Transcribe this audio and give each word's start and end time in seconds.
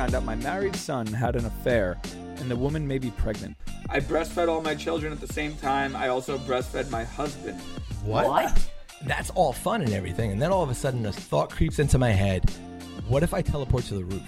Found 0.00 0.14
out 0.14 0.24
my 0.24 0.36
married 0.36 0.74
son 0.74 1.06
had 1.06 1.36
an 1.36 1.44
affair, 1.44 2.00
and 2.38 2.50
the 2.50 2.56
woman 2.56 2.88
may 2.88 2.96
be 2.96 3.10
pregnant. 3.10 3.54
I 3.90 4.00
breastfed 4.00 4.48
all 4.48 4.62
my 4.62 4.74
children 4.74 5.12
at 5.12 5.20
the 5.20 5.30
same 5.30 5.54
time. 5.56 5.94
I 5.94 6.08
also 6.08 6.38
breastfed 6.38 6.88
my 6.88 7.04
husband. 7.04 7.60
What? 8.02 8.70
That's 9.04 9.28
all 9.28 9.52
fun 9.52 9.82
and 9.82 9.92
everything, 9.92 10.32
and 10.32 10.40
then 10.40 10.52
all 10.52 10.62
of 10.62 10.70
a 10.70 10.74
sudden 10.74 11.04
a 11.04 11.12
thought 11.12 11.50
creeps 11.50 11.78
into 11.78 11.98
my 11.98 12.12
head. 12.12 12.48
What 13.08 13.22
if 13.22 13.34
I 13.34 13.42
teleport 13.42 13.84
to 13.84 13.94
the 13.96 14.04
roof? 14.04 14.22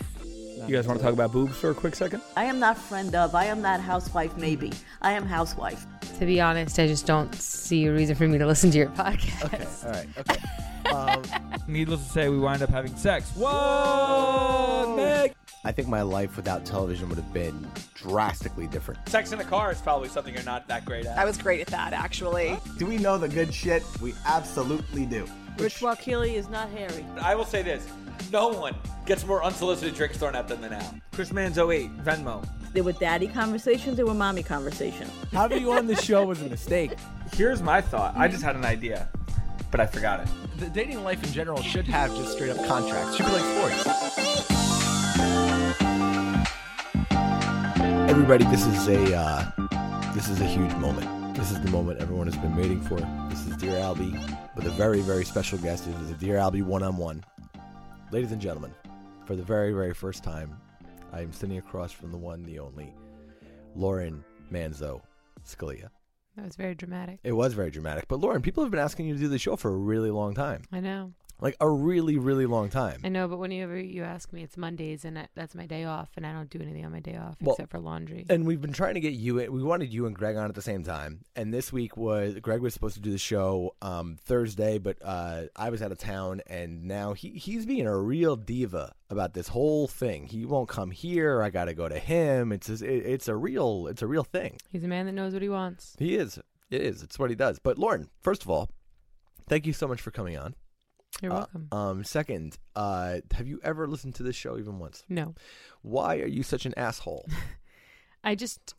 You 0.69 0.77
guys 0.77 0.87
want 0.87 0.99
to 0.99 1.05
talk 1.07 1.15
about 1.15 1.33
boobs 1.33 1.57
for 1.57 1.71
a 1.71 1.75
quick 1.75 1.95
second? 1.95 2.21
I 2.37 2.45
am 2.45 2.59
not 2.59 2.77
friend 2.77 3.15
of. 3.15 3.35
I 3.35 3.47
am 3.47 3.63
not 3.63 3.81
housewife. 3.81 4.37
Maybe 4.37 4.73
I 5.01 5.13
am 5.13 5.25
housewife. 5.25 5.87
To 6.19 6.27
be 6.27 6.39
honest, 6.39 6.79
I 6.79 6.87
just 6.87 7.07
don't 7.07 7.35
see 7.35 7.87
a 7.87 7.95
reason 7.95 8.15
for 8.15 8.29
me 8.29 8.37
to 8.37 8.47
listen 8.47 8.71
to 8.73 8.77
your 8.77 8.89
podcast. 8.89 9.45
Okay, 9.47 9.67
all 9.87 9.93
right, 9.93 10.09
okay. 10.19 10.37
Um, 10.85 11.23
Needless 11.69 12.05
to 12.05 12.13
say, 12.13 12.29
we 12.29 12.39
wind 12.39 12.61
up 12.61 12.69
having 12.69 12.95
sex. 12.97 13.31
Whoa, 13.31 14.95
Meg! 14.97 15.35
I 15.65 15.71
think 15.71 15.87
my 15.89 16.03
life 16.03 16.37
without 16.37 16.65
television 16.67 17.09
would 17.09 17.19
have 17.19 17.33
been 17.33 17.67
drastically 17.95 18.67
different. 18.67 19.09
Sex 19.09 19.31
in 19.33 19.39
a 19.41 19.45
car 19.45 19.71
is 19.71 19.81
probably 19.81 20.09
something 20.09 20.35
you're 20.35 20.43
not 20.43 20.67
that 20.67 20.85
great 20.85 21.07
at. 21.07 21.17
I 21.17 21.25
was 21.25 21.39
great 21.39 21.61
at 21.61 21.69
that, 21.69 21.93
actually. 21.93 22.59
Do 22.79 22.87
we 22.87 22.97
know 22.99 23.17
the 23.17 23.29
good 23.29 23.55
shit? 23.55 23.85
We 24.01 24.15
absolutely 24.27 25.07
do. 25.07 25.25
Rich 25.59 25.81
Wakile 25.81 26.35
is 26.35 26.49
not 26.49 26.69
hairy. 26.71 27.07
I 27.21 27.35
will 27.37 27.45
say 27.45 27.63
this: 27.63 27.87
no 28.33 28.49
one 28.49 28.75
gets 29.07 29.25
more 29.25 29.45
unsolicited 29.45 29.95
drinks 29.95 30.19
thrown 30.19 30.35
at 30.35 30.49
them 30.49 30.61
than 30.63 30.73
Al. 30.73 30.95
Chris 31.13 31.31
Manzo 31.31 31.73
08, 31.73 31.97
Venmo. 31.99 32.47
There 32.73 32.83
were 32.83 32.93
daddy 32.93 33.29
conversations. 33.29 33.97
There 33.97 34.07
were 34.07 34.15
mommy 34.15 34.43
conversations. 34.43 35.11
Having 35.31 35.63
you 35.63 35.73
on 35.73 35.87
the 35.87 35.97
show 35.97 36.25
was 36.25 36.41
a 36.41 36.49
mistake. 36.49 36.93
Here's 37.35 37.63
my 37.63 37.81
thought. 37.81 38.17
I 38.17 38.29
just 38.29 38.43
had 38.43 38.57
an 38.57 38.65
idea, 38.65 39.09
but 39.71 39.79
I 39.79 39.87
forgot 39.87 40.21
it. 40.21 40.29
the 40.59 40.67
dating 40.71 41.05
life 41.05 41.23
in 41.23 41.33
general 41.33 41.63
should 41.63 41.87
have 41.87 42.15
just 42.17 42.33
straight 42.33 42.51
up 42.51 42.67
contracts. 42.67 43.17
Should 43.17 43.27
be 43.27 43.33
like 43.33 43.45
sports. 43.85 44.62
Everybody, 48.09 48.45
this 48.45 48.67
is 48.67 48.89
a 48.89 49.17
uh, 49.17 50.13
this 50.15 50.29
is 50.29 50.41
a 50.41 50.45
huge 50.45 50.73
moment. 50.75 51.37
This 51.37 51.51
is 51.51 51.61
the 51.61 51.71
moment 51.71 52.01
everyone 52.01 52.27
has 52.27 52.37
been 52.37 52.55
waiting 52.55 52.81
for. 52.81 52.97
This 53.29 53.47
is 53.47 53.57
Dear 53.57 53.73
Albie 53.73 54.13
with 54.55 54.67
a 54.67 54.71
very 54.71 55.01
very 55.01 55.25
special 55.25 55.59
guest. 55.59 55.87
It 55.87 55.95
is 56.03 56.11
a 56.11 56.15
Dear 56.15 56.37
Albie 56.37 56.63
one 56.63 56.83
on 56.83 56.97
one. 56.97 57.25
Ladies 58.11 58.31
and 58.33 58.41
gentlemen, 58.41 58.73
for 59.27 59.35
the 59.35 59.43
very 59.43 59.73
very 59.73 59.93
first 59.93 60.23
time, 60.23 60.57
I 61.13 61.21
am 61.21 61.33
sitting 61.33 61.59
across 61.59 61.91
from 61.93 62.13
the 62.13 62.19
one, 62.19 62.43
the 62.45 62.59
only, 62.59 62.95
Lauren 63.75 64.23
Manzo 64.53 65.03
Scalia. 65.45 65.89
That 66.37 66.45
was 66.47 66.57
very 66.57 66.75
dramatic. 66.75 67.19
It 67.25 67.33
was 67.33 67.55
very 67.55 67.71
dramatic, 67.71 68.07
but 68.09 68.21
Lauren, 68.21 68.41
people 68.41 68.63
have 68.63 68.71
been 68.71 68.81
asking 68.81 69.07
you 69.07 69.15
to 69.15 69.21
do 69.21 69.29
the 69.29 69.39
show 69.39 69.57
for 69.57 69.71
a 69.71 69.77
really 69.77 70.11
long 70.11 70.35
time, 70.35 70.63
I 70.73 70.81
know. 70.81 71.13
Like 71.41 71.57
a 71.61 71.69
really 71.69 72.19
really 72.19 72.47
long 72.47 72.69
time. 72.71 73.01
I 73.05 73.09
know, 73.09 73.27
but 73.29 73.39
whenever 73.39 73.79
you 73.79 74.03
ask 74.05 74.33
me, 74.33 74.43
it's 74.43 74.57
Mondays, 74.57 75.05
and 75.05 75.17
that- 75.17 75.31
that's 75.35 75.55
my 75.55 75.67
day 75.67 75.85
off, 75.85 76.11
and 76.17 76.27
I 76.27 76.33
don't 76.33 76.49
do 76.51 76.61
anything 76.61 76.85
on 76.85 76.93
my 76.93 77.01
day 77.01 77.17
off 77.17 77.37
Well, 77.41 77.55
except 77.55 77.71
for 77.73 77.81
laundry. 77.81 78.25
And 78.31 78.47
we've 78.47 78.61
been 78.61 78.73
trying 78.73 78.95
to 78.95 79.01
get 79.01 79.15
you. 79.15 79.35
We 79.51 79.63
wanted 79.63 79.93
you 79.93 80.07
and 80.07 80.15
Greg 80.17 80.37
on 80.37 80.49
at 80.49 80.55
the 80.55 80.63
same 80.63 80.85
time. 80.85 81.23
And 81.35 81.53
this 81.53 81.73
week 81.73 81.97
was 81.97 82.39
Greg 82.41 82.61
was 82.61 82.75
supposed 82.75 82.95
to 82.95 83.01
do 83.01 83.11
the 83.11 83.19
show 83.19 83.75
um, 83.83 84.17
Thursday, 84.23 84.79
but 84.79 84.99
uh, 85.03 85.45
I 85.57 85.71
was 85.71 85.83
out 85.83 85.91
of 85.93 85.99
town, 85.99 86.43
and 86.47 86.85
now 86.85 87.13
he 87.15 87.31
he's 87.31 87.67
being 87.67 87.87
a 87.87 87.99
real 87.99 88.37
diva 88.37 88.93
about 89.11 89.35
this 89.35 89.49
whole 89.49 89.89
thing. 89.89 90.27
He 90.27 90.45
won't 90.47 90.69
come 90.69 90.91
here. 90.91 91.43
I 91.43 91.51
got 91.51 91.65
to 91.67 91.75
go 91.75 91.89
to 91.89 91.99
him. 91.99 92.53
It's 92.53 92.67
just- 92.69 92.83
it, 92.83 93.05
it's 93.07 93.29
a 93.29 93.37
real 93.37 93.87
it's 93.89 94.03
a 94.03 94.07
real 94.07 94.25
thing. 94.25 94.59
He's 94.71 94.85
a 94.85 94.89
man 94.89 95.07
that 95.07 95.13
knows 95.13 95.33
what 95.33 95.43
he 95.43 95.49
wants. 95.49 95.97
He 95.99 96.15
is. 96.17 96.39
It 96.71 96.81
is. 96.81 97.03
It's 97.03 97.19
what 97.19 97.29
he 97.31 97.37
does. 97.37 97.59
But 97.59 97.79
Lauren, 97.79 98.09
first 98.23 98.43
of 98.43 98.49
all, 98.49 98.71
thank 99.49 99.67
you 99.67 99.73
so 99.75 99.87
much 99.87 100.01
for 100.01 100.11
coming 100.11 100.39
on. 100.39 100.55
You're 101.21 101.33
Uh, 101.33 101.37
welcome. 101.37 101.69
Um, 101.73 102.05
second, 102.05 102.59
uh, 102.75 103.19
have 103.33 103.47
you 103.47 103.61
ever 103.63 103.87
listened 103.87 104.15
to 104.17 104.23
this 104.23 104.37
show 104.37 104.59
even 104.59 104.79
once? 104.79 105.05
no, 105.09 105.35
Why 105.83 106.19
are 106.21 106.27
you 106.27 106.43
such 106.43 106.65
an 106.67 106.75
asshole? 106.77 107.27
I 108.25 108.35
just 108.35 108.75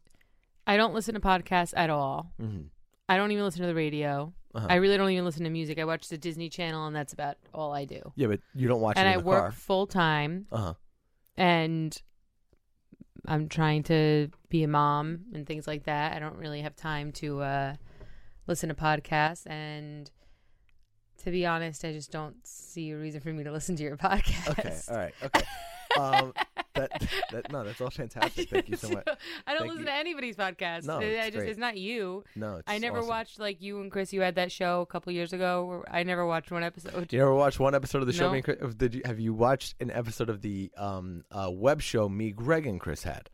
I 0.66 0.78
don't 0.78 0.94
listen 0.94 1.14
to 1.16 1.20
podcasts 1.20 1.74
at 1.76 1.90
all. 1.90 2.32
hmm 2.40 2.62
I 3.10 3.18
don't 3.18 3.32
even 3.32 3.44
listen 3.44 3.62
to 3.62 3.68
the 3.68 3.76
radio. 3.76 4.34
Uh-huh. 4.56 4.68
I 4.70 4.76
really 4.76 4.96
don't 4.98 5.10
even 5.10 5.26
listen 5.26 5.44
to 5.44 5.50
music. 5.50 5.78
I 5.78 5.84
watch 5.84 6.08
the 6.08 6.18
Disney 6.18 6.48
Channel, 6.50 6.88
and 6.88 6.96
that's 6.96 7.12
about 7.12 7.36
all 7.54 7.74
I 7.74 7.84
do. 7.86 8.14
Yeah, 8.16 8.28
but 8.28 8.40
you 8.56 8.68
don't 8.70 8.80
watch 8.82 8.98
and 8.98 9.08
it 9.08 9.12
I 9.12 9.18
the 9.18 9.24
work 9.24 9.42
car. 9.42 9.52
full 9.52 9.88
time, 9.88 10.48
Uh 10.52 10.58
huh. 10.58 10.74
and 11.36 12.02
I'm 13.28 13.50
trying 13.50 13.84
to 13.84 14.30
be 14.50 14.64
a 14.64 14.68
mom 14.70 15.26
and 15.34 15.46
things 15.46 15.68
like 15.68 15.84
that. 15.84 16.14
I 16.16 16.20
don't 16.20 16.38
really 16.38 16.62
have 16.62 16.76
time 16.78 17.12
to 17.14 17.42
uh, 17.42 17.76
listen 18.48 18.70
to 18.70 18.76
podcasts, 18.76 19.46
and 19.48 20.10
to 21.24 21.32
be 21.32 21.46
honest, 21.46 21.84
I 21.86 21.92
just 21.94 22.12
don't 22.12 22.36
see 22.46 22.92
a 22.92 22.98
reason 22.98 23.22
for 23.22 23.30
me 23.30 23.44
to 23.44 23.52
listen 23.52 23.76
to 23.78 23.84
your 23.84 23.98
podcast. 23.98 24.50
Okay. 24.60 24.76
All 24.90 24.98
right. 24.98 25.14
Okay. 25.24 25.42
um, 26.00 26.34
that, 26.76 26.90
that 27.32 27.52
no, 27.52 27.64
that's 27.64 27.80
all 27.82 27.90
fantastic. 27.92 28.50
Thank 28.50 28.68
you 28.70 28.76
so 28.78 28.90
much. 28.90 29.08
I 29.46 29.54
don't 29.54 29.60
Thank 29.60 29.72
listen 29.74 29.80
you. 29.82 29.86
to 29.86 29.94
anybody's 29.94 30.36
podcast. 30.36 30.86
No, 30.86 31.00
I 31.00 31.04
it's 31.04 31.26
just 31.28 31.38
great. 31.38 31.50
it's 31.50 31.60
not 31.60 31.78
you. 31.78 32.24
No, 32.36 32.56
it's 32.56 32.64
I 32.68 32.80
never 32.80 32.98
awesome. 32.98 33.10
watched 33.10 33.40
like 33.40 33.62
you 33.62 33.80
and 33.80 33.92
Chris. 33.92 34.12
You 34.12 34.22
had 34.22 34.36
that 34.36 34.52
show 34.52 34.82
a 34.82 34.86
couple 34.88 35.12
years 35.14 35.34
ago. 35.34 35.66
Where 35.66 35.96
I 35.96 36.02
never 36.04 36.26
watched 36.26 36.52
one 36.52 36.64
episode. 36.64 37.14
You 37.14 37.22
ever 37.22 37.34
watched 37.34 37.60
one 37.60 37.76
episode 37.76 38.00
of 38.02 38.08
the 38.08 38.14
show? 38.14 38.26
No. 38.26 38.32
Me 38.32 38.38
and 38.40 38.46
Chris, 38.46 38.76
did 38.76 38.96
you 38.96 39.02
have 39.06 39.20
you 39.20 39.34
watched 39.36 39.76
an 39.80 39.92
episode 39.92 40.30
of 40.30 40.42
the 40.42 40.72
um 40.78 41.24
uh, 41.32 41.50
web 41.52 41.80
show 41.82 42.10
me, 42.10 42.32
Greg, 42.32 42.66
and 42.66 42.80
Chris 42.80 43.04
had? 43.04 43.30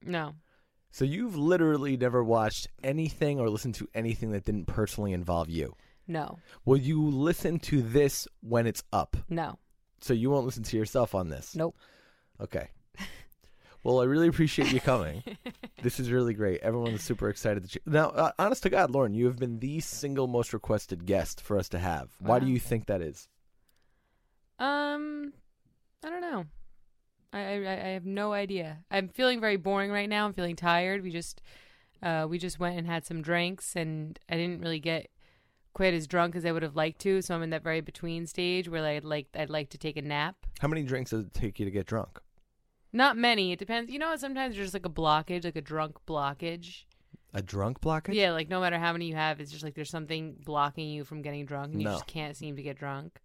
No, 0.00 0.34
So 0.90 1.04
you've 1.04 1.36
literally 1.36 1.96
never 1.96 2.22
watched 2.24 2.68
anything 2.82 3.38
or 3.40 3.50
listened 3.50 3.74
to 3.76 3.88
anything 3.94 4.30
that 4.30 4.44
didn't 4.44 4.66
personally 4.66 5.12
involve 5.12 5.50
you. 5.50 5.74
No, 6.08 6.38
Will 6.64 6.78
you 6.78 7.06
listen 7.08 7.58
to 7.60 7.82
this 7.82 8.26
when 8.40 8.66
it's 8.66 8.82
up? 8.92 9.16
no, 9.28 9.58
So 10.00 10.12
you 10.14 10.30
won't 10.30 10.46
listen 10.46 10.62
to 10.64 10.76
yourself 10.76 11.14
on 11.14 11.28
this. 11.28 11.54
nope. 11.54 11.76
Okay. 12.40 12.68
Well, 13.84 14.00
I 14.00 14.04
really 14.04 14.26
appreciate 14.26 14.72
you 14.72 14.80
coming. 14.80 15.22
this 15.82 16.00
is 16.00 16.10
really 16.10 16.34
great. 16.34 16.60
Everyone's 16.62 17.02
super 17.02 17.28
excited. 17.30 17.62
That 17.62 17.74
you... 17.76 17.80
Now, 17.86 18.08
uh, 18.08 18.32
honest 18.38 18.64
to 18.64 18.70
God, 18.70 18.90
Lauren, 18.90 19.14
you 19.14 19.26
have 19.26 19.38
been 19.38 19.60
the 19.60 19.78
single 19.78 20.26
most 20.26 20.52
requested 20.52 21.06
guest 21.06 21.40
for 21.40 21.56
us 21.56 21.68
to 21.70 21.78
have. 21.78 22.10
Why 22.18 22.40
do 22.40 22.46
you 22.48 22.58
think 22.58 22.86
that 22.86 23.00
is? 23.00 23.28
Um, 24.58 25.32
I 26.04 26.10
don't 26.10 26.20
know. 26.20 26.44
I, 27.32 27.40
I 27.40 27.72
I 27.72 27.88
have 27.90 28.04
no 28.04 28.32
idea. 28.32 28.78
I'm 28.90 29.08
feeling 29.08 29.40
very 29.40 29.56
boring 29.56 29.90
right 29.90 30.08
now. 30.08 30.26
I'm 30.26 30.32
feeling 30.32 30.56
tired. 30.56 31.02
We 31.02 31.10
just 31.10 31.40
uh 32.02 32.26
we 32.28 32.38
just 32.38 32.58
went 32.58 32.78
and 32.78 32.86
had 32.86 33.06
some 33.06 33.22
drinks, 33.22 33.76
and 33.76 34.18
I 34.28 34.36
didn't 34.36 34.60
really 34.60 34.80
get 34.80 35.08
quite 35.74 35.94
as 35.94 36.06
drunk 36.06 36.34
as 36.36 36.44
I 36.44 36.52
would 36.52 36.62
have 36.62 36.76
liked 36.76 37.00
to. 37.02 37.22
So 37.22 37.34
I'm 37.34 37.42
in 37.42 37.50
that 37.50 37.62
very 37.62 37.80
between 37.80 38.26
stage 38.26 38.68
where 38.68 38.84
I'd 38.84 39.04
like 39.04 39.28
I'd 39.34 39.50
like 39.50 39.70
to 39.70 39.78
take 39.78 39.96
a 39.96 40.02
nap. 40.02 40.36
How 40.60 40.68
many 40.68 40.82
drinks 40.82 41.10
does 41.10 41.24
it 41.24 41.34
take 41.34 41.58
you 41.58 41.64
to 41.64 41.70
get 41.70 41.86
drunk? 41.86 42.20
Not 42.92 43.16
many. 43.16 43.52
It 43.52 43.58
depends. 43.58 43.90
You 43.92 43.98
know, 43.98 44.16
sometimes 44.16 44.54
there's 44.54 44.66
just 44.68 44.74
like 44.74 44.86
a 44.86 44.90
blockage, 44.90 45.44
like 45.44 45.56
a 45.56 45.60
drunk 45.60 45.96
blockage. 46.06 46.84
A 47.34 47.42
drunk 47.42 47.80
blockage? 47.82 48.14
Yeah, 48.14 48.32
like 48.32 48.48
no 48.48 48.60
matter 48.60 48.78
how 48.78 48.92
many 48.92 49.06
you 49.06 49.14
have, 49.14 49.38
it's 49.40 49.50
just 49.52 49.62
like 49.62 49.74
there's 49.74 49.90
something 49.90 50.36
blocking 50.44 50.88
you 50.88 51.04
from 51.04 51.20
getting 51.20 51.44
drunk, 51.44 51.72
and 51.72 51.82
you 51.82 51.86
No. 51.88 51.92
just 51.94 52.06
can't 52.06 52.34
seem 52.34 52.56
to 52.56 52.62
get 52.62 52.78
drunk. 52.78 53.20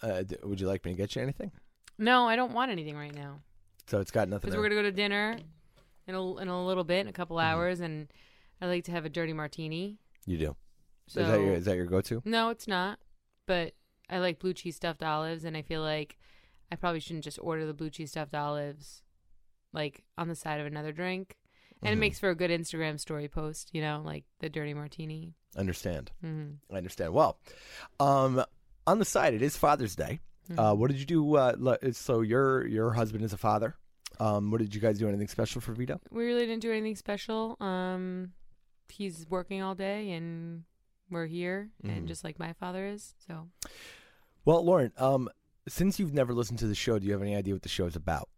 Uh, 0.00 0.22
d- 0.22 0.36
would 0.44 0.60
you 0.60 0.68
like 0.68 0.84
me 0.84 0.92
to 0.92 0.96
get 0.96 1.16
you 1.16 1.22
anything? 1.22 1.50
No, 1.98 2.28
I 2.28 2.36
don't 2.36 2.52
want 2.52 2.70
anything 2.70 2.96
right 2.96 3.12
now. 3.14 3.40
So 3.88 3.98
it's 4.00 4.12
got 4.12 4.28
nothing. 4.28 4.42
Because 4.50 4.54
To... 4.54 4.60
we're 4.60 4.68
gonna 4.68 4.76
go 4.80 4.82
to 4.82 4.92
dinner 4.92 5.38
in 6.06 6.14
a 6.14 6.36
in 6.36 6.46
a 6.48 6.66
little 6.66 6.84
bit, 6.84 7.00
in 7.00 7.08
a 7.08 7.12
couple 7.12 7.36
Mm-hmm. 7.38 7.46
hours, 7.52 7.80
and 7.80 8.06
I 8.60 8.66
like 8.66 8.84
to 8.84 8.92
have 8.92 9.04
a 9.04 9.08
dirty 9.08 9.32
martini. 9.32 9.98
You 10.26 10.36
do. 10.38 10.56
So 11.08 11.20
is 11.22 11.28
that 11.28 11.40
your 11.40 11.54
is 11.54 11.64
that 11.64 11.76
your 11.76 11.86
go-to? 11.86 12.22
no, 12.24 12.50
it's 12.50 12.68
not. 12.68 12.98
But 13.46 13.72
I 14.10 14.18
like 14.18 14.38
blue 14.38 14.52
cheese 14.54 14.76
stuffed 14.76 15.02
olives, 15.02 15.44
and 15.44 15.56
I 15.56 15.62
feel 15.62 15.80
like 15.82 16.18
I 16.70 16.76
probably 16.76 17.00
shouldn't 17.00 17.24
just 17.24 17.38
order 17.42 17.66
the 17.66 17.74
blue 17.74 17.90
cheese 17.90 18.10
stuffed 18.10 18.34
olives 18.34 19.02
like 19.72 20.04
on 20.16 20.28
the 20.28 20.34
side 20.34 20.60
of 20.60 20.66
another 20.66 20.92
drink. 20.92 21.36
And 21.82 21.90
Mhm. 21.90 21.92
it 21.92 22.00
makes 22.00 22.18
for 22.18 22.28
a 22.30 22.34
good 22.34 22.50
Instagram 22.50 22.98
story 22.98 23.28
post, 23.28 23.70
you 23.72 23.80
know, 23.80 24.02
like 24.04 24.24
the 24.40 24.48
dirty 24.48 24.74
martini. 24.74 25.34
Understand. 25.56 26.10
hmm 26.20 26.52
I 26.72 26.76
understand. 26.76 27.12
Well, 27.14 27.38
um, 28.00 28.42
on 28.86 28.98
the 28.98 29.04
side, 29.04 29.32
it 29.34 29.42
is 29.42 29.56
Father's 29.56 29.94
Day. 29.94 30.20
Mm-hmm. 30.50 30.58
Uh, 30.58 30.74
what 30.74 30.90
did 30.90 30.98
you 30.98 31.06
do? 31.06 31.36
Uh, 31.36 31.76
so 31.92 32.20
your 32.22 32.66
your 32.66 32.92
husband 32.92 33.22
is 33.24 33.32
a 33.32 33.36
father. 33.38 33.76
Um, 34.18 34.50
what 34.50 34.58
did 34.60 34.74
you 34.74 34.80
guys 34.80 34.98
do? 34.98 35.06
Anything 35.08 35.28
special 35.28 35.60
for 35.60 35.72
Vito? 35.74 36.00
We 36.10 36.24
really 36.24 36.46
didn't 36.46 36.62
do 36.62 36.72
anything 36.72 36.96
special. 36.96 37.56
Um, 37.60 38.32
he's 38.88 39.26
working 39.28 39.62
all 39.62 39.74
day, 39.74 40.10
and 40.12 40.64
we're 41.10 41.26
here, 41.26 41.70
Mhm. 41.84 41.96
and 41.96 42.08
just 42.08 42.24
like 42.24 42.38
my 42.38 42.52
father 42.54 42.86
is. 42.86 43.14
So 43.26 43.48
Well, 44.44 44.64
Lauren, 44.64 44.92
um, 44.96 45.28
since 45.68 45.98
you've 45.98 46.14
never 46.14 46.32
listened 46.32 46.58
to 46.60 46.66
the 46.66 46.74
show, 46.74 46.98
do 46.98 47.06
you 47.06 47.12
have 47.12 47.22
any 47.22 47.36
idea 47.36 47.54
what 47.54 47.62
the 47.62 47.68
show 47.68 47.86
is 47.86 47.96
about? 47.96 48.28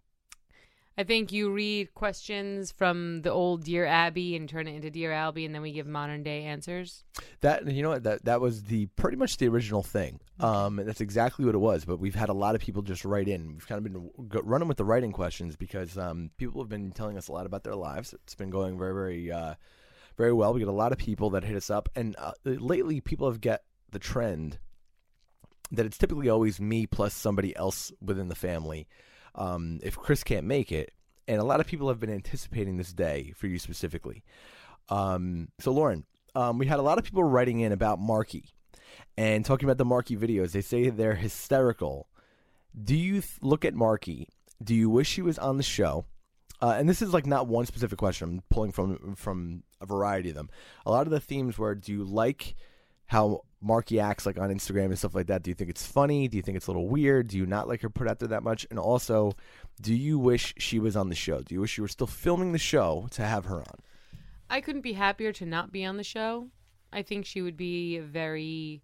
I 0.99 1.05
think 1.05 1.33
you 1.33 1.51
read 1.51 1.95
questions 1.95 2.73
from 2.73 3.23
the 3.23 3.31
old 3.31 3.65
Dear 3.65 3.87
Abby 3.87 4.37
and 4.37 4.47
turn 4.47 4.67
it 4.69 4.75
into 4.75 4.91
Dear 4.91 5.13
Albie, 5.13 5.47
and 5.47 5.55
then 5.55 5.63
we 5.63 5.73
give 5.73 5.87
modern 5.87 6.23
day 6.23 6.43
answers. 6.45 7.05
That 7.41 7.67
you 7.67 7.83
know 7.83 7.91
what 7.91 8.03
that 8.03 8.25
that 8.27 8.41
was 8.43 8.65
the 8.65 8.87
pretty 8.97 9.17
much 9.17 9.39
the 9.39 9.49
original 9.49 9.83
thing. 9.83 10.21
Um, 10.41 10.79
and 10.79 10.87
that's 10.87 11.01
exactly 11.01 11.47
what 11.47 11.55
it 11.55 11.59
was. 11.59 11.87
But 11.87 12.01
we've 12.01 12.15
had 12.17 12.29
a 12.29 12.35
lot 12.35 12.55
of 12.55 12.61
people 12.61 12.83
just 12.83 13.05
write 13.07 13.29
in. 13.29 13.53
We've 13.53 13.67
kind 13.67 13.79
of 13.87 13.91
been 13.93 14.11
running 14.43 14.69
with 14.69 14.77
the 14.77 14.85
writing 14.85 15.13
questions 15.13 15.57
because 15.57 15.97
um, 15.97 16.31
people 16.37 16.61
have 16.61 16.69
been 16.69 16.91
telling 16.93 17.17
us 17.17 17.29
a 17.29 17.33
lot 17.33 17.47
about 17.47 17.63
their 17.65 17.77
lives. 17.77 18.13
It's 18.13 18.35
been 18.35 18.51
going 18.51 18.77
very 18.77 18.93
very 18.93 19.33
uh, 19.33 19.55
very 20.21 20.33
well. 20.35 20.53
We 20.53 20.61
get 20.61 20.69
a 20.69 20.73
lot 20.73 20.93
of 20.93 20.99
people 20.99 21.31
that 21.31 21.45
hit 21.45 21.57
us 21.57 21.71
up, 21.71 21.89
and 21.97 22.15
uh, 22.19 22.33
lately 22.45 23.01
people 23.01 23.29
have 23.31 23.41
get 23.41 23.65
the 23.91 23.99
trend 23.99 24.59
that 25.73 25.87
it's 25.87 25.97
typically 25.97 26.29
always 26.29 26.61
me 26.61 26.87
plus 26.87 27.15
somebody 27.15 27.57
else 27.57 27.91
within 28.03 28.29
the 28.29 28.35
family. 28.35 28.87
Um, 29.35 29.81
if 29.83 29.97
Chris 29.97 30.23
can't 30.23 30.47
make 30.47 30.73
it, 30.73 30.93
and 31.27 31.41
a 31.41 31.45
lot 31.45 31.61
of 31.61 31.67
people 31.67 31.89
have 31.89 31.99
been 31.99 32.13
anticipating 32.13 32.77
this 32.77 32.93
day 32.93 33.33
for 33.35 33.47
you 33.47 33.59
specifically. 33.59 34.23
Um, 34.91 35.49
so 35.59 35.73
Lauren, 35.73 36.05
um, 36.35 36.59
we 36.59 36.67
had 36.67 36.81
a 36.81 36.83
lot 36.83 36.99
of 36.99 37.05
people 37.05 37.25
writing 37.25 37.61
in 37.61 37.73
about 37.73 37.99
Marky 37.99 38.51
and 39.17 39.45
talking 39.45 39.67
about 39.67 39.79
the 39.79 39.85
Marky 39.85 40.17
videos. 40.17 40.53
They 40.53 40.61
say 40.61 40.91
they're 40.91 41.15
hysterical. 41.15 42.09
Do 42.85 42.95
you 42.95 43.23
th- 43.23 43.39
look 43.41 43.65
at 43.65 43.75
Marky? 43.75 44.29
Do 44.63 44.75
you 44.75 44.91
wish 44.91 45.15
he 45.15 45.23
was 45.23 45.39
on 45.39 45.57
the 45.57 45.63
show? 45.63 46.05
Uh, 46.61 46.75
and 46.77 46.89
this 46.89 47.01
is 47.01 47.15
like 47.15 47.27
not 47.27 47.47
one 47.47 47.65
specific 47.65 47.99
question. 47.99 48.29
I'm 48.29 48.43
pulling 48.51 48.73
from 48.73 49.15
from 49.15 49.63
a 49.81 49.87
variety 49.87 50.31
of 50.31 50.35
them. 50.35 50.51
A 50.87 50.91
lot 50.91 51.07
of 51.07 51.11
the 51.11 51.21
themes 51.21 51.59
were: 51.59 51.75
Do 51.75 51.93
you 51.93 52.05
like 52.05 52.55
how 53.07 53.43
Marky 53.61 53.99
acts 53.99 54.25
like 54.25 54.39
on 54.39 54.51
Instagram 54.51 54.87
and 54.87 54.99
stuff 54.99 55.15
like 55.15 55.27
that? 55.27 55.43
Do 55.43 55.51
you 55.51 55.55
think 55.55 55.71
it's 55.71 55.87
funny? 55.87 56.29
Do 56.29 56.37
you 56.37 56.43
think 56.43 56.57
it's 56.57 56.67
a 56.67 56.71
little 56.71 56.89
weird? 56.89 57.29
Do 57.29 57.37
you 57.37 57.47
not 57.47 57.69
like 57.69 57.83
her 57.83 57.91
put 57.91 58.09
out 58.09 58.19
there 58.19 58.29
that 58.29 58.43
much? 58.43 58.67
And 58.71 58.79
also, 58.79 59.33
do 59.81 59.95
you 59.95 60.19
wish 60.19 60.55
she 60.59 60.79
was 60.79 60.97
on 60.97 61.09
the 61.09 61.15
show? 61.15 61.43
Do 61.43 61.55
you 61.55 61.61
wish 61.61 61.77
you 61.77 61.83
were 61.83 61.89
still 61.89 62.07
filming 62.07 62.53
the 62.53 62.59
show 62.59 63.09
to 63.13 63.23
have 63.23 63.47
her 63.47 63.61
on? 63.61 63.79
I 64.49 64.61
couldn't 64.61 64.83
be 64.83 64.95
happier 64.95 65.33
to 65.35 65.47
not 65.47 65.73
be 65.73 65.85
on 65.85 65.97
the 65.97 66.05
show. 66.05 66.49
I 66.93 67.03
think 67.03 67.25
she 67.25 67.43
would 67.43 67.57
be 67.57 67.97
a 67.97 68.03
very 68.03 68.83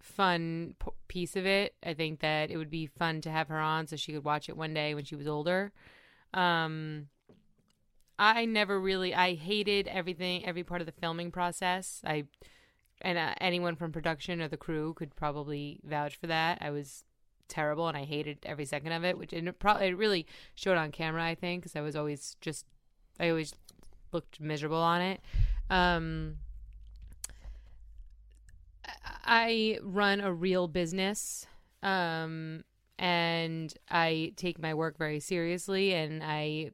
fun 0.00 0.74
p- 0.78 0.90
piece 1.08 1.36
of 1.36 1.46
it. 1.46 1.74
I 1.84 1.94
think 1.94 2.20
that 2.20 2.50
it 2.50 2.56
would 2.56 2.70
be 2.70 2.86
fun 2.86 3.20
to 3.22 3.30
have 3.30 3.48
her 3.48 3.58
on 3.58 3.86
so 3.86 3.96
she 3.96 4.12
could 4.12 4.24
watch 4.24 4.48
it 4.48 4.56
one 4.56 4.74
day 4.74 4.94
when 4.94 5.04
she 5.04 5.14
was 5.14 5.28
older. 5.28 5.72
Um, 6.34 7.08
I 8.22 8.44
never 8.44 8.78
really, 8.78 9.12
I 9.12 9.34
hated 9.34 9.88
everything, 9.88 10.46
every 10.46 10.62
part 10.62 10.80
of 10.80 10.86
the 10.86 10.92
filming 10.92 11.32
process. 11.32 12.00
I, 12.04 12.24
and 13.00 13.18
uh, 13.18 13.34
anyone 13.40 13.74
from 13.74 13.90
production 13.90 14.40
or 14.40 14.46
the 14.46 14.56
crew 14.56 14.94
could 14.94 15.16
probably 15.16 15.80
vouch 15.82 16.14
for 16.16 16.28
that. 16.28 16.58
I 16.60 16.70
was 16.70 17.04
terrible 17.48 17.88
and 17.88 17.96
I 17.96 18.04
hated 18.04 18.38
every 18.44 18.64
second 18.64 18.92
of 18.92 19.04
it, 19.04 19.18
which 19.18 19.32
it 19.32 19.58
probably 19.58 19.88
it 19.88 19.96
really 19.96 20.24
showed 20.54 20.78
on 20.78 20.92
camera. 20.92 21.24
I 21.24 21.34
think 21.34 21.62
because 21.62 21.74
I 21.74 21.80
was 21.80 21.96
always 21.96 22.36
just, 22.40 22.64
I 23.18 23.28
always 23.28 23.54
looked 24.12 24.40
miserable 24.40 24.76
on 24.76 25.00
it. 25.00 25.20
Um, 25.68 26.36
I 29.24 29.78
run 29.82 30.20
a 30.20 30.32
real 30.32 30.68
business, 30.68 31.46
um, 31.82 32.62
and 32.98 33.74
I 33.90 34.32
take 34.36 34.60
my 34.60 34.74
work 34.74 34.96
very 34.96 35.18
seriously, 35.18 35.92
and 35.92 36.22
I 36.22 36.70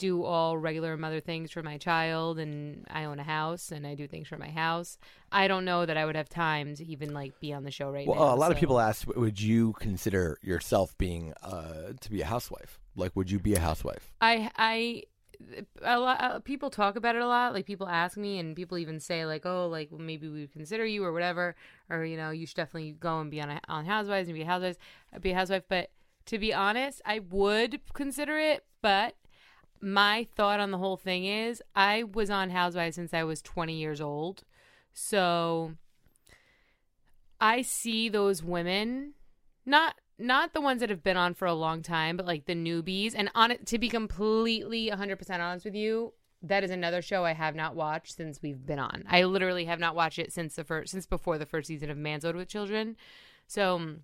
do 0.00 0.24
all 0.24 0.56
regular 0.58 0.96
mother 0.96 1.20
things 1.20 1.50
for 1.52 1.62
my 1.62 1.76
child, 1.78 2.38
and 2.38 2.86
I 2.90 3.04
own 3.04 3.20
a 3.20 3.22
house, 3.22 3.70
and 3.70 3.86
I 3.86 3.94
do 3.94 4.08
things 4.08 4.26
for 4.26 4.38
my 4.38 4.48
house. 4.50 4.98
I 5.30 5.46
don't 5.46 5.64
know 5.66 5.84
that 5.86 5.96
I 5.96 6.04
would 6.06 6.16
have 6.16 6.28
time 6.30 6.74
to 6.76 6.84
even 6.84 7.12
like 7.12 7.38
be 7.38 7.52
on 7.52 7.62
the 7.64 7.70
show 7.70 7.90
right 7.90 8.08
Well, 8.08 8.18
now. 8.18 8.34
a 8.34 8.40
lot 8.42 8.50
of 8.50 8.58
people 8.58 8.80
ask, 8.80 9.06
would 9.14 9.40
you 9.40 9.74
consider 9.74 10.38
yourself 10.42 10.96
being 10.96 11.34
uh, 11.42 11.92
to 12.00 12.10
be 12.10 12.22
a 12.22 12.24
housewife? 12.24 12.80
Like, 12.96 13.14
would 13.14 13.30
you 13.30 13.38
be 13.38 13.54
a 13.54 13.60
housewife? 13.60 14.10
I 14.20 14.50
I 14.56 15.04
a 15.82 15.98
lot 15.98 16.20
uh, 16.22 16.38
people 16.40 16.70
talk 16.70 16.96
about 16.96 17.14
it 17.16 17.22
a 17.22 17.26
lot. 17.26 17.52
Like 17.54 17.66
people 17.66 17.88
ask 17.88 18.16
me, 18.16 18.38
and 18.38 18.56
people 18.56 18.78
even 18.78 19.00
say 19.00 19.26
like, 19.26 19.44
"Oh, 19.46 19.68
like 19.68 19.88
well, 19.90 20.00
maybe 20.00 20.28
we 20.28 20.40
would 20.40 20.52
consider 20.52 20.84
you 20.84 21.04
or 21.04 21.12
whatever," 21.12 21.54
or 21.88 22.04
you 22.04 22.16
know, 22.16 22.30
you 22.30 22.46
should 22.46 22.56
definitely 22.56 22.92
go 22.92 23.20
and 23.20 23.30
be 23.30 23.40
on 23.40 23.50
a, 23.50 23.60
on 23.68 23.84
Housewives 23.84 24.28
and 24.28 24.34
be 24.34 24.42
a 24.42 24.46
housewives, 24.46 24.78
be 25.20 25.30
a 25.30 25.34
housewife. 25.34 25.64
But 25.68 25.90
to 26.26 26.38
be 26.38 26.52
honest, 26.52 27.00
I 27.04 27.20
would 27.20 27.80
consider 27.92 28.38
it. 28.38 28.64
But 28.82 29.14
my 29.80 30.26
thought 30.36 30.60
on 30.60 30.70
the 30.70 30.78
whole 30.78 30.96
thing 30.96 31.24
is, 31.24 31.62
I 31.74 32.02
was 32.02 32.30
on 32.30 32.50
Housewives 32.50 32.96
since 32.96 33.14
I 33.14 33.24
was 33.24 33.42
20 33.42 33.74
years 33.74 34.00
old, 34.00 34.44
so 34.92 35.72
I 37.40 37.62
see 37.62 38.08
those 38.08 38.42
women 38.42 39.14
not 39.66 39.94
not 40.18 40.52
the 40.52 40.60
ones 40.60 40.80
that 40.80 40.90
have 40.90 41.02
been 41.02 41.16
on 41.16 41.32
for 41.32 41.46
a 41.46 41.54
long 41.54 41.80
time, 41.82 42.16
but 42.16 42.26
like 42.26 42.44
the 42.44 42.54
newbies. 42.54 43.14
And 43.16 43.30
on 43.34 43.50
it, 43.50 43.66
to 43.68 43.78
be 43.78 43.88
completely 43.88 44.90
100% 44.90 45.40
honest 45.40 45.64
with 45.64 45.74
you, 45.74 46.12
that 46.42 46.62
is 46.62 46.70
another 46.70 47.00
show 47.00 47.24
I 47.24 47.32
have 47.32 47.54
not 47.54 47.74
watched 47.74 48.16
since 48.16 48.40
we've 48.42 48.66
been 48.66 48.78
on. 48.78 49.04
I 49.08 49.24
literally 49.24 49.64
have 49.64 49.80
not 49.80 49.94
watched 49.94 50.18
it 50.18 50.32
since 50.32 50.56
the 50.56 50.64
first 50.64 50.92
since 50.92 51.06
before 51.06 51.38
the 51.38 51.46
first 51.46 51.68
season 51.68 51.90
of 51.90 51.96
Manzo'd 51.96 52.36
with 52.36 52.48
Children. 52.48 52.96
So 53.46 53.96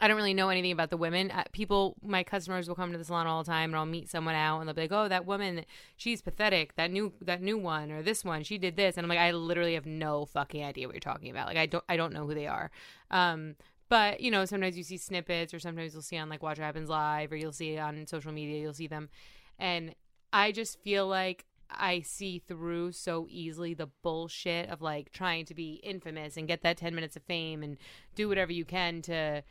I 0.00 0.08
don't 0.08 0.16
really 0.16 0.34
know 0.34 0.48
anything 0.48 0.72
about 0.72 0.90
the 0.90 0.96
women. 0.96 1.30
Uh, 1.30 1.44
people, 1.52 1.96
my 2.02 2.22
customers 2.24 2.66
will 2.66 2.74
come 2.74 2.92
to 2.92 2.98
the 2.98 3.04
salon 3.04 3.26
all 3.26 3.42
the 3.42 3.50
time, 3.50 3.70
and 3.70 3.76
I'll 3.76 3.86
meet 3.86 4.08
someone 4.08 4.34
out, 4.34 4.58
and 4.58 4.68
they'll 4.68 4.74
be 4.74 4.82
like, 4.82 4.92
"Oh, 4.92 5.08
that 5.08 5.26
woman, 5.26 5.64
she's 5.96 6.22
pathetic. 6.22 6.74
That 6.76 6.90
new, 6.90 7.12
that 7.20 7.42
new 7.42 7.58
one, 7.58 7.90
or 7.90 8.02
this 8.02 8.24
one, 8.24 8.42
she 8.42 8.58
did 8.58 8.76
this," 8.76 8.96
and 8.96 9.04
I'm 9.04 9.08
like, 9.08 9.18
I 9.18 9.32
literally 9.32 9.74
have 9.74 9.86
no 9.86 10.24
fucking 10.26 10.64
idea 10.64 10.86
what 10.86 10.94
you're 10.94 11.00
talking 11.00 11.30
about. 11.30 11.46
Like, 11.46 11.58
I 11.58 11.66
don't, 11.66 11.84
I 11.88 11.96
don't 11.96 12.12
know 12.12 12.26
who 12.26 12.34
they 12.34 12.46
are. 12.46 12.70
Um, 13.10 13.56
but 13.88 14.20
you 14.20 14.30
know, 14.30 14.44
sometimes 14.46 14.78
you 14.78 14.82
see 14.82 14.96
snippets, 14.96 15.52
or 15.52 15.58
sometimes 15.58 15.92
you'll 15.92 16.02
see 16.02 16.16
on 16.16 16.28
like 16.28 16.42
Watch 16.42 16.58
What 16.58 16.64
Happens 16.64 16.88
Live, 16.88 17.30
or 17.30 17.36
you'll 17.36 17.52
see 17.52 17.78
on 17.78 18.06
social 18.06 18.32
media, 18.32 18.60
you'll 18.60 18.74
see 18.74 18.86
them, 18.86 19.10
and 19.58 19.94
I 20.32 20.52
just 20.52 20.80
feel 20.80 21.06
like 21.06 21.44
I 21.70 22.00
see 22.00 22.38
through 22.38 22.92
so 22.92 23.26
easily 23.28 23.74
the 23.74 23.88
bullshit 24.02 24.68
of 24.68 24.82
like 24.82 25.12
trying 25.12 25.44
to 25.46 25.54
be 25.54 25.80
infamous 25.82 26.36
and 26.36 26.48
get 26.48 26.62
that 26.62 26.76
10 26.76 26.94
minutes 26.94 27.16
of 27.16 27.22
fame 27.22 27.62
and 27.62 27.78
do 28.14 28.28
whatever 28.28 28.52
you 28.52 28.64
can 28.64 29.02
to, 29.02 29.42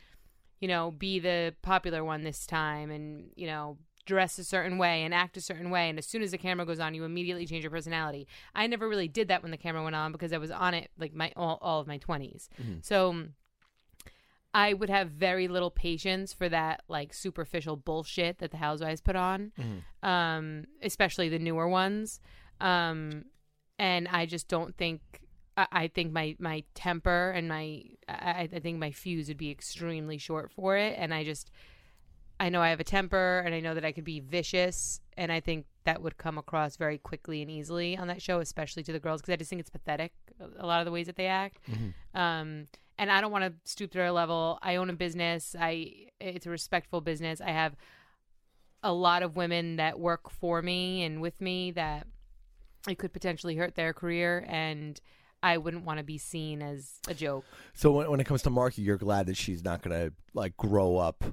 you 0.62 0.68
know, 0.68 0.92
be 0.92 1.18
the 1.18 1.54
popular 1.60 2.04
one 2.04 2.22
this 2.22 2.46
time 2.46 2.92
and, 2.92 3.30
you 3.34 3.48
know, 3.48 3.76
dress 4.06 4.38
a 4.38 4.44
certain 4.44 4.78
way 4.78 5.02
and 5.02 5.12
act 5.12 5.36
a 5.36 5.40
certain 5.40 5.70
way. 5.70 5.88
And 5.88 5.98
as 5.98 6.06
soon 6.06 6.22
as 6.22 6.30
the 6.30 6.38
camera 6.38 6.64
goes 6.64 6.78
on, 6.78 6.94
you 6.94 7.02
immediately 7.02 7.46
change 7.46 7.64
your 7.64 7.70
personality. 7.72 8.28
I 8.54 8.68
never 8.68 8.88
really 8.88 9.08
did 9.08 9.26
that 9.26 9.42
when 9.42 9.50
the 9.50 9.56
camera 9.56 9.82
went 9.82 9.96
on 9.96 10.12
because 10.12 10.32
I 10.32 10.38
was 10.38 10.52
on 10.52 10.72
it 10.72 10.90
like 10.96 11.14
my 11.14 11.32
all, 11.34 11.58
all 11.60 11.80
of 11.80 11.88
my 11.88 11.98
20s. 11.98 12.48
So 12.80 13.24
I 14.54 14.72
would 14.72 14.88
have 14.88 15.10
very 15.10 15.48
little 15.48 15.70
patience 15.70 16.32
for 16.32 16.48
that 16.48 16.82
like 16.86 17.12
superficial 17.12 17.76
bullshit 17.76 18.38
that 18.38 18.52
the 18.52 18.58
housewives 18.58 19.00
put 19.00 19.16
on, 19.16 19.50
um, 20.04 20.66
especially 20.80 21.28
the 21.28 21.40
newer 21.40 21.66
ones. 21.68 22.20
Um, 22.60 23.24
and 23.80 24.06
I 24.06 24.26
just 24.26 24.46
don't 24.46 24.76
think. 24.76 25.00
I, 25.56 25.66
I 25.72 25.88
think 25.88 26.12
my 26.12 26.36
my 26.38 26.62
temper 26.74 27.30
and 27.30 27.48
my 27.48 27.82
I, 28.20 28.48
I 28.52 28.58
think 28.58 28.78
my 28.78 28.90
fuse 28.90 29.28
would 29.28 29.38
be 29.38 29.50
extremely 29.50 30.18
short 30.18 30.50
for 30.50 30.76
it, 30.76 30.96
and 30.98 31.12
I 31.12 31.24
just 31.24 31.50
I 32.40 32.48
know 32.48 32.60
I 32.60 32.70
have 32.70 32.80
a 32.80 32.84
temper, 32.84 33.42
and 33.44 33.54
I 33.54 33.60
know 33.60 33.74
that 33.74 33.84
I 33.84 33.92
could 33.92 34.04
be 34.04 34.20
vicious, 34.20 35.00
and 35.16 35.30
I 35.30 35.40
think 35.40 35.66
that 35.84 36.02
would 36.02 36.16
come 36.16 36.38
across 36.38 36.76
very 36.76 36.98
quickly 36.98 37.42
and 37.42 37.50
easily 37.50 37.96
on 37.96 38.08
that 38.08 38.22
show, 38.22 38.40
especially 38.40 38.82
to 38.84 38.92
the 38.92 39.00
girls, 39.00 39.20
because 39.20 39.32
I 39.32 39.36
just 39.36 39.50
think 39.50 39.60
it's 39.60 39.70
pathetic 39.70 40.12
a 40.58 40.66
lot 40.66 40.80
of 40.80 40.86
the 40.86 40.90
ways 40.90 41.06
that 41.06 41.16
they 41.16 41.26
act. 41.26 41.58
Um, 42.14 42.68
and 42.98 43.10
I 43.10 43.20
don't 43.20 43.32
want 43.32 43.44
to 43.44 43.52
stoop 43.64 43.90
to 43.92 43.98
their 43.98 44.12
level. 44.12 44.58
I 44.62 44.76
own 44.76 44.90
a 44.90 44.92
business. 44.94 45.56
I 45.58 46.08
it's 46.20 46.46
a 46.46 46.50
respectful 46.50 47.00
business. 47.00 47.40
I 47.40 47.50
have 47.50 47.76
a 48.82 48.92
lot 48.92 49.22
of 49.22 49.36
women 49.36 49.76
that 49.76 50.00
work 50.00 50.30
for 50.30 50.62
me 50.62 51.04
and 51.04 51.20
with 51.20 51.40
me 51.40 51.70
that 51.72 52.06
it 52.88 52.98
could 52.98 53.12
potentially 53.12 53.56
hurt 53.56 53.76
their 53.76 53.92
career, 53.92 54.44
and 54.48 55.00
I 55.42 55.58
wouldn't 55.58 55.84
want 55.84 55.98
to 55.98 56.04
be 56.04 56.18
seen 56.18 56.62
as 56.62 57.00
a 57.08 57.14
joke. 57.14 57.44
So 57.74 57.90
when, 57.92 58.10
when 58.10 58.20
it 58.20 58.24
comes 58.24 58.42
to 58.42 58.50
Marky, 58.50 58.82
you're 58.82 58.96
glad 58.96 59.26
that 59.26 59.36
she's 59.36 59.64
not 59.64 59.82
going 59.82 60.08
to 60.08 60.14
like 60.34 60.56
grow 60.56 60.96
up 60.98 61.24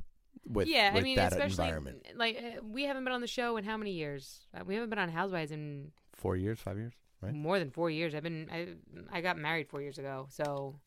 with 0.47 0.67
yeah, 0.67 0.91
with 0.93 1.01
I 1.01 1.03
mean, 1.03 1.15
that 1.17 1.31
especially 1.31 1.65
environment. 1.65 2.07
like 2.15 2.37
uh, 2.37 2.61
we 2.63 2.83
haven't 2.83 3.03
been 3.03 3.13
on 3.13 3.21
the 3.21 3.27
show 3.27 3.57
in 3.57 3.63
how 3.63 3.77
many 3.77 3.91
years? 3.91 4.45
Uh, 4.53 4.63
we 4.65 4.73
haven't 4.73 4.89
been 4.89 4.99
on 4.99 5.09
Housewives 5.09 5.51
in 5.51 5.91
Four 6.15 6.35
years, 6.35 6.59
five 6.59 6.77
years. 6.77 6.93
right? 7.21 7.33
More 7.33 7.59
than 7.59 7.69
four 7.69 7.89
years. 7.89 8.15
I've 8.15 8.23
been 8.23 8.49
I 8.51 9.17
I 9.17 9.21
got 9.21 9.37
married 9.37 9.69
four 9.69 9.81
years 9.81 9.97
ago, 9.99 10.27
so 10.29 10.79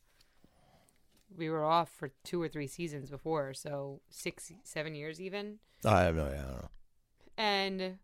we 1.37 1.49
were 1.49 1.65
off 1.65 1.91
for 1.91 2.11
two 2.25 2.43
or 2.43 2.49
three 2.49 2.67
seasons 2.67 3.09
before, 3.09 3.55
so 3.55 4.01
six, 4.11 4.53
seven 4.65 4.95
years 4.95 5.21
even. 5.21 5.59
I 5.85 6.03
have 6.03 6.17
no 6.17 6.27
idea. 6.27 6.41
I 6.41 6.43
don't 6.43 6.57
know. 6.57 6.69
And 7.39 7.99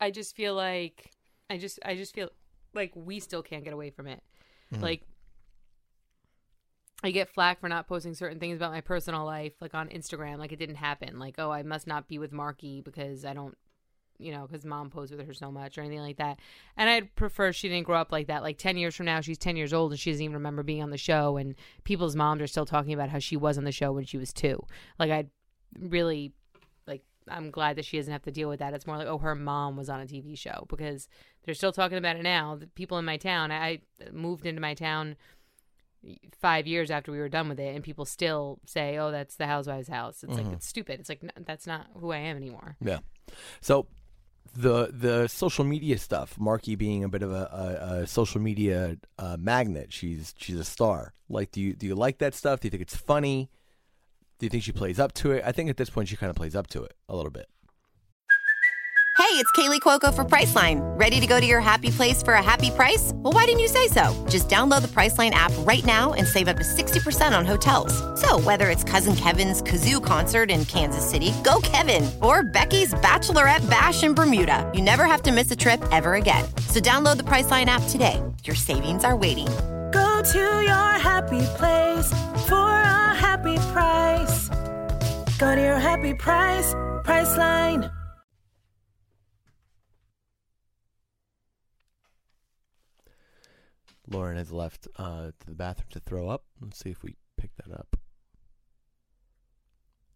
I 0.00 0.10
just 0.10 0.36
feel 0.36 0.54
like 0.54 1.10
I 1.50 1.56
just 1.58 1.78
I 1.84 1.96
just 1.96 2.14
feel 2.14 2.30
like 2.74 2.92
we 2.94 3.20
still 3.20 3.42
can't 3.42 3.64
get 3.64 3.72
away 3.72 3.90
from 3.90 4.06
it. 4.06 4.22
Mhm. 4.72 4.82
Like 4.82 5.02
I 7.02 7.12
get 7.12 7.32
flack 7.32 7.60
for 7.60 7.68
not 7.68 7.86
posting 7.86 8.14
certain 8.14 8.40
things 8.40 8.56
about 8.56 8.72
my 8.72 8.80
personal 8.80 9.24
life, 9.24 9.52
like 9.60 9.74
on 9.74 9.88
Instagram, 9.88 10.38
like 10.38 10.52
it 10.52 10.58
didn't 10.58 10.76
happen. 10.76 11.18
Like, 11.18 11.36
oh, 11.38 11.50
I 11.50 11.62
must 11.62 11.86
not 11.86 12.08
be 12.08 12.18
with 12.18 12.32
Marky 12.32 12.80
because 12.80 13.24
I 13.24 13.34
don't, 13.34 13.56
you 14.18 14.32
know, 14.32 14.48
because 14.48 14.64
mom 14.64 14.90
posed 14.90 15.14
with 15.14 15.24
her 15.24 15.32
so 15.32 15.52
much 15.52 15.78
or 15.78 15.82
anything 15.82 16.00
like 16.00 16.16
that. 16.16 16.40
And 16.76 16.90
I'd 16.90 17.14
prefer 17.14 17.52
she 17.52 17.68
didn't 17.68 17.86
grow 17.86 18.00
up 18.00 18.10
like 18.10 18.26
that. 18.26 18.42
Like 18.42 18.58
10 18.58 18.76
years 18.76 18.96
from 18.96 19.06
now, 19.06 19.20
she's 19.20 19.38
10 19.38 19.56
years 19.56 19.72
old 19.72 19.92
and 19.92 20.00
she 20.00 20.10
doesn't 20.10 20.24
even 20.24 20.34
remember 20.34 20.64
being 20.64 20.82
on 20.82 20.90
the 20.90 20.98
show. 20.98 21.36
And 21.36 21.54
people's 21.84 22.16
moms 22.16 22.42
are 22.42 22.48
still 22.48 22.66
talking 22.66 22.92
about 22.94 23.10
how 23.10 23.20
she 23.20 23.36
was 23.36 23.58
on 23.58 23.64
the 23.64 23.70
show 23.70 23.92
when 23.92 24.04
she 24.04 24.18
was 24.18 24.32
two. 24.32 24.60
Like, 24.98 25.12
I'd 25.12 25.30
really, 25.78 26.32
I'm 27.30 27.50
glad 27.50 27.76
that 27.76 27.84
she 27.84 27.96
doesn't 27.96 28.12
have 28.12 28.22
to 28.22 28.30
deal 28.30 28.48
with 28.48 28.58
that. 28.60 28.74
It's 28.74 28.86
more 28.86 28.96
like, 28.96 29.06
oh, 29.06 29.18
her 29.18 29.34
mom 29.34 29.76
was 29.76 29.88
on 29.88 30.00
a 30.00 30.06
TV 30.06 30.36
show 30.38 30.66
because 30.68 31.08
they're 31.44 31.54
still 31.54 31.72
talking 31.72 31.98
about 31.98 32.16
it 32.16 32.22
now. 32.22 32.56
The 32.56 32.66
people 32.68 32.98
in 32.98 33.04
my 33.04 33.16
town, 33.16 33.50
I 33.52 33.80
moved 34.12 34.46
into 34.46 34.60
my 34.60 34.74
town 34.74 35.16
five 36.40 36.66
years 36.66 36.90
after 36.90 37.10
we 37.10 37.18
were 37.18 37.28
done 37.28 37.48
with 37.48 37.58
it, 37.58 37.74
and 37.74 37.82
people 37.82 38.04
still 38.04 38.60
say, 38.66 38.96
"Oh, 38.98 39.10
that's 39.10 39.36
the 39.36 39.46
housewives' 39.46 39.88
house." 39.88 40.22
It's 40.22 40.32
Mhm. 40.32 40.44
like 40.44 40.52
it's 40.54 40.66
stupid. 40.66 41.00
It's 41.00 41.08
like 41.08 41.22
n- 41.22 41.44
that's 41.44 41.66
not 41.66 41.88
who 41.98 42.12
I 42.12 42.18
am 42.18 42.36
anymore. 42.36 42.76
Yeah. 42.80 43.00
So 43.60 43.86
the 44.54 44.86
the 44.92 45.26
social 45.28 45.64
media 45.64 45.98
stuff, 45.98 46.38
Marky 46.38 46.76
being 46.76 47.02
a 47.04 47.08
bit 47.08 47.22
of 47.22 47.32
a, 47.32 47.48
a, 47.90 47.94
a 48.02 48.06
social 48.06 48.40
media 48.40 48.96
uh, 49.18 49.36
magnet, 49.38 49.92
she's 49.92 50.34
she's 50.38 50.56
a 50.56 50.64
star. 50.64 51.14
Like, 51.28 51.50
do 51.50 51.60
you 51.60 51.74
do 51.74 51.86
you 51.86 51.94
like 51.94 52.18
that 52.18 52.34
stuff? 52.34 52.60
Do 52.60 52.66
you 52.66 52.70
think 52.70 52.82
it's 52.82 52.96
funny? 52.96 53.50
Do 54.38 54.46
you 54.46 54.50
think 54.50 54.62
she 54.62 54.72
plays 54.72 55.00
up 55.00 55.12
to 55.14 55.32
it? 55.32 55.42
I 55.44 55.52
think 55.52 55.68
at 55.68 55.76
this 55.76 55.90
point 55.90 56.08
she 56.08 56.16
kind 56.16 56.30
of 56.30 56.36
plays 56.36 56.54
up 56.54 56.68
to 56.68 56.84
it 56.84 56.92
a 57.08 57.16
little 57.16 57.30
bit. 57.30 57.46
Hey, 59.18 59.34
it's 59.34 59.50
Kaley 59.50 59.80
Cuoco 59.80 60.14
for 60.14 60.24
Priceline. 60.24 60.78
Ready 60.98 61.18
to 61.18 61.26
go 61.26 61.40
to 61.40 61.44
your 61.44 61.60
happy 61.60 61.90
place 61.90 62.22
for 62.22 62.34
a 62.34 62.42
happy 62.42 62.70
price? 62.70 63.10
Well, 63.16 63.32
why 63.32 63.46
didn't 63.46 63.58
you 63.58 63.66
say 63.66 63.88
so? 63.88 64.14
Just 64.30 64.48
download 64.48 64.80
the 64.80 64.88
Priceline 64.88 65.32
app 65.32 65.50
right 65.66 65.84
now 65.84 66.12
and 66.12 66.24
save 66.24 66.46
up 66.46 66.56
to 66.56 66.62
60% 66.62 67.36
on 67.36 67.44
hotels. 67.44 67.92
So, 68.20 68.38
whether 68.38 68.70
it's 68.70 68.84
Cousin 68.84 69.16
Kevin's 69.16 69.60
Kazoo 69.60 70.02
concert 70.02 70.52
in 70.52 70.64
Kansas 70.66 71.04
City, 71.04 71.34
go 71.42 71.60
Kevin, 71.62 72.08
or 72.22 72.44
Becky's 72.44 72.94
Bachelorette 72.94 73.68
Bash 73.68 74.04
in 74.04 74.14
Bermuda, 74.14 74.70
you 74.72 74.80
never 74.80 75.04
have 75.04 75.22
to 75.22 75.32
miss 75.32 75.50
a 75.50 75.56
trip 75.56 75.82
ever 75.90 76.14
again. 76.14 76.44
So, 76.68 76.78
download 76.78 77.16
the 77.16 77.24
Priceline 77.24 77.66
app 77.66 77.82
today. 77.88 78.22
Your 78.44 78.56
savings 78.56 79.02
are 79.02 79.16
waiting. 79.16 79.48
Go 80.18 80.24
to 80.24 80.62
your 80.64 80.98
happy 80.98 81.46
place 81.58 82.10
for 82.48 82.56
a 82.56 83.14
happy 83.14 83.56
price. 83.72 84.48
Go 85.38 85.54
to 85.54 85.60
your 85.60 85.78
happy 85.78 86.12
price, 86.12 86.74
Priceline. 87.04 87.88
Lauren 94.08 94.36
has 94.36 94.50
left 94.50 94.88
uh, 94.96 95.30
to 95.38 95.46
the 95.46 95.54
bathroom 95.54 95.86
to 95.90 96.00
throw 96.00 96.28
up. 96.28 96.42
Let's 96.60 96.80
see 96.80 96.90
if 96.90 97.04
we 97.04 97.14
pick 97.36 97.52
that 97.54 97.72
up. 97.72 97.96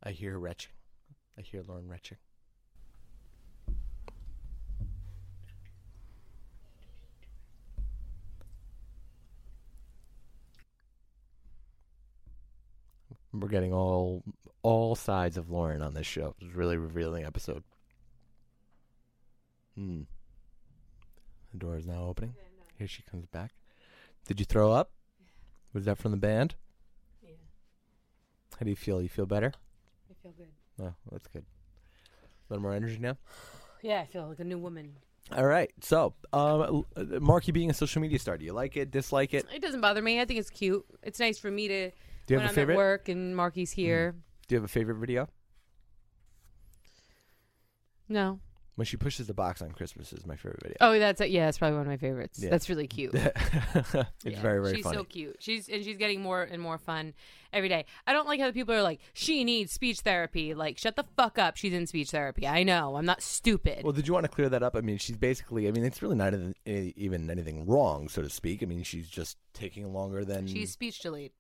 I 0.03 0.11
hear 0.11 0.37
retching. 0.37 0.73
I 1.39 1.43
hear 1.43 1.63
Lauren 1.63 1.87
retching. 1.89 2.19
We're 13.33 13.49
getting 13.49 13.73
all 13.73 14.23
all 14.63 14.95
sides 14.95 15.37
of 15.37 15.51
Lauren 15.51 15.83
on 15.83 15.95
this 15.95 16.07
show. 16.07 16.35
It's 16.41 16.53
a 16.53 16.57
really 16.57 16.77
revealing 16.77 17.25
episode. 17.25 17.63
Hmm. 19.77 20.03
The 21.53 21.59
door 21.59 21.77
is 21.77 21.87
now 21.87 22.05
opening. 22.05 22.35
Here 22.79 22.87
she 22.87 23.03
comes 23.03 23.27
back. 23.27 23.53
Did 24.27 24.39
you 24.39 24.47
throw 24.47 24.73
up? 24.73 24.91
Was 25.73 25.85
that 25.87 25.99
from 25.99 26.11
the 26.11 26.17
band? 26.17 26.55
Yeah. 27.23 27.31
How 28.59 28.65
do 28.65 28.71
you 28.71 28.77
feel? 28.77 29.01
You 29.01 29.09
feel 29.09 29.27
better? 29.27 29.53
I 30.11 30.15
feel 30.23 30.33
good. 30.33 30.49
Oh, 30.81 30.93
that's 31.11 31.27
good. 31.29 31.45
A 31.45 32.53
little 32.53 32.63
more 32.63 32.75
energy 32.75 32.99
now. 32.99 33.17
Yeah, 33.83 34.01
I 34.01 34.07
feel 34.07 34.29
like 34.29 34.41
a 34.41 34.45
new 34.45 34.59
woman. 34.59 34.97
All 35.35 35.47
right. 35.47 35.71
So, 35.81 36.15
um, 36.33 36.85
uh, 36.97 37.05
Marky 37.21 37.53
being 37.53 37.71
a 37.71 37.75
social 37.75 38.03
media 38.03 38.19
star, 38.19 38.37
do 38.37 38.45
you 38.45 38.53
like 38.53 38.77
it? 38.77 38.91
Dislike 38.91 39.33
it? 39.33 39.47
It 39.55 39.63
doesn't 39.63 39.81
bother 39.81 40.03
me. 40.03 40.21
I 40.21 40.25
think 40.25 40.41
it's 40.41 40.51
cute. 40.51 40.85
It's 41.03 41.19
nice 41.19 41.39
for 41.39 41.51
me 41.51 41.69
to 41.69 41.91
Do 42.33 42.37
you 42.37 42.39
when 42.39 42.47
have 42.49 42.57
a 42.57 42.61
I'm 42.61 42.67
favorite? 42.67 42.75
at 42.75 42.79
work 42.79 43.09
and 43.11 43.37
Marky's 43.37 43.73
mm. 43.73 43.75
here. 43.75 44.15
Do 44.49 44.55
you 44.55 44.57
have 44.57 44.65
a 44.65 44.69
favorite 44.73 44.97
video? 44.97 45.29
No. 48.09 48.41
When 48.77 48.87
she 48.87 48.97
pushes 48.97 49.27
the 49.27 49.35
box 49.35 49.61
on 49.61 49.73
Christmas 49.73 50.15
is 50.15 50.25
my 50.25 50.35
favorite 50.35 50.63
video. 50.63 50.77
Oh, 50.81 50.99
that's 50.99 51.21
yeah. 51.21 51.45
That's 51.45 51.59
probably 51.59 51.77
one 51.77 51.83
of 51.83 51.89
my 51.89 51.99
favorites. 51.99 52.39
Yeah. 52.43 52.49
That's 52.49 52.71
really 52.71 52.87
cute. 52.87 53.13
it's 53.15 53.35
Yeah, 54.25 54.41
very 54.41 54.63
very 54.63 54.77
she's 54.77 54.85
funny. 54.85 54.97
so 54.97 55.05
cute. 55.05 55.37
She's 55.41 55.69
and 55.69 55.85
she's 55.85 55.99
getting 55.99 56.23
more 56.23 56.43
and 56.43 56.61
more 56.61 56.79
fun 56.79 57.13
every 57.53 57.69
day. 57.69 57.85
I 58.07 58.15
don't 58.15 58.27
like 58.27 58.41
how 58.41 58.47
the 58.47 58.55
people 58.55 58.75
are 58.75 58.83
like, 58.83 59.01
she 59.13 59.45
needs 59.45 59.73
speech 59.73 60.01
therapy. 60.01 60.55
Like, 60.55 60.79
shut 60.79 60.97
the 60.97 61.05
fuck 61.19 61.39
up. 61.39 61.59
She's 61.59 61.75
in 61.75 61.87
speech 61.87 62.13
therapy. 62.13 62.47
I 62.49 62.63
know. 62.63 62.97
I'm 62.97 63.05
not 63.05 63.21
stupid. 63.21 63.85
Well, 63.85 63.93
did 63.93 64.09
you 64.09 64.15
want 64.15 64.25
to 64.25 64.31
clear 64.31 64.49
that 64.49 64.63
up? 64.63 64.75
I 64.75 64.81
mean, 64.81 64.97
she's 64.97 65.19
basically. 65.19 65.69
I 65.69 65.71
mean, 65.71 65.85
it's 65.85 66.01
really 66.01 66.17
not 66.17 66.33
even, 66.33 66.55
eh, 66.65 66.93
even 66.97 67.31
anything 67.31 67.67
wrong, 67.67 68.09
so 68.09 68.23
to 68.23 68.31
speak. 68.31 68.63
I 68.63 68.67
mean, 68.67 68.85
she's 68.85 69.09
just 69.09 69.37
taking 69.53 69.93
longer 69.93 70.25
than. 70.25 70.47
she's 70.47 70.73
speech 70.73 70.99
delayed. 71.01 71.33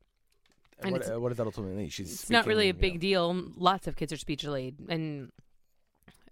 And 0.84 0.92
what, 0.92 1.10
uh, 1.10 1.20
what 1.20 1.28
does 1.28 1.38
that 1.38 1.46
ultimately 1.46 1.76
mean? 1.76 1.88
She's. 1.88 2.12
It's 2.12 2.30
not 2.30 2.46
really 2.46 2.64
a 2.64 2.68
you 2.68 2.74
big 2.74 3.00
deal. 3.00 3.34
Lots 3.56 3.86
of 3.86 3.96
kids 3.96 4.12
are 4.12 4.16
speech 4.16 4.42
delayed, 4.42 4.76
and 4.88 5.30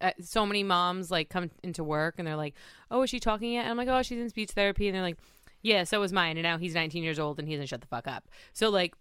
uh, 0.00 0.12
so 0.20 0.46
many 0.46 0.62
moms 0.62 1.10
like 1.10 1.28
come 1.28 1.50
into 1.62 1.84
work 1.84 2.14
and 2.18 2.26
they're 2.26 2.36
like, 2.36 2.54
"Oh, 2.90 3.02
is 3.02 3.10
she 3.10 3.20
talking 3.20 3.52
yet?" 3.52 3.62
And 3.62 3.70
I'm 3.70 3.76
like, 3.76 3.88
"Oh, 3.88 4.02
she's 4.02 4.18
in 4.18 4.28
speech 4.28 4.50
therapy," 4.50 4.88
and 4.88 4.94
they're 4.94 5.02
like, 5.02 5.18
"Yeah, 5.62 5.84
so 5.84 6.00
was 6.00 6.12
mine." 6.12 6.36
And 6.36 6.44
now 6.44 6.58
he's 6.58 6.74
19 6.74 7.02
years 7.02 7.18
old 7.18 7.38
and 7.38 7.46
he 7.46 7.54
doesn't 7.54 7.66
shut 7.66 7.80
the 7.80 7.86
fuck 7.86 8.06
up. 8.06 8.28
So 8.52 8.70
like, 8.70 8.94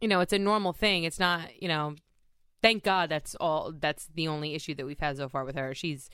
you 0.00 0.08
know, 0.08 0.20
it's 0.20 0.32
a 0.32 0.38
normal 0.38 0.72
thing. 0.72 1.04
It's 1.04 1.20
not, 1.20 1.62
you 1.62 1.68
know, 1.68 1.94
thank 2.62 2.82
God 2.82 3.08
that's 3.08 3.34
all. 3.36 3.72
That's 3.72 4.08
the 4.14 4.28
only 4.28 4.54
issue 4.54 4.74
that 4.74 4.86
we've 4.86 4.98
had 4.98 5.16
so 5.16 5.28
far 5.28 5.44
with 5.44 5.56
her. 5.56 5.74
She's, 5.74 6.10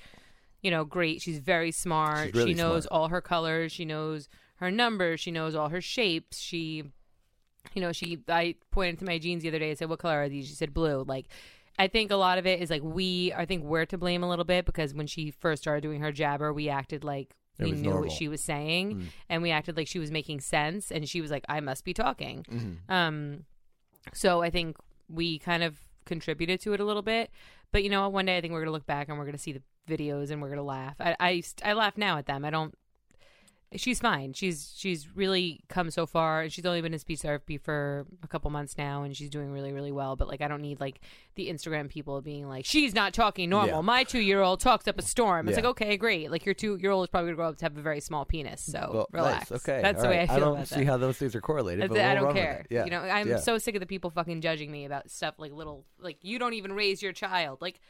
you 0.63 0.71
know, 0.71 0.85
great. 0.85 1.23
She's 1.23 1.39
very 1.39 1.71
smart. 1.71 2.27
She's 2.27 2.35
really 2.35 2.53
she 2.53 2.59
knows 2.59 2.85
smart. 2.85 3.01
all 3.01 3.09
her 3.09 3.21
colors. 3.21 3.73
She 3.73 3.85
knows 3.85 4.29
her 4.57 4.71
numbers. 4.71 5.21
She 5.21 5.31
knows 5.31 5.55
all 5.55 5.69
her 5.69 5.81
shapes. 5.81 6.39
She 6.39 6.85
you 7.75 7.81
know, 7.83 7.93
she 7.93 8.19
I 8.29 8.55
pointed 8.71 8.99
to 9.01 9.05
my 9.05 9.19
jeans 9.19 9.43
the 9.43 9.49
other 9.49 9.59
day 9.59 9.71
and 9.71 9.79
said, 9.79 9.89
"What 9.89 9.99
color 9.99 10.23
are 10.23 10.29
these?" 10.29 10.49
She 10.49 10.55
said 10.55 10.73
blue. 10.75 11.05
Like, 11.07 11.27
I 11.79 11.89
think 11.89 12.11
a 12.11 12.17
lot 12.17 12.39
of 12.39 12.47
it 12.47 12.61
is 12.61 12.71
like 12.71 12.83
we. 12.83 13.33
I 13.33 13.45
think 13.47 13.65
we're 13.65 13.87
to 13.87 13.99
blame 13.99 14.23
a 14.23 14.29
little 14.29 14.45
bit 14.45 14.65
because 14.65 14.95
when 14.95 15.07
she 15.07 15.31
first 15.31 15.63
started 15.63 15.83
doing 15.83 16.01
her 16.01 16.13
jabber, 16.13 16.53
we 16.53 16.69
acted 16.69 17.05
like 17.05 17.35
It 17.59 17.65
we 17.65 17.73
knew 17.73 17.83
normal. 17.91 18.03
what 18.03 18.13
she 18.13 18.29
was 18.29 18.41
saying, 18.41 18.95
Mm. 18.97 19.05
and 19.29 19.43
we 19.43 19.51
acted 19.51 19.77
like 19.77 19.87
she 19.89 19.99
was 19.99 20.11
making 20.11 20.41
sense, 20.41 20.91
and 20.91 21.09
she 21.09 21.21
was 21.21 21.31
like, 21.31 21.45
"I 21.49 21.61
must 21.61 21.85
be 21.85 21.95
talking." 21.95 22.45
Mhm. 22.51 22.91
Um, 22.93 23.45
so 24.13 24.43
I 24.43 24.51
think 24.51 24.77
we 25.09 25.39
kind 25.39 25.63
of 25.63 25.79
contributed 26.05 26.61
to 26.63 26.73
it 26.73 26.81
a 26.81 26.85
little 26.85 27.03
bit. 27.03 27.31
But 27.73 27.83
you 27.85 27.91
know, 27.91 28.09
one 28.09 28.25
day 28.27 28.37
I 28.39 28.41
think 28.41 28.53
we're 28.53 28.61
gonna 28.61 28.73
look 28.73 28.87
back 28.87 29.09
and 29.09 29.19
we're 29.19 29.27
gonna 29.27 29.39
see 29.39 29.53
the 29.53 29.63
videos 29.89 30.31
and 30.31 30.41
we're 30.41 30.49
gonna 30.51 30.63
laugh. 30.63 30.97
I 31.01 31.17
I, 31.21 31.43
I 31.65 31.73
laugh 31.75 31.97
now 31.99 32.17
at 32.19 32.27
them. 32.27 32.45
I 32.45 32.51
don't. 32.51 32.75
She's 33.77 34.01
fine. 34.01 34.33
She's 34.33 34.73
she's 34.77 35.07
really 35.15 35.61
come 35.69 35.91
so 35.91 36.07
far, 36.07 36.41
and 36.41 36.51
she's 36.53 36.65
only 36.65 36.81
been 36.81 36.95
in 36.95 36.99
speech 36.99 37.21
therapy 37.21 37.59
for 37.59 38.07
a 38.23 38.27
couple 38.27 38.51
months 38.51 38.79
now, 38.79 39.03
and 39.03 39.15
she's 39.15 39.29
doing 39.29 39.51
really 39.53 39.73
really 39.73 39.93
well. 39.93 40.17
But 40.17 40.27
like, 40.27 40.41
I 40.41 40.49
don't 40.49 40.63
need 40.63 40.81
like 40.81 41.01
the 41.35 41.51
Instagram 41.51 41.91
people 41.91 42.23
being 42.23 42.49
like, 42.49 42.65
she's 42.65 42.95
not 42.95 43.13
talking 43.13 43.51
normal. 43.51 43.77
Yeah. 43.77 43.81
My 43.83 44.05
two 44.05 44.21
year 44.21 44.41
old 44.41 44.61
talks 44.61 44.89
up 44.89 44.99
a 44.99 45.03
storm. 45.03 45.49
It's 45.49 45.59
Yeah. 45.59 45.65
like 45.65 45.71
okay, 45.83 45.97
great. 45.99 46.31
Like 46.31 46.47
your 46.47 46.55
two 46.55 46.77
year 46.81 46.91
old 46.91 47.05
is 47.05 47.11
probably 47.11 47.27
gonna 47.29 47.37
grow 47.37 47.49
up 47.51 47.59
to 47.59 47.65
have 47.67 47.77
a 47.77 47.83
very 47.83 48.01
small 48.01 48.25
penis. 48.25 48.63
So 48.63 48.91
Well, 48.95 49.09
relax. 49.13 49.51
Nice. 49.51 49.61
Okay. 49.69 49.83
that's 49.83 49.99
all 49.99 50.05
the 50.05 50.09
way. 50.17 50.21
I 50.23 50.27
feel 50.29 50.37
I 50.37 50.39
don't 50.41 50.67
see 50.67 50.77
that. 50.77 50.87
how 50.87 50.97
those 50.97 51.19
things 51.19 51.35
are 51.35 51.41
correlated. 51.43 51.85
I, 51.85 51.87
but 51.89 51.99
I 52.01 52.15
we'll 52.15 52.23
don't 52.25 52.35
care. 52.35 52.65
Yeah. 52.71 52.85
You 52.87 52.91
know, 52.91 53.01
I'm 53.03 53.29
Yeah. 53.29 53.37
so 53.37 53.59
sick 53.59 53.75
of 53.75 53.81
the 53.81 53.87
people 53.87 54.09
fucking 54.09 54.41
judging 54.41 54.73
me 54.73 54.87
about 54.87 55.11
stuff 55.11 55.35
like 55.39 55.53
little, 55.53 55.85
like 56.01 56.17
you 56.23 56.39
don't 56.39 56.55
even 56.55 56.73
raise 56.73 57.03
your 57.03 57.13
child. 57.13 57.59
Like, 57.61 57.81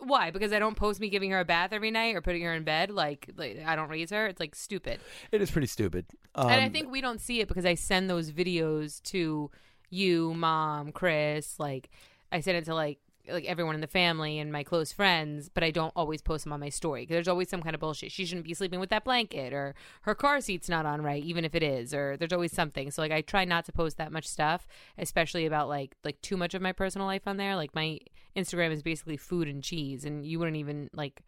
why? 0.00 0.30
Because 0.30 0.52
I 0.52 0.58
don't 0.58 0.76
post 0.76 1.00
me 1.00 1.08
giving 1.08 1.30
her 1.30 1.40
a 1.40 1.44
bath 1.44 1.72
every 1.72 1.90
night 1.90 2.14
or 2.14 2.20
putting 2.20 2.42
her 2.42 2.54
in 2.54 2.64
bed. 2.64 2.90
Like, 2.90 3.30
like 3.36 3.62
I 3.66 3.76
don't 3.76 3.88
raise 3.88 4.10
her. 4.10 4.26
It's 4.26 4.40
like 4.40 4.54
stupid. 4.54 5.00
It 5.32 5.42
is 5.42 5.50
pretty 5.50 5.66
stupid. 5.66 6.06
Um, 6.34 6.50
and 6.50 6.64
I 6.64 6.68
think 6.68 6.90
we 6.90 7.00
don't 7.00 7.20
see 7.20 7.40
it 7.40 7.48
because 7.48 7.64
I 7.64 7.74
send 7.74 8.08
those 8.08 8.30
videos 8.30 9.02
to 9.04 9.50
you, 9.90 10.34
mom, 10.34 10.92
Chris. 10.92 11.58
Like, 11.58 11.90
I 12.30 12.40
send 12.40 12.56
it 12.56 12.64
to 12.66 12.74
like 12.74 12.98
like 13.30 13.44
everyone 13.44 13.74
in 13.74 13.80
the 13.80 13.86
family 13.86 14.38
and 14.38 14.50
my 14.50 14.62
close 14.62 14.92
friends, 14.92 15.48
but 15.48 15.62
I 15.62 15.70
don't 15.70 15.92
always 15.94 16.22
post 16.22 16.44
them 16.44 16.52
on 16.52 16.60
my 16.60 16.68
story 16.68 17.02
because 17.02 17.14
there's 17.14 17.28
always 17.28 17.48
some 17.48 17.62
kind 17.62 17.74
of 17.74 17.80
bullshit. 17.80 18.12
She 18.12 18.24
shouldn't 18.24 18.46
be 18.46 18.54
sleeping 18.54 18.80
with 18.80 18.90
that 18.90 19.04
blanket, 19.04 19.52
or 19.52 19.74
her 20.02 20.14
car 20.14 20.40
seat's 20.40 20.68
not 20.68 20.86
on 20.86 21.02
right, 21.02 21.22
even 21.22 21.44
if 21.44 21.54
it 21.54 21.62
is, 21.62 21.92
or 21.92 22.16
there's 22.16 22.32
always 22.32 22.52
something. 22.52 22.90
So 22.90 23.02
like 23.02 23.12
I 23.12 23.20
try 23.20 23.44
not 23.44 23.64
to 23.66 23.72
post 23.72 23.98
that 23.98 24.12
much 24.12 24.26
stuff, 24.26 24.66
especially 24.96 25.46
about 25.46 25.68
like 25.68 25.96
like 26.04 26.20
too 26.22 26.36
much 26.36 26.54
of 26.54 26.62
my 26.62 26.72
personal 26.72 27.06
life 27.06 27.26
on 27.26 27.36
there. 27.36 27.56
Like 27.56 27.74
my 27.74 27.98
Instagram 28.38 28.70
is 28.72 28.82
basically 28.82 29.16
food 29.16 29.48
and 29.48 29.62
cheese, 29.62 30.04
and 30.04 30.24
you 30.24 30.38
wouldn't 30.38 30.56
even 30.56 30.88
like 30.92 31.22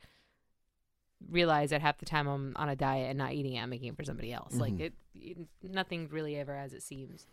realize 1.28 1.70
that 1.70 1.82
half 1.82 1.98
the 1.98 2.06
time 2.06 2.26
I'm 2.26 2.52
on 2.56 2.68
a 2.68 2.76
diet 2.76 3.08
and 3.10 3.18
not 3.18 3.32
eating 3.32 3.54
it, 3.54 3.60
I'm 3.62 3.68
making 3.70 3.88
it 3.88 3.96
for 3.96 4.04
somebody 4.04 4.32
else. 4.32 4.54
Like 4.54 4.72
Mhm. 4.74 4.80
it, 4.80 4.94
it, 5.14 5.36
nothing 5.62 6.08
really 6.08 6.36
ever 6.36 6.54
as 6.56 6.72
it 6.72 6.82
seems. 6.82 7.26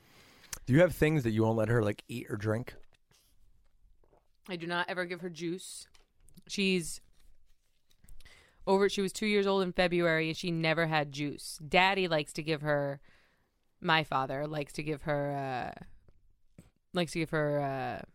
Do 0.66 0.74
you 0.74 0.82
have 0.82 0.94
things 0.94 1.24
that 1.24 1.32
you 1.32 1.44
won't 1.44 1.58
let 1.58 1.70
her 1.70 1.82
like 1.82 2.04
eat 2.10 2.28
or 2.30 2.36
drink? 2.36 2.74
I 4.50 4.56
do 4.56 4.68
not 4.68 4.90
ever 4.90 5.06
give 5.06 5.22
her 5.22 5.30
juice. 5.30 5.88
She's 6.48 7.00
over. 8.66 8.90
She 8.90 9.02
was 9.02 9.14
two 9.14 9.26
years 9.28 9.48
old 9.48 9.64
in 9.64 9.72
February, 9.72 10.28
and 10.28 10.38
she 10.38 10.52
never 10.52 10.88
had 10.88 11.12
juice. 11.12 11.60
Daddy 11.66 12.08
likes 12.08 12.34
to 12.34 12.44
give 12.44 12.62
her. 12.62 13.00
My 13.80 14.04
father 14.04 14.48
likes 14.48 14.74
to 14.74 14.84
give 14.84 15.04
her. 15.04 15.74
Uh, 15.80 15.86
likes 16.94 17.12
to 17.14 17.20
give 17.20 17.30
her 17.30 17.60
uh, 17.62 18.06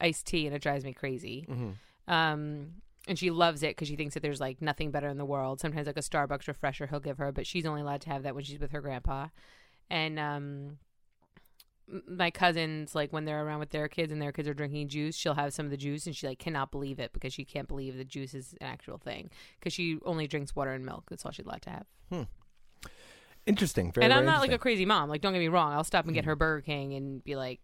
iced 0.00 0.26
tea, 0.26 0.46
and 0.46 0.54
it 0.54 0.62
drives 0.62 0.84
me 0.84 0.92
crazy. 0.92 1.46
Mm-hmm. 1.48 2.12
Um, 2.12 2.66
and 3.08 3.18
she 3.18 3.30
loves 3.30 3.62
it 3.62 3.70
because 3.70 3.88
she 3.88 3.96
thinks 3.96 4.14
that 4.14 4.20
there's 4.20 4.40
like 4.40 4.60
nothing 4.60 4.90
better 4.90 5.08
in 5.08 5.18
the 5.18 5.24
world. 5.24 5.60
Sometimes 5.60 5.86
like 5.86 5.96
a 5.96 6.00
Starbucks 6.00 6.48
refresher 6.48 6.86
he'll 6.86 7.00
give 7.00 7.18
her, 7.18 7.32
but 7.32 7.46
she's 7.46 7.66
only 7.66 7.80
allowed 7.80 8.02
to 8.02 8.10
have 8.10 8.22
that 8.22 8.34
when 8.34 8.44
she's 8.44 8.60
with 8.60 8.72
her 8.72 8.80
grandpa. 8.80 9.28
And 9.88 10.18
um, 10.18 10.78
my 12.06 12.30
cousins 12.30 12.94
like 12.94 13.12
when 13.12 13.24
they're 13.24 13.44
around 13.44 13.58
with 13.58 13.70
their 13.70 13.88
kids 13.88 14.12
and 14.12 14.20
their 14.20 14.32
kids 14.32 14.48
are 14.48 14.54
drinking 14.54 14.88
juice, 14.88 15.16
she'll 15.16 15.34
have 15.34 15.52
some 15.52 15.66
of 15.66 15.70
the 15.70 15.76
juice 15.76 16.06
and 16.06 16.14
she 16.14 16.26
like 16.26 16.38
cannot 16.38 16.70
believe 16.70 16.98
it 16.98 17.12
because 17.12 17.32
she 17.32 17.44
can't 17.44 17.68
believe 17.68 17.96
that 17.96 18.08
juice 18.08 18.34
is 18.34 18.54
an 18.60 18.66
actual 18.66 18.98
thing 18.98 19.30
because 19.58 19.72
she 19.72 19.98
only 20.04 20.26
drinks 20.26 20.54
water 20.54 20.72
and 20.72 20.84
milk. 20.84 21.04
That's 21.10 21.24
all 21.24 21.32
she's 21.32 21.46
allowed 21.46 21.62
to 21.62 21.70
have. 21.70 21.86
Hmm. 22.10 22.22
Interesting. 23.46 23.90
Very, 23.92 24.04
and 24.04 24.12
I'm 24.12 24.26
not 24.26 24.40
like 24.40 24.52
a 24.52 24.58
crazy 24.58 24.84
mom. 24.84 25.08
Like 25.08 25.20
don't 25.20 25.32
get 25.32 25.40
me 25.40 25.48
wrong, 25.48 25.72
I'll 25.72 25.84
stop 25.84 26.04
and 26.04 26.14
get 26.14 26.26
her 26.26 26.36
Burger 26.36 26.60
King 26.60 26.94
and 26.94 27.24
be 27.24 27.34
like, 27.34 27.60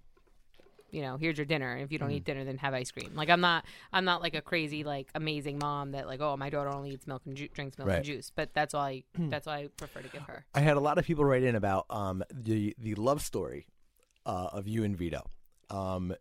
you 0.96 1.02
know, 1.02 1.16
here's 1.18 1.36
your 1.36 1.44
dinner. 1.44 1.72
And 1.74 1.82
if 1.82 1.92
you 1.92 1.98
don't 1.98 2.10
eat 2.10 2.24
dinner, 2.24 2.44
then 2.44 2.56
have 2.58 2.72
ice 2.72 2.90
cream. 2.90 3.10
Like 3.14 3.28
I'm 3.28 3.40
not, 3.42 3.64
I'm 3.92 4.04
not 4.06 4.22
like 4.22 4.34
a 4.34 4.40
crazy 4.40 4.82
like 4.82 5.08
amazing 5.14 5.58
mom 5.58 5.92
that 5.92 6.06
like, 6.06 6.20
oh, 6.22 6.36
my 6.36 6.48
daughter 6.50 6.70
only 6.70 6.90
eats 6.92 7.06
milk 7.06 7.22
and 7.26 7.36
ju- 7.36 7.48
drinks 7.52 7.76
milk 7.78 7.88
Right. 7.90 7.96
and 7.96 8.04
juice. 8.04 8.32
But 8.34 8.54
that's 8.54 8.72
all 8.74 8.80
I, 8.82 9.04
that's 9.32 9.46
all 9.46 9.52
I 9.54 9.68
prefer 9.76 10.00
to 10.00 10.08
give 10.08 10.22
her. 10.22 10.46
I 10.54 10.60
had 10.60 10.76
a 10.76 10.80
lot 10.80 10.96
of 10.98 11.04
people 11.04 11.24
write 11.24 11.42
in 11.42 11.54
about 11.54 11.84
um, 11.90 12.24
the 12.32 12.74
the 12.78 12.94
love 12.94 13.20
story 13.22 13.66
uh, 14.24 14.48
of 14.52 14.66
you 14.66 14.82
and 14.84 14.96
Vito. 14.96 15.22
Um, 15.70 16.14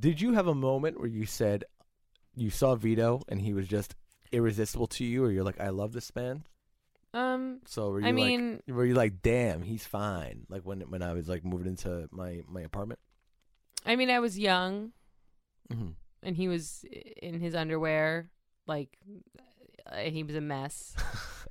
did 0.00 0.20
you 0.20 0.32
have 0.32 0.46
a 0.46 0.54
moment 0.54 0.98
where 0.98 1.08
you 1.08 1.26
said 1.26 1.64
you 2.34 2.48
saw 2.50 2.74
Vito 2.74 3.20
and 3.28 3.40
he 3.42 3.52
was 3.52 3.68
just 3.68 3.94
irresistible 4.32 4.86
to 4.88 5.04
you, 5.04 5.22
or 5.24 5.30
you're 5.30 5.44
like, 5.44 5.60
I 5.60 5.68
love 5.68 5.92
this 5.92 6.10
man? 6.16 6.44
Um, 7.12 7.60
So 7.66 7.90
were 7.90 8.00
you 8.00 8.06
I 8.06 8.10
like, 8.10 8.14
mean- 8.16 8.62
were 8.66 8.84
you 8.84 8.94
like, 8.94 9.22
damn, 9.22 9.62
he's 9.62 9.84
fine? 9.86 10.46
Like 10.48 10.62
when 10.62 10.80
when 10.90 11.02
I 11.02 11.12
was 11.12 11.28
like 11.28 11.44
moving 11.44 11.66
into 11.68 12.08
my 12.10 12.40
my 12.48 12.62
apartment. 12.62 12.98
I 13.84 13.96
mean, 13.96 14.10
I 14.10 14.20
was 14.20 14.38
young 14.38 14.92
hmm 15.70 15.90
and 16.24 16.36
he 16.36 16.48
was 16.48 16.84
in 17.22 17.38
his 17.38 17.54
underwear, 17.54 18.30
like, 18.66 18.96
uh, 19.90 19.96
he 19.98 20.22
was 20.22 20.34
a 20.34 20.40
mess. 20.40 20.96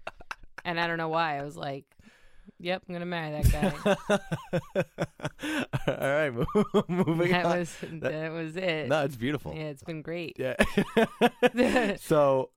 and 0.65 0.79
I 0.79 0.87
don't 0.87 0.97
know 0.97 1.09
why. 1.09 1.37
I 1.37 1.43
was 1.43 1.55
like, 1.55 1.85
yep, 2.59 2.81
I'm 2.87 2.93
gonna 2.93 3.05
marry 3.05 3.41
that 3.41 3.51
guy. 3.51 4.83
All 5.87 5.95
right, 5.97 6.31
moving 6.89 7.31
that 7.31 7.45
on. 7.45 7.59
was 7.59 7.75
that 7.81 8.31
was 8.31 8.57
it. 8.57 8.87
no, 8.87 9.03
it's 9.03 9.15
beautiful. 9.15 9.53
Yeah, 9.55 9.65
it's 9.65 9.83
been 9.83 10.01
great. 10.01 10.37
Yeah. 10.39 10.55
so 11.97 12.49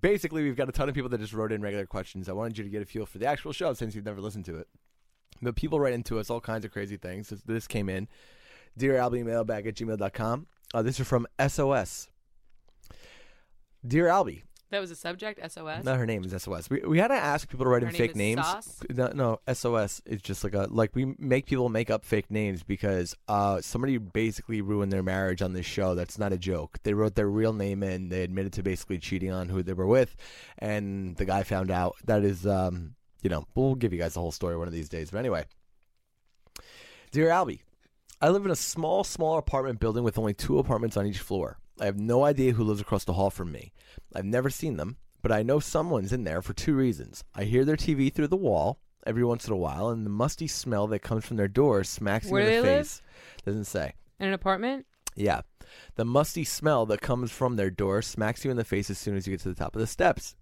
basically, 0.00 0.42
we've 0.42 0.56
got 0.56 0.68
a 0.68 0.72
ton 0.72 0.88
of 0.88 0.94
people 0.94 1.08
that 1.10 1.20
just 1.20 1.32
wrote 1.32 1.52
in 1.52 1.62
regular 1.62 1.86
questions. 1.86 2.28
I 2.28 2.32
wanted 2.32 2.58
you 2.58 2.64
to 2.64 2.70
get 2.70 2.82
a 2.82 2.86
feel 2.86 3.06
for 3.06 3.18
the 3.18 3.26
actual 3.26 3.52
show 3.52 3.72
since 3.72 3.94
you've 3.94 4.04
never 4.04 4.20
listened 4.20 4.44
to 4.46 4.56
it. 4.56 4.68
But 5.40 5.56
people 5.56 5.80
write 5.80 5.94
into 5.94 6.18
us 6.18 6.28
all 6.28 6.40
kinds 6.40 6.66
of 6.66 6.72
crazy 6.72 6.98
things. 6.98 7.32
This 7.46 7.66
came 7.66 7.88
in. 7.88 8.08
Dear 8.80 8.94
Albie, 8.94 9.22
mailbag 9.22 9.66
at 9.66 9.74
gmail.com. 9.74 10.46
Uh, 10.72 10.80
this 10.80 10.98
is 10.98 11.06
from 11.06 11.26
SOS. 11.46 12.08
Dear 13.86 14.06
Albie. 14.06 14.44
That 14.70 14.80
was 14.80 14.90
a 14.90 14.96
subject. 14.96 15.38
SOS. 15.52 15.84
No, 15.84 15.96
her 15.96 16.06
name 16.06 16.24
is 16.24 16.42
SOS. 16.42 16.70
We, 16.70 16.80
we 16.80 16.98
had 16.98 17.08
to 17.08 17.14
ask 17.14 17.46
people 17.46 17.66
to 17.66 17.70
write 17.70 17.82
Her 17.82 17.88
in 17.88 17.92
name 17.92 17.98
fake 18.00 18.10
is 18.12 18.16
names. 18.16 18.40
Sauce? 18.40 18.80
No, 18.88 19.12
no, 19.14 19.40
SOS 19.52 20.00
is 20.06 20.22
just 20.22 20.42
like 20.44 20.54
a 20.54 20.66
like 20.70 20.94
we 20.94 21.14
make 21.18 21.44
people 21.44 21.68
make 21.68 21.90
up 21.90 22.06
fake 22.06 22.30
names 22.30 22.62
because 22.62 23.14
uh 23.28 23.60
somebody 23.60 23.98
basically 23.98 24.62
ruined 24.62 24.90
their 24.90 25.02
marriage 25.02 25.42
on 25.42 25.52
this 25.52 25.66
show. 25.66 25.94
That's 25.94 26.18
not 26.18 26.32
a 26.32 26.38
joke. 26.38 26.78
They 26.82 26.94
wrote 26.94 27.16
their 27.16 27.28
real 27.28 27.52
name 27.52 27.82
in. 27.82 28.08
They 28.08 28.22
admitted 28.22 28.54
to 28.54 28.62
basically 28.62 28.96
cheating 28.96 29.30
on 29.30 29.50
who 29.50 29.62
they 29.62 29.74
were 29.74 29.86
with, 29.86 30.16
and 30.58 31.16
the 31.16 31.26
guy 31.26 31.42
found 31.42 31.70
out. 31.70 31.96
That 32.06 32.24
is, 32.24 32.46
um, 32.46 32.94
you 33.20 33.28
know, 33.28 33.44
we'll 33.54 33.74
give 33.74 33.92
you 33.92 33.98
guys 33.98 34.14
the 34.14 34.20
whole 34.20 34.32
story 34.32 34.56
one 34.56 34.68
of 34.68 34.72
these 34.72 34.88
days. 34.88 35.10
But 35.10 35.18
anyway, 35.18 35.44
dear 37.10 37.28
Albie, 37.28 37.60
I 38.22 38.28
live 38.28 38.44
in 38.44 38.50
a 38.50 38.56
small, 38.56 39.02
small 39.02 39.38
apartment 39.38 39.80
building 39.80 40.04
with 40.04 40.18
only 40.18 40.34
two 40.34 40.58
apartments 40.58 40.96
on 40.98 41.06
each 41.06 41.20
floor. 41.20 41.58
I 41.80 41.86
have 41.86 41.98
no 41.98 42.22
idea 42.24 42.52
who 42.52 42.64
lives 42.64 42.80
across 42.82 43.04
the 43.04 43.14
hall 43.14 43.30
from 43.30 43.50
me. 43.50 43.72
I've 44.14 44.26
never 44.26 44.50
seen 44.50 44.76
them, 44.76 44.98
but 45.22 45.32
I 45.32 45.42
know 45.42 45.58
someone's 45.58 46.12
in 46.12 46.24
there 46.24 46.42
for 46.42 46.52
two 46.52 46.74
reasons. 46.74 47.24
I 47.34 47.44
hear 47.44 47.64
their 47.64 47.76
TV 47.76 48.12
through 48.12 48.28
the 48.28 48.36
wall 48.36 48.78
every 49.06 49.24
once 49.24 49.46
in 49.46 49.54
a 49.54 49.56
while, 49.56 49.88
and 49.88 50.04
the 50.04 50.10
musty 50.10 50.46
smell 50.46 50.86
that 50.88 50.98
comes 50.98 51.24
from 51.24 51.38
their 51.38 51.48
door 51.48 51.82
smacks 51.82 52.26
Where 52.26 52.42
me 52.44 52.48
in 52.48 52.52
do 52.52 52.60
the 52.60 52.66
they 52.66 52.74
live? 52.76 52.86
face. 52.86 53.02
Doesn't 53.46 53.64
say. 53.64 53.94
In 54.18 54.28
an 54.28 54.34
apartment. 54.34 54.84
Yeah. 55.16 55.40
The 55.94 56.04
musty 56.04 56.44
smell 56.44 56.84
that 56.86 57.00
comes 57.00 57.30
from 57.30 57.56
their 57.56 57.70
door 57.70 58.02
smacks 58.02 58.44
you 58.44 58.50
in 58.50 58.58
the 58.58 58.64
face 58.64 58.90
as 58.90 58.98
soon 58.98 59.16
as 59.16 59.26
you 59.26 59.32
get 59.32 59.40
to 59.40 59.48
the 59.48 59.54
top 59.54 59.74
of 59.74 59.80
the 59.80 59.86
steps. 59.86 60.36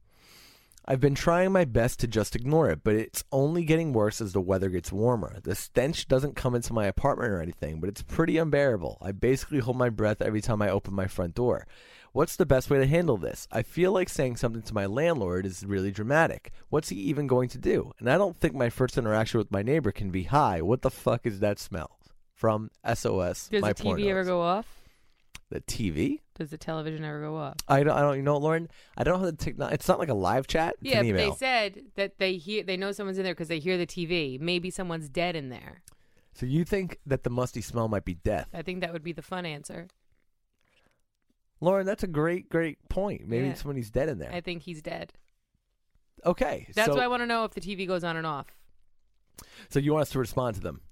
I've 0.90 1.00
been 1.00 1.14
trying 1.14 1.52
my 1.52 1.66
best 1.66 2.00
to 2.00 2.06
just 2.06 2.34
ignore 2.34 2.70
it, 2.70 2.80
but 2.82 2.94
it's 2.94 3.22
only 3.30 3.62
getting 3.62 3.92
worse 3.92 4.22
as 4.22 4.32
the 4.32 4.40
weather 4.40 4.70
gets 4.70 4.90
warmer. 4.90 5.38
The 5.42 5.54
stench 5.54 6.08
doesn't 6.08 6.34
come 6.34 6.54
into 6.54 6.72
my 6.72 6.86
apartment 6.86 7.30
or 7.30 7.42
anything, 7.42 7.78
but 7.78 7.90
it's 7.90 8.00
pretty 8.00 8.38
unbearable. 8.38 8.96
I 9.02 9.12
basically 9.12 9.58
hold 9.58 9.76
my 9.76 9.90
breath 9.90 10.22
every 10.22 10.40
time 10.40 10.62
I 10.62 10.70
open 10.70 10.94
my 10.94 11.06
front 11.06 11.34
door. 11.34 11.66
What's 12.12 12.36
the 12.36 12.46
best 12.46 12.70
way 12.70 12.78
to 12.78 12.86
handle 12.86 13.18
this? 13.18 13.46
I 13.52 13.60
feel 13.60 13.92
like 13.92 14.08
saying 14.08 14.36
something 14.36 14.62
to 14.62 14.72
my 14.72 14.86
landlord 14.86 15.44
is 15.44 15.62
really 15.62 15.90
dramatic. 15.90 16.52
What's 16.70 16.88
he 16.88 16.96
even 16.96 17.26
going 17.26 17.50
to 17.50 17.58
do? 17.58 17.92
And 17.98 18.08
I 18.08 18.16
don't 18.16 18.38
think 18.38 18.54
my 18.54 18.70
first 18.70 18.96
interaction 18.96 19.36
with 19.36 19.52
my 19.52 19.60
neighbor 19.60 19.92
can 19.92 20.10
be, 20.10 20.22
Hi, 20.22 20.62
what 20.62 20.80
the 20.80 20.90
fuck 20.90 21.26
is 21.26 21.40
that 21.40 21.58
smell? 21.58 21.98
From 22.32 22.70
SOS. 22.82 23.48
Does 23.48 23.60
my 23.60 23.74
the 23.74 23.84
TV 23.84 24.06
ever 24.06 24.24
go 24.24 24.40
off? 24.40 24.77
The 25.50 25.60
TV? 25.62 26.20
Does 26.34 26.50
the 26.50 26.58
television 26.58 27.04
ever 27.04 27.20
go 27.20 27.36
off? 27.36 27.54
I 27.66 27.82
don't. 27.82 27.96
I 27.96 28.00
don't. 28.02 28.16
You 28.16 28.22
know, 28.22 28.36
Lauren. 28.36 28.68
I 28.96 29.04
don't 29.04 29.14
know 29.14 29.24
how 29.24 29.30
to 29.30 29.36
take. 29.36 29.54
It's 29.58 29.88
not 29.88 29.98
like 29.98 30.10
a 30.10 30.14
live 30.14 30.46
chat. 30.46 30.74
It's 30.82 30.90
yeah, 30.90 31.00
an 31.00 31.10
but 31.10 31.16
they 31.16 31.30
said 31.32 31.82
that 31.96 32.18
they 32.18 32.34
hear 32.36 32.62
they 32.62 32.76
know 32.76 32.92
someone's 32.92 33.16
in 33.18 33.24
there 33.24 33.32
because 33.34 33.48
they 33.48 33.58
hear 33.58 33.78
the 33.78 33.86
TV. 33.86 34.38
Maybe 34.38 34.70
someone's 34.70 35.08
dead 35.08 35.34
in 35.36 35.48
there. 35.48 35.80
so 36.34 36.44
you 36.44 36.64
think 36.64 36.98
that 37.06 37.24
the 37.24 37.30
musty 37.30 37.62
smell 37.62 37.88
might 37.88 38.04
be 38.04 38.14
death, 38.14 38.48
I 38.52 38.60
think 38.62 38.80
that 38.82 38.92
would 38.92 39.02
be 39.02 39.12
the 39.12 39.22
fun 39.22 39.46
answer. 39.46 39.88
Lauren? 41.60 41.86
That's 41.86 42.02
a 42.04 42.08
great, 42.08 42.48
great 42.48 42.78
point. 42.88 43.26
Maybe 43.26 43.46
Yeah. 43.48 43.54
somebody's 43.54 43.90
dead 43.90 44.08
in 44.08 44.18
there. 44.18 44.32
I 44.32 44.40
think 44.40 44.62
he's 44.62 44.80
dead. 44.82 45.12
okay. 46.24 46.68
That's 46.74 46.88
so, 46.88 46.96
why 46.96 47.04
I 47.04 47.08
want 47.08 47.22
to 47.22 47.26
know 47.26 47.44
if 47.44 47.52
the 47.54 47.60
TV 47.60 47.86
goes 47.86 48.04
on 48.04 48.16
and 48.16 48.26
off. 48.26 48.46
So 49.70 49.78
you 49.80 49.92
want 49.92 50.02
us 50.02 50.10
to 50.10 50.18
respond 50.18 50.54
to 50.56 50.60
them? 50.60 50.82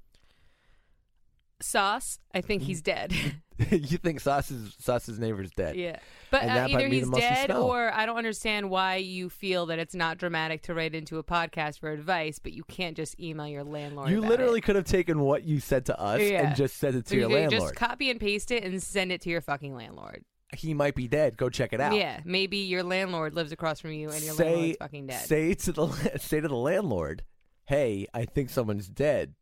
Sauce, 1.60 2.18
I 2.34 2.40
think 2.40 2.62
he's 2.62 2.82
dead. 2.82 3.12
you 3.70 3.96
think 3.96 4.20
Sauce's 4.20 4.76
Sauce's 4.78 5.18
neighbor's 5.18 5.50
dead? 5.52 5.76
yeah, 5.76 5.98
but 6.30 6.42
And 6.42 6.50
uh, 6.50 6.54
that 6.54 6.70
might 6.72 6.80
either 6.82 6.90
be 6.90 7.00
the 7.00 7.06
he's 7.06 7.16
dead 7.18 7.46
smell. 7.46 7.62
or 7.62 7.90
I 7.90 8.04
don't 8.04 8.18
understand 8.18 8.68
why 8.68 8.96
you 8.96 9.30
feel 9.30 9.64
that 9.66 9.78
it's 9.78 9.94
not 9.94 10.18
dramatic 10.18 10.60
to 10.64 10.74
write 10.74 10.94
into 10.94 11.16
a 11.16 11.24
podcast 11.24 11.78
for 11.78 11.90
advice, 11.90 12.38
but 12.38 12.52
you 12.52 12.64
can't 12.64 12.94
just 12.94 13.18
email 13.18 13.48
your 13.48 13.64
landlord. 13.64 14.10
You 14.10 14.18
about 14.18 14.28
literally 14.28 14.58
it. 14.58 14.64
could 14.64 14.76
have 14.76 14.84
taken 14.84 15.20
what 15.20 15.44
you 15.44 15.58
said 15.60 15.86
to 15.86 15.98
us 15.98 16.20
Yeah. 16.20 16.46
and 16.48 16.54
just 16.56 16.76
said 16.76 16.94
it 16.94 17.06
to 17.06 17.16
your 17.16 17.30
you 17.30 17.34
landlord. 17.36 17.62
Just 17.62 17.76
copy 17.76 18.10
and 18.10 18.20
paste 18.20 18.50
it 18.50 18.62
and 18.62 18.82
send 18.82 19.10
it 19.10 19.22
to 19.22 19.30
your 19.30 19.40
fucking 19.40 19.74
landlord. 19.74 20.22
he 20.54 20.74
might 20.74 20.94
be 20.94 21.08
dead. 21.08 21.38
Go 21.38 21.48
check 21.48 21.72
it 21.72 21.80
out. 21.80 21.94
Yeah, 21.94 22.20
maybe 22.26 22.58
your 22.58 22.82
landlord 22.82 23.34
lives 23.34 23.52
across 23.52 23.80
from 23.80 23.92
you 23.92 24.10
and 24.10 24.22
your 24.22 24.34
landlord's 24.34 24.76
fucking 24.76 25.06
dead. 25.06 25.24
say 25.26 25.54
to 25.54 25.72
the 25.72 25.86
say 26.20 26.40
to 26.40 26.48
the 26.48 26.54
landlord, 26.54 27.24
"Hey, 27.64 28.06
I 28.12 28.26
think 28.26 28.50
someone's 28.50 28.86
dead 28.88 29.32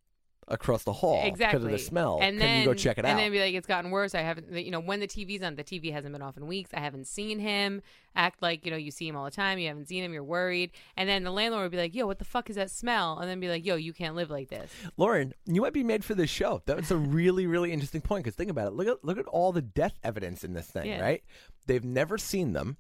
across 0.49 0.85
the 0.85 0.93
hall 0.93 1.23
exactly. 1.25 1.59
because 1.59 1.65
of 1.65 1.71
the 1.73 1.79
smell. 1.79 2.19
And 2.21 2.39
Can 2.39 2.39
then 2.39 2.59
you 2.61 2.65
go 2.67 2.75
check 2.75 2.99
it 2.99 3.01
and 3.01 3.07
out?" 3.07 3.11
And 3.13 3.19
then 3.19 3.33
be 3.33 3.41
like, 3.41 3.55
it's 3.55 3.67
gotten 3.67 3.91
worse. 3.91 4.15
I 4.15 4.21
haven't, 4.21 4.53
you 4.53 4.71
know, 4.71 4.81
when 4.81 5.01
the 5.01 5.07
TV's 5.07 5.43
on, 5.43 5.57
the 5.57 5.65
TV 5.65 5.93
hasn't 5.93 6.13
been 6.13 6.23
off 6.23 6.37
in 6.37 6.47
weeks. 6.47 6.71
I 6.75 6.81
haven't 6.81 7.07
seen 7.07 7.39
him. 7.39 7.83
Act 8.17 8.41
like 8.43 8.65
you 8.65 8.71
know 8.71 8.77
you 8.77 8.91
see 8.93 9.09
him 9.09 9.17
all 9.17 9.25
the 9.25 9.31
time. 9.31 9.59
You 9.59 9.67
haven't 9.69 9.89
seen 9.89 10.05
him. 10.05 10.13
You're 10.13 10.23
worried. 10.23 10.71
And 10.97 11.09
then 11.09 11.25
the 11.25 11.33
landlord 11.33 11.65
would 11.65 11.73
be 11.73 11.79
like, 11.79 11.95
yo, 11.95 12.07
what 12.07 12.19
the 12.19 12.25
fuck 12.25 12.49
is 12.49 12.57
that 12.57 12.71
smell? 12.71 13.19
And 13.19 13.29
then 13.29 13.41
be 13.41 13.49
like, 13.49 13.67
yo, 13.67 13.75
you 13.75 13.93
can't 13.93 14.15
live 14.15 14.31
like 14.31 14.49
this. 14.49 14.71
Lauren, 14.97 15.33
you 15.47 15.61
might 15.61 15.73
be 15.73 15.83
made 15.83 16.05
for 16.05 16.15
this 16.15 16.31
show. 16.31 16.63
That's 16.65 16.91
a 16.93 16.97
really, 16.97 17.47
really 17.47 17.73
interesting 17.73 18.01
point. 18.03 18.25
Because 18.25 18.37
think 18.37 18.51
about 18.51 18.69
it. 18.69 18.75
Look 18.75 18.87
at 18.87 19.05
look 19.05 19.19
at 19.19 19.27
all 19.27 19.51
the 19.53 19.63
death 19.63 19.99
evidence 20.05 20.45
in 20.45 20.53
this 20.55 20.67
thing, 20.67 20.87
Yeah. 20.87 21.01
right? 21.01 21.23
They've 21.67 21.85
never 21.85 22.19
seen 22.19 22.53
them. 22.53 22.77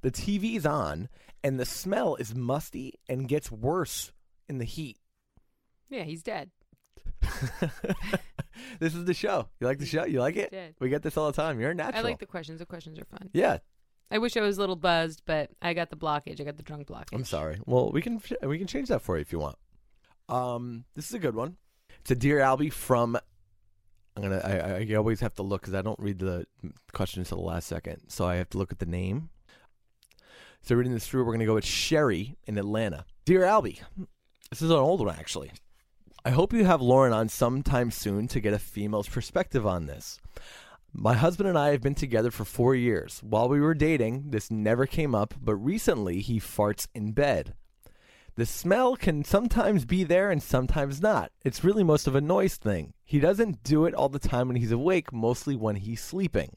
The 0.00 0.10
TV's 0.10 0.66
on, 0.66 1.08
and 1.44 1.60
the 1.60 1.64
smell 1.64 2.16
is 2.16 2.34
musty 2.34 2.94
and 3.08 3.28
gets 3.28 3.52
worse 3.52 4.10
in 4.48 4.58
the 4.58 4.64
heat. 4.64 4.96
Yeah, 5.90 6.02
he's 6.04 6.22
dead. 6.22 6.50
this 8.80 8.94
is 8.94 9.04
the 9.04 9.14
show. 9.14 9.48
You 9.60 9.66
like 9.66 9.78
the 9.78 9.86
show? 9.86 10.04
You 10.04 10.20
like 10.20 10.36
it? 10.36 10.50
dead. 10.50 10.74
We 10.80 10.88
get 10.88 11.02
this 11.02 11.16
all 11.16 11.26
the 11.26 11.36
time. 11.40 11.60
You're 11.60 11.70
a 11.70 11.74
natural. 11.74 12.00
I 12.00 12.02
like 12.02 12.18
the 12.18 12.26
questions. 12.26 12.58
The 12.58 12.66
questions 12.66 12.98
are 12.98 13.04
fun. 13.04 13.30
Yeah, 13.32 13.58
I 14.12 14.18
wish 14.18 14.36
I 14.36 14.40
was 14.40 14.58
a 14.58 14.60
little 14.60 14.76
buzzed, 14.76 15.22
but 15.24 15.50
I 15.62 15.72
got 15.72 15.88
the 15.88 15.96
blockage. 15.96 16.38
I 16.38 16.44
got 16.44 16.58
the 16.58 16.62
drunk 16.62 16.86
blockage. 16.86 17.14
I'm 17.14 17.24
sorry. 17.24 17.58
Well, 17.64 17.90
we 17.92 18.02
can 18.02 18.20
we 18.42 18.58
can 18.58 18.66
change 18.66 18.88
that 18.88 19.00
for 19.00 19.16
you 19.16 19.22
if 19.22 19.32
you 19.32 19.38
want. 19.38 19.56
Um, 20.28 20.84
this 20.94 21.06
is 21.08 21.14
a 21.14 21.18
good 21.18 21.34
one. 21.34 21.56
It's 22.00 22.10
a 22.10 22.14
dear 22.14 22.38
Albie 22.38 22.72
from. 22.72 23.16
I'm 24.14 24.22
gonna. 24.22 24.42
I, 24.44 24.86
I 24.90 24.94
always 24.96 25.20
have 25.20 25.34
to 25.36 25.42
look 25.42 25.62
because 25.62 25.74
I 25.74 25.80
don't 25.80 25.98
read 25.98 26.18
the 26.18 26.46
questions 26.92 27.28
till 27.28 27.38
the 27.38 27.44
last 27.44 27.66
second, 27.66 28.02
so 28.08 28.26
I 28.26 28.36
have 28.36 28.50
to 28.50 28.58
look 28.58 28.70
at 28.70 28.80
the 28.80 28.86
name. 28.86 29.30
So 30.60 30.76
reading 30.76 30.92
this 30.92 31.06
through, 31.06 31.24
we're 31.24 31.32
going 31.32 31.40
to 31.40 31.46
go 31.46 31.54
with 31.54 31.64
Sherry 31.64 32.36
in 32.46 32.56
Atlanta. 32.56 33.04
Dear 33.24 33.40
Albie, 33.40 33.80
this 34.50 34.62
is 34.62 34.70
an 34.70 34.76
old 34.76 35.00
one 35.00 35.16
actually. 35.18 35.50
I 36.24 36.30
hope 36.30 36.52
you 36.52 36.64
have 36.64 36.80
Lauren 36.80 37.12
on 37.12 37.28
sometime 37.28 37.90
soon 37.90 38.28
to 38.28 38.38
get 38.38 38.54
a 38.54 38.58
female's 38.60 39.08
perspective 39.08 39.66
on 39.66 39.86
this. 39.86 40.20
My 40.92 41.14
husband 41.14 41.48
and 41.48 41.58
I 41.58 41.70
have 41.70 41.80
been 41.80 41.96
together 41.96 42.30
for 42.30 42.44
four 42.44 42.76
years. 42.76 43.20
While 43.24 43.48
we 43.48 43.60
were 43.60 43.74
dating, 43.74 44.30
this 44.30 44.48
never 44.48 44.86
came 44.86 45.16
up, 45.16 45.34
but 45.42 45.56
recently 45.56 46.20
he 46.20 46.38
farts 46.38 46.86
in 46.94 47.10
bed. 47.10 47.54
The 48.36 48.46
smell 48.46 48.94
can 48.94 49.24
sometimes 49.24 49.84
be 49.84 50.04
there 50.04 50.30
and 50.30 50.40
sometimes 50.40 51.02
not. 51.02 51.32
It's 51.44 51.64
really 51.64 51.82
most 51.82 52.06
of 52.06 52.14
a 52.14 52.20
noise 52.20 52.54
thing. 52.54 52.92
He 53.04 53.18
doesn't 53.18 53.64
do 53.64 53.84
it 53.84 53.94
all 53.94 54.08
the 54.08 54.20
time 54.20 54.46
when 54.46 54.58
he's 54.58 54.70
awake, 54.70 55.12
mostly 55.12 55.56
when 55.56 55.74
he's 55.74 56.00
sleeping. 56.00 56.56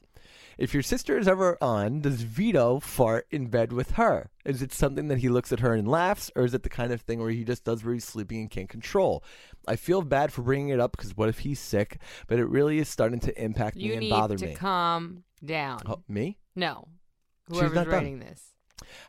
If 0.58 0.72
your 0.72 0.82
sister 0.82 1.18
is 1.18 1.28
ever 1.28 1.58
on, 1.60 2.00
does 2.00 2.22
Vito 2.22 2.80
fart 2.80 3.26
in 3.30 3.48
bed 3.48 3.72
with 3.74 3.92
her? 3.92 4.30
Is 4.44 4.62
it 4.62 4.72
something 4.72 5.08
that 5.08 5.18
he 5.18 5.28
looks 5.28 5.52
at 5.52 5.60
her 5.60 5.74
and 5.74 5.86
laughs, 5.86 6.30
or 6.34 6.44
is 6.44 6.54
it 6.54 6.62
the 6.62 6.70
kind 6.70 6.92
of 6.92 7.02
thing 7.02 7.18
where 7.20 7.30
he 7.30 7.44
just 7.44 7.64
does 7.64 7.84
where 7.84 7.92
he's 7.92 8.06
sleeping 8.06 8.40
and 8.40 8.50
can't 8.50 8.68
control? 8.68 9.22
I 9.68 9.76
feel 9.76 10.00
bad 10.00 10.32
for 10.32 10.40
bringing 10.42 10.70
it 10.70 10.80
up 10.80 10.92
because 10.96 11.14
what 11.16 11.28
if 11.28 11.40
he's 11.40 11.60
sick? 11.60 12.00
But 12.26 12.38
it 12.38 12.46
really 12.46 12.78
is 12.78 12.88
starting 12.88 13.20
to 13.20 13.42
impact 13.42 13.76
You 13.76 13.88
me 13.90 13.94
and 13.96 14.00
need 14.00 14.10
bother 14.10 14.36
to 14.38 14.46
me. 14.46 14.54
calm 14.54 15.24
down. 15.44 15.80
Oh, 15.84 16.02
me? 16.08 16.38
No, 16.54 16.88
She's 17.50 17.58
whoever's 17.58 17.74
not 17.74 17.84
done. 17.84 17.92
writing 17.94 18.18
this, 18.20 18.54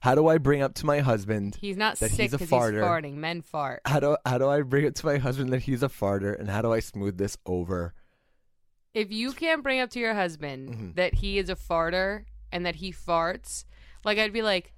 How 0.01 0.15
do 0.15 0.27
I 0.27 0.39
bring 0.39 0.61
up 0.61 0.73
to 0.75 0.85
my 0.85 0.99
husband 0.99 1.57
he's 1.61 1.77
not 1.77 1.97
that 1.99 2.11
sick 2.11 2.19
he's 2.23 2.33
a 2.33 2.37
because 2.39 2.49
he's 2.49 2.59
farter? 2.59 2.83
farting. 2.83 3.13
Men 3.15 3.41
fart. 3.41 3.79
How 3.85 4.01
do 4.01 4.17
how 4.25 4.37
do 4.37 4.49
I 4.49 4.63
bring 4.63 4.83
it 4.85 4.95
to 4.95 5.05
my 5.05 5.17
husband 5.17 5.53
that 5.53 5.61
he's 5.61 5.81
a 5.81 5.87
farter, 5.87 6.37
and 6.37 6.49
how 6.49 6.61
do 6.61 6.73
I 6.73 6.81
smooth 6.81 7.17
this 7.17 7.37
over? 7.45 7.93
If 8.93 9.11
you 9.11 9.31
can't 9.31 9.63
bring 9.63 9.79
up 9.79 9.89
to 9.91 9.99
your 9.99 10.13
husband 10.13 10.69
Mhm. 10.69 10.95
that 10.95 11.15
he 11.15 11.37
is 11.37 11.49
a 11.49 11.55
farter 11.55 12.25
and 12.51 12.65
that 12.65 12.75
he 12.75 12.91
farts, 12.91 13.65
like 14.03 14.17
I'd 14.17 14.33
be 14.33 14.41
like, 14.41 14.73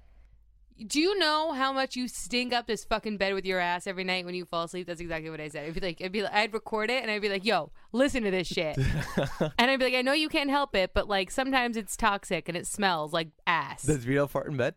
"Do 0.86 1.00
you 1.00 1.18
know 1.18 1.52
how 1.52 1.72
much 1.72 1.94
you 1.96 2.08
stink 2.08 2.52
up 2.52 2.66
this 2.66 2.84
fucking 2.84 3.16
bed 3.18 3.34
with 3.34 3.44
your 3.46 3.60
ass 3.60 3.86
every 3.86 4.04
night 4.04 4.24
when 4.24 4.34
you 4.34 4.44
fall 4.44 4.64
asleep?" 4.64 4.86
That's 4.86 5.00
exactly 5.00 5.30
what 5.30 5.40
I 5.40 5.48
said. 5.48 5.66
I'd 5.66 5.74
be 5.74 5.80
like, 5.80 6.00
I'd 6.02 6.12
be, 6.12 6.22
like, 6.22 6.32
I'd 6.32 6.52
record 6.52 6.90
it 6.90 7.02
and 7.02 7.10
I'd 7.10 7.22
be 7.22 7.28
like, 7.28 7.44
"Yo, 7.44 7.70
listen 7.92 8.22
to 8.24 8.30
this 8.30 8.46
shit," 8.48 8.76
and 9.58 9.70
I'd 9.70 9.78
be 9.78 9.84
like, 9.86 9.94
"I 9.94 10.02
know 10.02 10.12
you 10.12 10.28
can't 10.28 10.50
help 10.50 10.74
it, 10.74 10.92
but 10.94 11.08
like 11.08 11.30
sometimes 11.30 11.76
it's 11.76 11.96
toxic 11.96 12.48
and 12.48 12.56
it 12.56 12.66
smells 12.66 13.12
like 13.12 13.28
ass." 13.46 13.82
Does 13.84 14.04
Vito 14.04 14.26
fart 14.26 14.48
in 14.48 14.56
bed? 14.56 14.74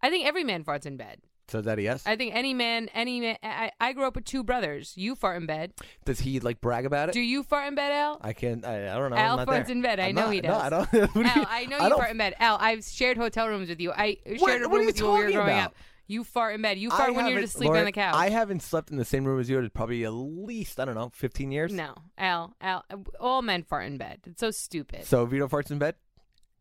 I 0.00 0.10
think 0.10 0.26
every 0.26 0.44
man 0.44 0.64
farts 0.64 0.86
in 0.86 0.96
bed. 0.96 1.20
So 1.48 1.58
is 1.58 1.66
that 1.66 1.78
a 1.78 1.82
yes? 1.82 2.02
I 2.06 2.16
think 2.16 2.34
any 2.34 2.54
man, 2.54 2.88
any 2.94 3.20
man. 3.20 3.36
I, 3.42 3.70
I 3.78 3.92
grew 3.92 4.06
up 4.06 4.14
with 4.16 4.24
two 4.24 4.42
brothers. 4.42 4.92
You 4.96 5.14
fart 5.14 5.36
in 5.40 5.46
bed. 5.46 5.72
Does 6.04 6.20
he 6.20 6.40
like 6.40 6.60
brag 6.60 6.86
about 6.86 7.10
it? 7.10 7.12
Do 7.12 7.20
you 7.20 7.42
fart 7.42 7.68
in 7.68 7.74
bed, 7.74 7.92
Al? 7.92 8.18
I 8.22 8.32
can't. 8.32 8.64
I, 8.64 8.90
I 8.94 8.98
don't 8.98 9.10
know. 9.10 9.16
Al 9.16 9.38
I'm 9.40 9.46
farts 9.46 9.68
in 9.68 9.82
bed. 9.82 10.00
I 10.00 10.08
I'm 10.08 10.14
know 10.14 10.22
not- 10.26 10.32
he 10.32 10.40
No, 10.40 10.48
does. 10.48 10.62
I 10.62 10.68
don't. 10.70 10.92
what 10.92 11.12
do 11.14 11.20
you- 11.20 11.26
Al, 11.26 11.46
I 11.48 11.66
know 11.66 11.78
you 11.86 11.96
fart 11.96 12.10
in 12.10 12.16
bed. 12.18 12.34
Al, 12.38 12.56
I've 12.60 12.84
shared 12.84 13.16
hotel 13.18 13.48
rooms 13.48 13.68
with 13.68 13.80
you. 13.80 13.92
I 13.92 14.16
shared 14.26 14.40
What- 14.40 14.62
a 14.62 14.68
room 14.68 14.86
with 14.86 14.98
you 14.98 15.04
when 15.06 15.18
we 15.18 15.24
were 15.26 15.32
growing 15.32 15.48
about? 15.50 15.66
up. 15.72 15.74
You 16.06 16.22
fart 16.24 16.54
in 16.54 16.60
bed. 16.62 16.78
You 16.78 16.90
I 16.90 16.96
fart 16.98 17.14
when 17.14 17.26
you're 17.28 17.40
just 17.40 17.54
sleeping 17.56 17.76
on 17.76 17.84
the 17.86 17.92
couch. 17.92 18.14
I 18.14 18.28
haven't 18.28 18.60
slept 18.62 18.90
in 18.90 18.98
the 18.98 19.06
same 19.06 19.24
room 19.24 19.40
as 19.40 19.48
you 19.48 19.58
in 19.58 19.70
probably 19.70 20.04
at 20.04 20.10
least 20.12 20.78
I 20.78 20.84
don't 20.84 20.94
know, 20.94 21.10
15 21.14 21.50
years. 21.50 21.72
No, 21.72 21.94
Al, 22.18 22.54
Al. 22.60 22.84
All 23.20 23.40
men 23.42 23.62
fart 23.62 23.86
in 23.86 23.96
bed. 23.96 24.20
It's 24.26 24.40
so 24.40 24.50
stupid. 24.50 25.04
So 25.04 25.24
Vito 25.24 25.48
farts 25.48 25.70
in 25.70 25.78
bed. 25.78 25.94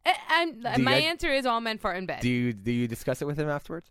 I, 0.06 0.46
my 0.78 0.94
guys- 0.94 1.04
answer 1.04 1.30
is 1.30 1.46
all 1.46 1.62
men 1.62 1.78
fart 1.78 1.98
in 1.98 2.06
bed. 2.06 2.22
Do 2.22 2.30
you 2.30 2.54
do 2.54 2.72
you 2.72 2.88
discuss 2.88 3.22
it 3.22 3.26
with 3.26 3.38
him 3.38 3.50
afterwards? 3.50 3.90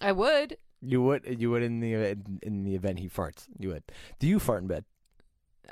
I 0.00 0.12
would. 0.12 0.56
You 0.82 1.02
would. 1.02 1.40
You 1.40 1.50
would 1.50 1.62
in 1.62 1.80
the 1.80 1.92
in, 1.94 2.38
in 2.42 2.64
the 2.64 2.74
event 2.74 2.98
he 3.00 3.08
farts. 3.08 3.46
You 3.58 3.68
would. 3.70 3.82
Do 4.18 4.26
you 4.26 4.38
fart 4.38 4.62
in 4.62 4.68
bed? 4.68 4.84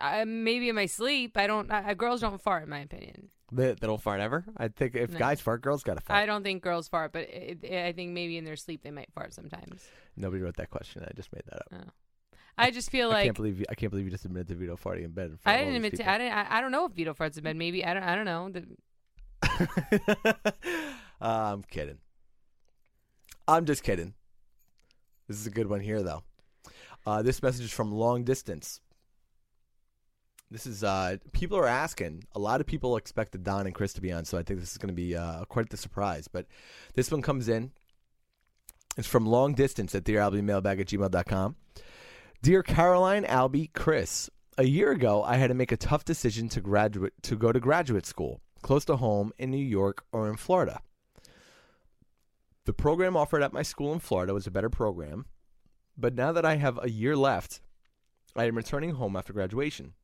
I, 0.01 0.25
maybe 0.25 0.69
in 0.69 0.75
my 0.75 0.87
sleep. 0.87 1.37
I 1.37 1.47
don't. 1.47 1.71
I, 1.71 1.95
girls 1.95 2.21
don't 2.21 2.41
fart, 2.41 2.65
in 2.65 2.69
my 2.69 2.81
opinion. 2.81 3.31
They, 3.51 3.69
they 3.73 3.87
don't 3.87 4.01
fart 4.01 4.21
ever. 4.21 4.45
I 4.59 4.69
think 4.69 4.95
if 4.95 5.11
No. 5.11 5.19
guys 5.19 5.41
fart, 5.41 5.63
girls 5.63 5.83
gotta 5.83 6.03
fart. 6.03 6.19
I 6.21 6.27
don't 6.27 6.43
think 6.43 6.63
girls 6.63 6.87
fart, 6.89 7.13
but 7.13 7.23
it, 7.23 7.61
it- 7.63 7.85
I 7.87 7.93
think 7.93 8.13
maybe 8.13 8.37
in 8.37 8.45
their 8.45 8.57
sleep 8.57 8.83
they 8.83 8.91
might 8.91 9.11
fart 9.15 9.33
sometimes. 9.33 9.89
Nobody 10.17 10.43
wrote 10.43 10.57
that 10.57 10.69
question. 10.71 11.03
I 11.09 11.13
just 11.17 11.33
made 11.33 11.43
that 11.47 11.57
up. 11.57 11.67
Oh. 11.73 11.91
I 12.59 12.71
just 12.71 12.91
feel 12.91 13.09
I 13.11 13.15
like 13.15 13.25
can't 13.25 13.37
believe 13.37 13.61
you, 13.61 13.65
I 13.71 13.75
can't 13.75 13.91
believe 13.91 14.05
you 14.05 14.11
just 14.11 14.25
admitted 14.27 14.49
to 14.49 14.55
Vito 14.57 14.77
farting 14.77 15.05
in 15.05 15.13
bed. 15.13 15.31
in 15.31 15.37
front 15.39 15.57
I 15.57 15.59
didn't 15.65 15.81
these 15.81 15.93
admit 15.95 15.97
to. 16.05 16.11
I 16.11 16.19
didn't. 16.19 16.35
I, 16.35 16.59
I 16.59 16.61
don't 16.61 16.73
know 16.73 16.85
if 16.85 16.93
Vito 16.93 17.15
farts 17.15 17.39
in 17.39 17.45
bed. 17.45 17.57
Maybe 17.57 17.85
I 17.85 17.95
don't. 17.95 18.03
I 18.03 18.15
don't 18.15 18.25
know. 18.27 18.51
The, 18.51 18.67
uh, 20.23 20.33
I'm 21.21 21.63
kidding. 21.63 21.99
I'm 23.47 23.65
just 23.65 23.83
kidding. 23.83 24.15
This 25.29 25.39
is 25.39 25.47
a 25.47 25.51
good 25.51 25.69
one 25.69 25.81
here, 25.81 26.03
though. 26.03 26.23
Uh, 27.07 27.23
this 27.23 27.43
message 27.43 27.67
is 27.67 27.73
from 27.73 27.93
long 27.93 28.25
distance. 28.25 28.81
This 30.51 30.67
is 30.67 30.83
uh, 30.83 31.19
people 31.33 31.59
are 31.59 31.67
asking. 31.67 32.25
A 32.35 32.39
lot 32.39 32.61
of 32.61 32.67
people 32.67 32.97
expected 32.97 33.45
Don 33.45 33.67
and 33.67 33.75
Chris 33.75 33.93
to 33.95 34.01
be 34.01 34.13
on, 34.13 34.25
so 34.25 34.39
I 34.39 34.43
think 34.43 34.61
this 34.61 34.73
is 34.73 34.79
going 34.79 34.89
to 34.89 34.95
be 34.95 35.15
uh, 35.15 35.45
quite 35.45 35.69
the 35.69 35.77
surprise. 35.77 36.27
But 36.27 36.47
this 36.95 37.11
one 37.11 37.21
comes 37.21 37.49
in. 37.49 37.73
It's 38.97 39.07
from 39.07 39.27
long 39.27 39.55
distance 39.55 39.95
at 39.95 40.05
dearalbiemailbag 40.05 40.81
at 40.81 40.87
gmail.com. 40.87 41.57
Dear 42.43 42.63
Caroline, 42.63 43.25
Albie, 43.25 43.73
Chris, 43.73 44.31
a 44.57 44.65
year 44.65 44.91
ago 44.91 45.23
I 45.23 45.37
had 45.37 45.49
to 45.49 45.55
make 45.55 45.73
a 45.73 45.77
tough 45.77 46.05
decision 46.05 46.49
to 46.51 46.61
graduate 46.61 47.13
to 47.23 47.37
go 47.37 47.53
to 47.53 47.61
graduate 47.61 48.07
school, 48.07 48.41
close 48.63 48.85
to 48.87 48.97
home 48.97 49.33
in 49.39 49.51
New 49.51 49.59
York 49.65 50.05
or 50.13 50.29
in 50.29 50.37
Florida. 50.37 50.81
The 52.69 52.75
program 52.75 53.17
offered 53.17 53.43
at 53.43 53.55
my 53.55 53.63
school 53.63 53.95
in 53.95 53.99
Florida 53.99 54.35
was 54.35 54.47
a 54.47 54.51
better 54.51 54.69
program, 54.69 55.25
but 55.97 56.15
now 56.15 56.33
that 56.33 56.45
I 56.45 56.57
have 56.57 56.79
a 56.83 56.91
year 56.91 57.17
left, 57.17 57.63
I 58.37 58.45
am 58.45 58.59
returning 58.59 58.91
home 58.91 59.17
after 59.17 59.33
graduation, 59.33 59.95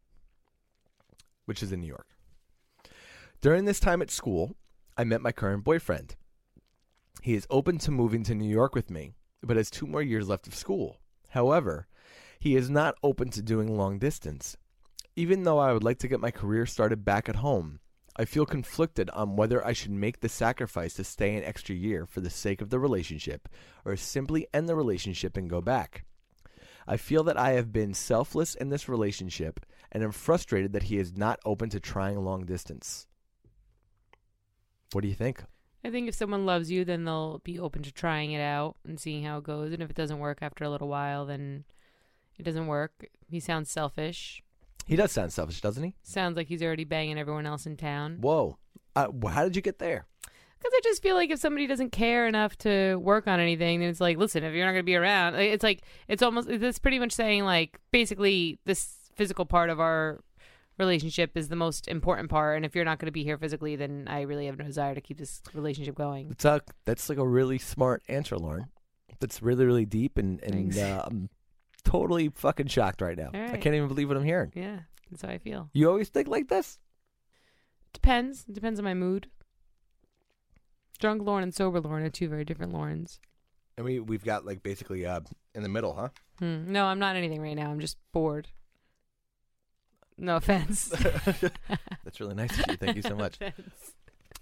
which 1.45 1.63
is 1.63 1.73
in 1.73 1.83
New 1.83 1.89
York. 1.89 2.07
During 3.43 3.67
this 3.67 3.79
time 3.79 4.01
at 4.01 4.11
school, 4.11 4.57
I 4.97 5.05
met 5.05 5.21
my 5.21 5.31
current 5.31 5.63
boyfriend. 5.63 6.17
He 7.21 7.35
is 7.35 7.47
open 7.51 7.77
to 7.81 7.91
moving 7.91 8.23
to 8.23 8.35
New 8.35 8.49
York 8.49 8.75
with 8.75 8.89
me, 8.89 9.13
but 9.43 9.59
has 9.59 9.69
two 9.69 9.87
more 9.87 10.01
years 10.01 10.31
left 10.31 10.47
of 10.47 10.55
school. 10.55 11.01
However, 11.29 11.87
he 12.39 12.57
is 12.57 12.71
not 12.71 12.97
open 13.03 13.29
to 13.33 13.43
doing 13.43 13.77
long 13.77 13.99
distance. 13.99 14.57
Even 15.17 15.43
though 15.43 15.59
I 15.59 15.75
would 15.75 15.85
like 15.85 15.99
to 15.99 16.09
get 16.09 16.19
my 16.19 16.31
career 16.31 16.65
started 16.65 17.05
back 17.05 17.29
at 17.29 17.37
home, 17.37 17.81
I 18.17 18.25
feel 18.25 18.47
conflicted 18.47 19.11
on 19.11 19.37
whether 19.37 19.65
I 19.67 19.73
should 19.73 19.91
make 19.91 20.21
the 20.21 20.29
sacrifice 20.29 20.95
to 20.95 21.05
stay 21.05 21.35
an 21.35 21.43
extra 21.43 21.75
year 21.75 22.07
for 22.07 22.21
the 22.21 22.31
sake 22.31 22.61
of 22.61 22.71
the 22.71 22.79
relationship 22.79 23.49
or 23.85 23.97
simply 23.97 24.47
end 24.55 24.69
the 24.69 24.77
relationship 24.77 25.37
and 25.37 25.51
go 25.51 25.61
back. 25.61 26.05
I 26.87 26.97
feel 26.97 27.25
that 27.25 27.39
I 27.39 27.53
have 27.53 27.73
been 27.73 27.93
selfless 27.93 28.55
in 28.55 28.69
this 28.69 28.89
relationship 28.89 29.61
and 29.91 30.05
am 30.05 30.13
frustrated 30.13 30.73
that 30.75 30.85
he 30.85 30.99
is 30.99 31.17
not 31.17 31.41
open 31.45 31.71
to 31.71 31.81
trying 31.81 32.23
long 32.23 32.45
distance. 32.45 33.07
What 34.93 35.01
do 35.01 35.09
you 35.09 35.15
think? 35.15 35.43
I 35.85 35.91
think 35.91 36.09
if 36.09 36.15
someone 36.15 36.47
loves 36.47 36.71
you, 36.71 36.85
then 36.85 37.05
they'll 37.05 37.41
be 37.41 37.59
open 37.59 37.83
to 37.83 37.93
trying 37.93 38.33
it 38.33 38.41
out 38.41 38.77
and 38.87 38.99
seeing 38.99 39.25
how 39.25 39.39
it 39.39 39.45
goes. 39.45 39.73
And 39.73 39.83
if 39.83 39.91
it 39.91 39.97
doesn't 39.97 40.19
work 40.19 40.39
after 40.41 40.65
a 40.65 40.71
little 40.71 40.89
while, 40.89 41.27
then 41.27 41.65
it 42.39 42.45
doesn't 42.45 42.69
work. 42.69 43.07
He 43.29 43.41
sounds 43.41 43.71
selfish. 43.71 44.43
He 44.87 44.97
does 44.97 45.13
sound 45.13 45.33
selfish, 45.33 45.61
doesn't 45.61 45.83
he? 45.83 45.95
Sounds 46.03 46.37
like 46.37 46.49
he's 46.49 46.63
already 46.63 46.85
banging 46.85 47.19
everyone 47.19 47.47
else 47.47 47.67
in 47.67 47.77
town. 47.77 48.19
Whoa. 48.21 48.59
Uh, 48.95 49.09
wh- 49.09 49.31
how 49.31 49.45
did 49.45 49.57
you 49.57 49.63
get 49.63 49.79
there? 49.79 50.07
Because 50.59 50.73
I 50.77 50.81
just 50.83 51.03
feel 51.03 51.15
like 51.15 51.31
if 51.31 51.39
somebody 51.39 51.67
doesn't 51.67 51.91
care 51.91 52.27
enough 52.27 52.57
to 52.59 52.97
work 52.97 53.27
on 53.27 53.41
anything, 53.41 53.81
then 53.81 53.89
it's 53.89 54.01
like, 54.01 54.17
listen, 54.17 54.45
if 54.45 54.55
you're 54.55 54.65
not 54.65 54.73
going 54.73 54.83
to 54.83 54.87
be 54.87 54.97
around, 54.97 55.35
like, 55.35 55.51
it's 55.51 55.63
like 55.63 55.83
it's 56.09 56.23
almost 56.23 56.49
it's 56.49 56.79
pretty 56.79 56.99
much 56.99 57.13
saying 57.13 57.45
like 57.45 57.79
basically 57.93 58.59
this 58.65 59.11
physical 59.15 59.45
part 59.45 59.69
of 59.69 59.79
our 59.79 60.23
relationship 60.79 61.37
is 61.37 61.49
the 61.49 61.57
most 61.57 61.87
important 61.87 62.31
part, 62.31 62.57
and 62.57 62.65
if 62.65 62.75
you're 62.75 62.85
not 62.85 62.99
going 62.99 63.07
to 63.07 63.13
be 63.13 63.25
here 63.25 63.39
physically, 63.39 63.77
then 63.77 64.07
I 64.09 64.23
really 64.23 64.47
have 64.47 64.59
no 64.59 64.65
desire 64.65 64.95
to 64.95 65.01
keep 65.01 65.19
this 65.19 65.43
relationship 65.53 65.95
going. 65.95 66.31
It's 66.31 66.45
a, 66.45 66.63
that's 66.85 67.09
like 67.09 67.19
a 67.19 67.27
really 67.27 67.59
smart 67.59 68.03
answer, 68.09 68.37
Lauren. 68.37 68.67
That's 69.21 69.43
really, 69.43 69.65
really 69.65 69.87
deep, 69.87 70.19
and, 70.19 70.43
and 70.43 70.75
Thanks. 70.75 71.07
I'm 71.07 71.29
totally 71.85 72.29
fucking 72.29 72.69
shocked 72.69 73.01
right 73.01 73.17
now. 73.17 73.31
All 73.35 73.41
I 73.41 73.57
can't 73.57 73.75
even 73.75 73.89
believe 73.89 74.09
what 74.09 74.17
I'm 74.17 74.25
hearing. 74.25 74.53
Yeah, 74.55 74.81
that's 75.11 75.23
how 75.23 75.29
I 75.29 75.39
feel. 75.39 75.71
You 75.73 75.89
always 75.89 76.09
think 76.09 76.29
like 76.29 76.49
this? 76.49 76.79
Depends. 77.93 78.45
It 78.49 78.55
depends 78.55 78.79
on 78.79 78.85
my 78.85 78.95
mood. 78.95 79.29
Drunk 80.99 81.23
Lauren 81.23 81.43
and 81.43 81.55
sober 81.55 81.81
Lauren 81.81 82.05
are 82.05 82.11
two 82.11 82.29
very 82.29 82.45
different 82.45 82.73
Laurens. 82.73 83.21
And 83.77 83.85
we 83.85 84.01
we've 84.01 84.25
got 84.25 84.45
like 84.45 84.63
basically 84.63 85.07
uh 85.07 85.21
in 85.55 85.63
the 85.63 85.69
middle, 85.69 85.95
huh? 85.95 86.09
Hmm. 86.39 86.71
No, 86.73 86.87
I'm 86.87 86.99
not 86.99 87.17
anything 87.17 87.41
right 87.41 87.55
now. 87.57 87.71
I'm 87.71 87.81
just 87.81 87.97
bored. 88.13 88.49
No 90.17 90.37
offense. 90.37 90.89
That's 92.05 92.21
really 92.21 92.35
nice 92.35 92.59
of 92.59 92.67
you. 92.69 92.77
Thank 92.77 92.97
you 92.97 93.03
so 93.03 93.17
much. 93.17 93.37
offense. 93.37 93.93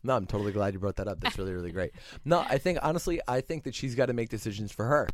No, 0.04 0.16
I'm 0.16 0.26
totally 0.26 0.52
glad 0.52 0.74
you 0.74 0.80
brought 0.80 0.96
that 0.96 1.08
up. 1.08 1.20
That's 1.20 1.38
really, 1.38 1.52
really 1.52 1.70
great. 1.70 1.92
No, 2.24 2.40
I 2.40 2.58
think 2.58 2.78
honestly, 2.82 3.20
I 3.28 3.40
think 3.40 3.64
that 3.64 3.74
she's 3.74 3.94
got 3.94 4.06
to 4.06 4.12
make 4.12 4.28
decisions 4.28 4.72
for 4.72 4.84
her. 4.86 5.08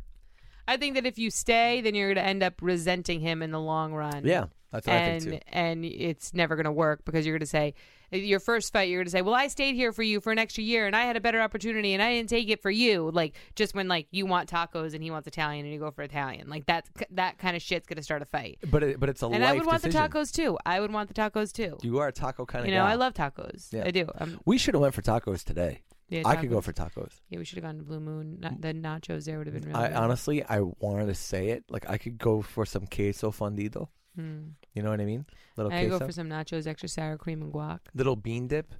I 0.69 0.77
think 0.77 0.95
that 0.95 1.05
if 1.05 1.17
you 1.17 1.29
stay, 1.31 1.81
then 1.81 1.95
you're 1.95 2.13
going 2.13 2.23
to 2.23 2.29
end 2.29 2.43
up 2.43 2.55
resenting 2.61 3.19
him 3.19 3.41
in 3.41 3.51
the 3.51 3.59
long 3.59 3.93
run. 3.93 4.23
Yeah, 4.25 4.45
that's 4.71 4.87
what 4.87 4.93
I 4.95 4.99
and 4.99 5.23
think 5.23 5.33
too. 5.43 5.49
and 5.51 5.85
it's 5.85 6.33
never 6.33 6.55
going 6.55 6.65
to 6.65 6.71
work 6.71 7.03
because 7.05 7.25
you're 7.25 7.33
going 7.35 7.39
to 7.41 7.45
say 7.45 7.73
your 8.11 8.39
first 8.39 8.73
fight 8.73 8.89
you're 8.89 8.97
going 9.01 9.05
to 9.05 9.11
say 9.11 9.21
well 9.21 9.35
i 9.35 9.47
stayed 9.47 9.75
here 9.75 9.91
for 9.93 10.01
you 10.01 10.19
for 10.19 10.31
an 10.31 10.39
extra 10.39 10.63
year 10.63 10.87
and 10.87 10.95
i 10.95 11.03
had 11.03 11.15
a 11.15 11.21
better 11.21 11.39
opportunity 11.39 11.93
and 11.93 12.01
i 12.01 12.11
didn't 12.11 12.27
take 12.27 12.49
it 12.49 12.59
for 12.59 12.71
you 12.71 13.11
like 13.13 13.35
just 13.55 13.75
when 13.75 13.87
like 13.87 14.07
you 14.09 14.25
want 14.25 14.49
tacos 14.49 14.95
and 14.95 15.03
he 15.03 15.11
wants 15.11 15.27
italian 15.27 15.63
and 15.63 15.71
you 15.71 15.79
go 15.79 15.91
for 15.91 16.01
italian 16.01 16.49
like 16.49 16.65
that 16.65 16.89
that 17.11 17.37
kind 17.37 17.55
of 17.55 17.61
shit's 17.61 17.85
going 17.85 17.97
to 17.97 18.01
start 18.01 18.23
a 18.23 18.25
fight 18.25 18.57
But 18.71 18.81
it, 18.81 18.99
but 18.99 19.09
it's 19.09 19.21
a 19.21 19.27
and 19.27 19.45
i 19.45 19.53
would 19.53 19.63
want 19.63 19.83
decision. 19.83 20.09
the 20.09 20.09
tacos 20.19 20.33
too 20.33 20.57
i 20.65 20.79
would 20.79 20.91
want 20.91 21.07
the 21.07 21.13
tacos 21.13 21.53
too 21.53 21.77
You 21.83 21.99
are 21.99 22.07
a 22.07 22.11
taco 22.11 22.47
kind 22.47 22.61
of 22.63 22.65
guy. 22.65 22.71
you 22.71 22.79
know 22.79 22.83
guy. 22.83 22.91
i 22.93 22.95
love 22.95 23.13
tacos 23.13 23.71
Yeah. 23.71 23.83
i 23.85 23.91
do 23.91 24.09
um, 24.17 24.39
We 24.43 24.57
should 24.57 24.73
have 24.73 24.81
went 24.81 24.95
for 24.95 25.03
tacos 25.03 25.43
today. 25.43 25.81
Yeah, 26.09 26.23
I 26.25 26.35
could 26.35 26.49
go 26.49 26.59
for 26.59 26.73
tacos. 26.73 27.21
Yeah, 27.29 27.37
we 27.37 27.45
should 27.45 27.57
have 27.57 27.63
gone 27.63 27.77
to 27.77 27.83
Blue 27.83 27.99
Moon. 27.99 28.37
Not, 28.39 28.61
the 28.61 28.73
nachos 28.73 29.25
there 29.25 29.37
would 29.37 29.47
have 29.47 29.53
been 29.53 29.71
really. 29.71 29.79
I 29.79 29.89
good. 29.89 29.97
honestly, 29.97 30.43
I 30.43 30.61
wanted 30.61 31.05
to 31.05 31.15
say 31.15 31.49
it. 31.49 31.65
Like 31.69 31.87
I 31.89 31.97
could 31.97 32.17
go 32.17 32.41
for 32.41 32.65
some 32.65 32.87
queso 32.87 33.31
fundido. 33.31 33.89
Hmm. 34.15 34.49
You 34.73 34.81
know 34.81 34.89
what 34.89 34.99
I 34.99 35.05
mean? 35.05 35.25
Little 35.55 35.71
I 35.71 35.85
queso, 35.85 35.99
go 35.99 36.05
for 36.07 36.11
some 36.11 36.27
nachos, 36.27 36.65
extra 36.65 36.89
sour 36.89 37.17
cream 37.17 37.41
and 37.43 37.53
guac, 37.53 37.79
little 37.93 38.15
bean 38.15 38.47
dip, 38.47 38.73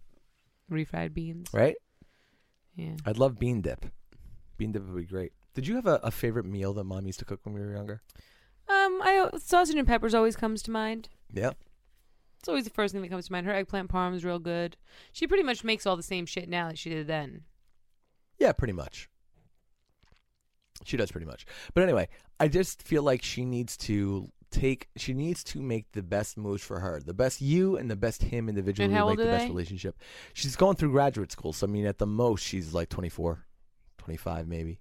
refried 0.72 1.13
beans. 1.13 1.50
right? 1.54 1.76
Yeah. 2.76 2.96
I'd 3.06 3.18
love 3.18 3.38
bean 3.38 3.62
dip. 3.62 3.86
Bean 4.58 4.72
dip 4.72 4.86
would 4.86 4.96
be 4.96 5.06
great. 5.06 5.34
Did 5.54 5.68
you 5.68 5.76
have 5.76 5.86
a, 5.86 6.00
a 6.04 6.12
favorite 6.12 6.46
meal 6.46 6.74
that 6.74 6.84
mom 6.84 7.06
used 7.06 7.20
to 7.20 7.26
cook 7.26 7.42
when 7.44 7.54
we 7.54 7.62
were 7.62 7.74
younger? 7.74 8.02
Um, 8.68 9.02
I 9.04 9.30
sausage 9.38 9.76
and 9.76 9.88
peppers 9.88 10.13
always 10.13 10.36
comes 10.36 10.62
to 10.63 10.72
mind. 10.72 11.10
Yeah. 11.34 11.52
It's 12.39 12.47
always 12.47 12.63
the 12.63 12.69
first 12.69 12.93
thing 12.93 13.02
that 13.02 13.10
comes 13.10 13.28
to 13.28 13.32
mind. 13.34 13.45
Her 13.45 13.54
eggplant 13.54 13.91
parm 13.91 14.15
is 14.15 14.23
real 14.23 14.39
good. 14.39 14.78
She 15.12 15.28
pretty 15.28 15.43
much 15.43 15.63
makes 15.63 15.86
all 15.86 15.97
the 15.97 16.04
same 16.04 16.25
shit 16.25 16.47
now 16.47 16.69
that 16.69 16.78
she 16.78 16.89
did 16.89 17.08
then. 17.08 17.41
Yeah, 18.38 18.54
pretty 18.54 18.73
much. 18.73 19.10
She 20.86 20.95
does 20.95 21.12
pretty 21.12 21.28
much. 21.28 21.45
But 21.73 21.84
anyway, 21.84 22.08
I 22.39 22.47
just 22.47 22.82
feel 22.82 23.04
like 23.04 23.21
she 23.23 23.43
needs 23.43 23.75
to 23.78 24.30
take 24.52 24.88
she 24.95 25.13
needs 25.13 25.43
to 25.43 25.62
make 25.62 25.91
the 25.91 26.02
best 26.02 26.38
moves 26.38 26.63
for 26.63 26.80
her. 26.80 27.02
The 27.06 27.13
best 27.13 27.41
you 27.41 27.78
and 27.78 27.91
the 27.91 27.95
best 27.95 28.23
him 28.23 28.47
individually 28.49 28.86
And 28.86 28.93
how 28.95 29.06
make 29.06 29.12
old 29.12 29.19
the 29.19 29.30
are 29.30 29.34
best 29.34 29.43
they? 29.43 29.49
relationship. 29.49 29.97
She's 30.34 30.56
going 30.56 30.75
through 30.78 30.91
graduate 30.91 31.32
school, 31.32 31.54
so 31.54 31.67
I 31.67 31.69
mean 31.69 31.86
at 31.86 31.97
the 31.99 32.08
most 32.08 32.41
she's 32.43 32.73
like 32.73 32.89
24, 32.89 33.45
25 33.97 34.47
maybe. 34.47 34.80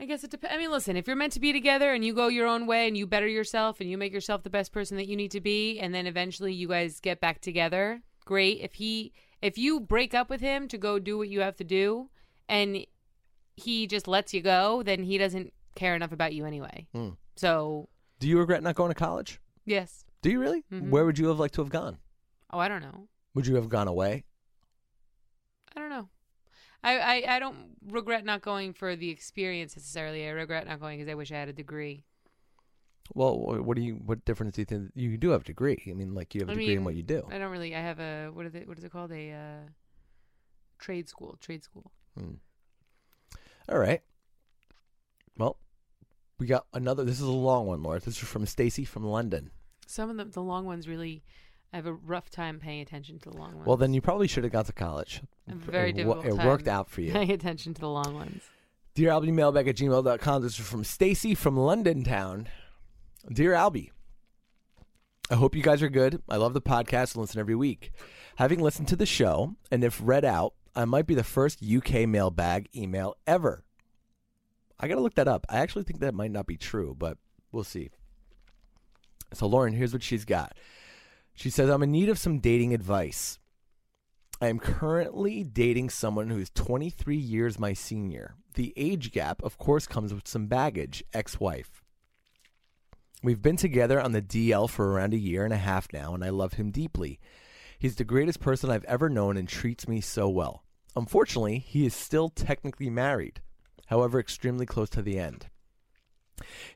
I 0.00 0.06
guess 0.06 0.24
it 0.24 0.30
depends. 0.30 0.54
I 0.54 0.58
mean, 0.58 0.70
listen, 0.70 0.96
if 0.96 1.06
you're 1.06 1.14
meant 1.16 1.34
to 1.34 1.40
be 1.40 1.52
together 1.52 1.92
and 1.92 2.02
you 2.02 2.14
go 2.14 2.28
your 2.28 2.46
own 2.46 2.66
way 2.66 2.88
and 2.88 2.96
you 2.96 3.06
better 3.06 3.28
yourself 3.28 3.80
and 3.80 3.90
you 3.90 3.98
make 3.98 4.12
yourself 4.14 4.42
the 4.42 4.48
best 4.50 4.72
person 4.72 4.96
that 4.96 5.06
you 5.08 5.14
need 5.16 5.30
to 5.32 5.40
be, 5.42 5.78
and 5.78 5.94
then 5.94 6.06
eventually 6.06 6.54
you 6.54 6.68
guys 6.68 7.00
get 7.00 7.20
back 7.20 7.40
together, 7.42 8.00
great. 8.24 8.60
If 8.62 8.74
he, 8.74 9.12
if 9.42 9.58
you 9.58 9.78
break 9.78 10.14
up 10.14 10.30
with 10.30 10.40
him 10.40 10.68
to 10.68 10.78
go 10.78 10.98
do 10.98 11.18
what 11.18 11.28
you 11.28 11.40
have 11.40 11.56
to 11.56 11.64
do, 11.64 12.08
and 12.48 12.86
he 13.56 13.86
just 13.86 14.08
lets 14.08 14.32
you 14.32 14.40
go, 14.40 14.82
then 14.82 15.02
he 15.02 15.18
doesn't 15.18 15.52
care 15.74 15.94
enough 15.94 16.12
about 16.12 16.32
you 16.32 16.46
anyway. 16.46 16.86
Hmm. 16.94 17.10
So, 17.36 17.90
Do 18.20 18.26
you 18.26 18.38
regret 18.38 18.62
not 18.62 18.74
going 18.76 18.90
to 18.90 18.94
college? 18.94 19.38
yes. 19.66 20.04
Do 20.22 20.30
you 20.30 20.38
really? 20.40 20.64
Mhm. 20.70 20.90
Where 20.90 21.06
would 21.06 21.18
you 21.18 21.28
have 21.28 21.38
liked 21.38 21.54
to 21.54 21.62
have 21.62 21.70
gone? 21.70 21.96
Oh, 22.52 22.58
I 22.58 22.68
don't 22.68 22.82
know. 22.82 23.08
Would 23.34 23.46
you 23.46 23.54
have 23.56 23.68
gone 23.70 23.88
away? 23.88 24.24
I 25.74 25.80
don't 25.80 25.88
know. 25.88 26.08
I, 26.82 26.98
I, 26.98 27.36
I 27.36 27.38
don't 27.38 27.56
regret 27.88 28.24
not 28.24 28.40
going 28.40 28.72
for 28.72 28.96
the 28.96 29.10
experience 29.10 29.76
necessarily. 29.76 30.26
I 30.26 30.30
regret 30.30 30.66
not 30.66 30.80
going 30.80 30.98
because 30.98 31.10
I 31.10 31.14
wish 31.14 31.30
I 31.30 31.36
had 31.36 31.48
a 31.48 31.52
degree. 31.52 32.04
Well, 33.14 33.38
what 33.38 33.76
do 33.76 33.82
you? 33.82 33.94
What 33.94 34.24
difference 34.24 34.54
do 34.54 34.62
you 34.62 34.66
think 34.66 34.92
you 34.94 35.16
do 35.16 35.30
have 35.30 35.40
a 35.42 35.44
degree? 35.44 35.82
I 35.88 35.94
mean, 35.94 36.14
like 36.14 36.34
you 36.34 36.42
have 36.42 36.48
a 36.48 36.52
I 36.52 36.54
degree 36.54 36.76
in 36.76 36.84
what 36.84 36.94
you 36.94 37.02
do. 37.02 37.26
I 37.30 37.38
don't 37.38 37.50
really. 37.50 37.74
I 37.74 37.80
have 37.80 37.98
a 37.98 38.30
what 38.32 38.46
is 38.46 38.54
it? 38.54 38.68
What 38.68 38.78
is 38.78 38.84
it 38.84 38.92
called? 38.92 39.10
A 39.10 39.32
uh, 39.32 39.68
trade 40.78 41.08
school. 41.08 41.36
Trade 41.40 41.64
school. 41.64 41.90
Hmm. 42.16 42.34
All 43.68 43.78
right. 43.78 44.00
Well, 45.36 45.56
we 46.38 46.46
got 46.46 46.66
another. 46.72 47.04
This 47.04 47.16
is 47.20 47.26
a 47.26 47.32
long 47.32 47.66
one, 47.66 47.82
Laura. 47.82 47.98
This 47.98 48.22
is 48.22 48.28
from 48.28 48.46
Stacy 48.46 48.84
from 48.84 49.04
London. 49.04 49.50
Some 49.86 50.08
of 50.10 50.16
the 50.16 50.24
the 50.26 50.42
long 50.42 50.64
ones 50.64 50.86
really. 50.86 51.24
I 51.72 51.76
have 51.76 51.86
a 51.86 51.92
rough 51.92 52.30
time 52.30 52.58
paying 52.58 52.80
attention 52.80 53.20
to 53.20 53.30
the 53.30 53.36
long 53.36 53.54
ones. 53.54 53.66
Well, 53.66 53.76
then 53.76 53.94
you 53.94 54.00
probably 54.00 54.26
should 54.26 54.42
have 54.42 54.52
got 54.52 54.66
to 54.66 54.72
college. 54.72 55.22
Very 55.58 55.90
it, 55.90 55.94
difficult 55.94 56.26
It 56.26 56.36
time 56.36 56.46
worked 56.46 56.68
out 56.68 56.88
for 56.88 57.00
you. 57.00 57.12
Paying 57.12 57.30
attention 57.30 57.74
to 57.74 57.80
the 57.80 57.88
long 57.88 58.14
ones. 58.14 58.42
Dear 58.94 59.10
Albie, 59.10 59.32
mailbag 59.32 59.68
at 59.68 59.76
gmail.com. 59.76 60.42
This 60.42 60.58
is 60.58 60.66
from 60.66 60.84
Stacy 60.84 61.34
from 61.34 61.56
London 61.56 62.04
Town. 62.04 62.48
Dear 63.32 63.52
Albie, 63.52 63.90
I 65.30 65.36
hope 65.36 65.54
you 65.54 65.62
guys 65.62 65.82
are 65.82 65.88
good. 65.88 66.22
I 66.28 66.36
love 66.36 66.54
the 66.54 66.60
podcast 66.60 67.14
and 67.14 67.22
listen 67.22 67.40
every 67.40 67.54
week. 67.54 67.92
Having 68.36 68.60
listened 68.60 68.88
to 68.88 68.96
the 68.96 69.06
show, 69.06 69.54
and 69.70 69.84
if 69.84 70.00
read 70.02 70.24
out, 70.24 70.54
I 70.74 70.84
might 70.84 71.06
be 71.06 71.14
the 71.14 71.24
first 71.24 71.62
UK 71.62 72.08
mailbag 72.08 72.68
email 72.74 73.16
ever. 73.26 73.64
I 74.78 74.88
got 74.88 74.94
to 74.94 75.00
look 75.00 75.14
that 75.16 75.28
up. 75.28 75.44
I 75.48 75.58
actually 75.58 75.84
think 75.84 76.00
that 76.00 76.14
might 76.14 76.30
not 76.30 76.46
be 76.46 76.56
true, 76.56 76.96
but 76.98 77.18
we'll 77.52 77.64
see. 77.64 77.90
So, 79.32 79.46
Lauren, 79.46 79.74
here's 79.74 79.92
what 79.92 80.02
she's 80.02 80.24
got. 80.24 80.56
She 81.34 81.50
says, 81.50 81.68
I'm 81.68 81.82
in 81.82 81.92
need 81.92 82.08
of 82.08 82.18
some 82.18 82.38
dating 82.38 82.74
advice. 82.74 83.38
I 84.42 84.48
am 84.48 84.58
currently 84.58 85.44
dating 85.44 85.90
someone 85.90 86.30
who 86.30 86.38
is 86.38 86.48
23 86.54 87.14
years 87.14 87.58
my 87.58 87.74
senior. 87.74 88.36
The 88.54 88.72
age 88.74 89.12
gap, 89.12 89.42
of 89.42 89.58
course, 89.58 89.86
comes 89.86 90.14
with 90.14 90.26
some 90.26 90.46
baggage, 90.46 91.04
ex 91.12 91.38
wife. 91.38 91.82
We've 93.22 93.42
been 93.42 93.58
together 93.58 94.00
on 94.00 94.12
the 94.12 94.22
DL 94.22 94.70
for 94.70 94.92
around 94.92 95.12
a 95.12 95.18
year 95.18 95.44
and 95.44 95.52
a 95.52 95.58
half 95.58 95.92
now, 95.92 96.14
and 96.14 96.24
I 96.24 96.30
love 96.30 96.54
him 96.54 96.70
deeply. 96.70 97.20
He's 97.78 97.96
the 97.96 98.04
greatest 98.04 98.40
person 98.40 98.70
I've 98.70 98.84
ever 98.84 99.10
known 99.10 99.36
and 99.36 99.46
treats 99.46 99.86
me 99.86 100.00
so 100.00 100.26
well. 100.30 100.64
Unfortunately, 100.96 101.58
he 101.58 101.84
is 101.84 101.94
still 101.94 102.30
technically 102.30 102.88
married, 102.88 103.42
however, 103.88 104.18
extremely 104.18 104.64
close 104.64 104.88
to 104.90 105.02
the 105.02 105.18
end. 105.18 105.48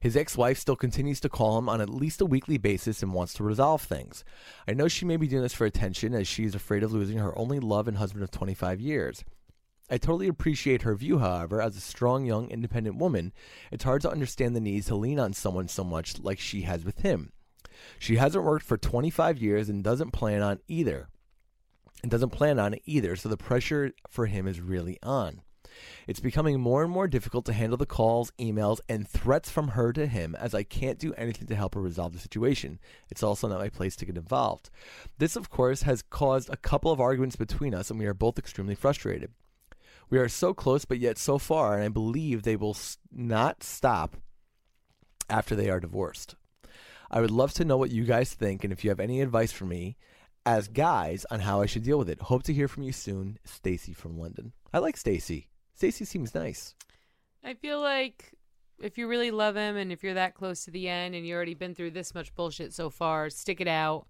His 0.01 0.17
ex 0.17 0.37
wife 0.37 0.59
still 0.59 0.77
continues 0.77 1.21
to 1.21 1.29
call 1.29 1.59
him 1.59 1.69
on 1.69 1.81
at 1.81 1.89
least 1.89 2.21
a 2.21 2.27
weekly 2.27 2.59
basis 2.59 3.03
and 3.03 3.13
wants 3.13 3.35
to 3.35 3.45
resolve 3.45 3.83
things. 3.83 4.25
I 4.69 4.75
know 4.75 4.89
she 4.89 5.05
may 5.05 5.17
be 5.17 5.29
doing 5.29 5.43
this 5.43 5.55
for 5.55 5.65
attention 5.65 6.15
as 6.15 6.29
she 6.29 6.45
is 6.45 6.55
afraid 6.55 6.83
of 6.83 6.93
losing 6.93 7.19
her 7.19 7.37
only 7.39 7.61
love 7.61 7.89
and 7.89 7.97
husband 7.97 8.23
of 8.23 8.31
25 8.31 8.81
years. 8.81 9.25
I 9.91 9.99
totally 9.99 10.29
appreciate 10.29 10.83
her 10.83 10.95
view, 10.95 11.19
however, 11.19 11.61
as 11.61 11.77
a 11.77 11.81
strong, 11.81 12.25
young, 12.25 12.49
independent 12.51 12.97
woman, 12.97 13.33
it's 13.71 13.85
hard 13.85 14.01
to 14.03 14.11
understand 14.11 14.57
the 14.57 14.61
need 14.61 14.85
to 14.85 14.97
lean 14.97 15.19
on 15.19 15.35
someone 15.35 15.69
so 15.69 15.85
much 15.85 16.19
like 16.21 16.39
she 16.39 16.63
has 16.63 16.85
with 16.85 17.01
him. 17.01 17.33
She 17.99 18.17
hasn't 18.17 18.45
worked 18.45 18.65
for 18.65 18.79
25 18.79 19.39
years 19.39 19.69
and 19.69 19.85
doesn't 19.85 20.13
plan 20.13 20.43
on 20.43 20.61
either. 20.69 21.09
And 22.03 22.11
doesn't 22.11 22.31
plan 22.31 22.59
on 22.59 22.75
it 22.75 22.83
either, 22.87 23.17
so 23.17 23.29
the 23.29 23.37
pressure 23.37 23.93
for 24.09 24.27
him 24.27 24.47
is 24.47 24.61
really 24.61 24.99
on. 25.03 25.43
It's 26.07 26.21
becoming 26.21 26.61
more 26.61 26.83
and 26.83 26.93
more 26.93 27.09
difficult 27.09 27.45
to 27.47 27.53
handle 27.53 27.77
the 27.77 27.87
calls, 27.87 28.33
emails, 28.39 28.81
and 28.89 29.09
threats 29.09 29.51
from 29.51 29.69
her 29.69 29.93
to 29.93 30.07
him 30.07 30.35
as 30.35 30.55
I 30.55 30.63
can't 30.63 30.99
do 30.99 31.15
anything 31.15 31.47
to 31.49 31.57
help 31.57 31.75
her 31.75 31.81
resolve 31.81 32.13
the 32.13 32.19
situation. 32.19 32.79
It's 33.11 33.23
also 33.23 33.49
not 33.49 33.61
my 33.61 33.69
place 33.69 33.97
to 33.97 34.07
get 34.07 34.17
involved. 34.17 34.71
This, 35.19 35.37
of 35.37 35.51
course, 35.51 35.83
has 35.83 36.03
caused 36.03 36.51
a 36.51 36.57
couple 36.57 36.91
of 36.91 37.01
arguments 37.01 37.37
between 37.37 37.75
us, 37.75 37.91
and 37.91 37.99
we 37.99 38.07
are 38.07 38.15
both 38.15 38.39
extremely 38.39 38.75
frustrated. 38.75 39.33
We 40.11 40.19
are 40.19 40.29
so 40.29 40.55
close, 40.55 40.85
but 40.85 40.99
yet 40.99 41.19
so 41.19 41.39
far, 41.39 41.75
and 41.75 41.85
I 41.85 41.89
believe 41.89 42.43
they 42.43 42.57
will 42.57 42.77
not 43.11 43.63
stop 43.63 44.17
after 45.31 45.57
they 45.57 45.71
are 45.71 45.81
divorced. 45.81 46.37
I 47.11 47.21
would 47.21 47.31
love 47.31 47.53
to 47.55 47.65
know 47.65 47.77
what 47.77 47.91
you 47.91 48.05
guys 48.05 48.35
think, 48.35 48.65
and 48.65 48.73
if 48.73 48.85
you 48.85 48.91
have 48.91 49.01
any 49.01 49.21
advice 49.21 49.53
for 49.53 49.65
me 49.65 49.97
as 50.47 50.69
guys 50.69 51.25
on 51.31 51.41
how 51.41 51.63
I 51.63 51.67
should 51.67 51.85
deal 51.85 51.99
with 51.99 52.09
it. 52.09 52.21
Hope 52.23 52.43
to 52.45 52.53
hear 52.53 52.69
from 52.69 52.83
you 52.83 52.93
soon, 52.93 53.39
Stacy 53.45 53.93
from 53.93 54.19
London. 54.19 54.53
I 54.73 54.79
like 54.79 54.97
Stacy. 54.97 55.49
Stacy 55.75 56.05
seems 56.05 56.35
nice. 56.35 56.75
I 57.43 57.55
feel 57.55 57.81
like 57.81 58.33
if 58.81 58.99
you 58.99 59.07
really 59.09 59.31
love 59.31 59.57
him 59.57 59.77
and 59.77 59.93
if 59.93 60.03
you're 60.03 60.15
that 60.15 60.35
close 60.35 60.65
to 60.65 60.71
the 60.71 60.89
end 60.89 61.15
and 61.15 61.27
you 61.27 61.35
already 61.35 61.55
been 61.55 61.75
through 61.75 61.93
this 61.93 62.15
much 62.15 62.35
bullshit 62.35 62.73
so 62.73 62.91
far, 62.91 63.31
stick 63.31 63.61
it 63.61 63.69
out. 63.69 64.07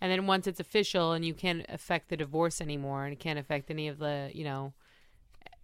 And 0.00 0.12
then 0.12 0.26
once 0.26 0.46
it's 0.46 0.60
official 0.60 1.12
and 1.12 1.24
you 1.24 1.34
can't 1.34 1.64
affect 1.68 2.08
the 2.08 2.16
divorce 2.16 2.60
anymore 2.60 3.04
and 3.04 3.12
it 3.12 3.18
can't 3.18 3.38
affect 3.38 3.70
any 3.70 3.88
of 3.88 3.98
the, 3.98 4.30
you 4.34 4.44
know, 4.44 4.74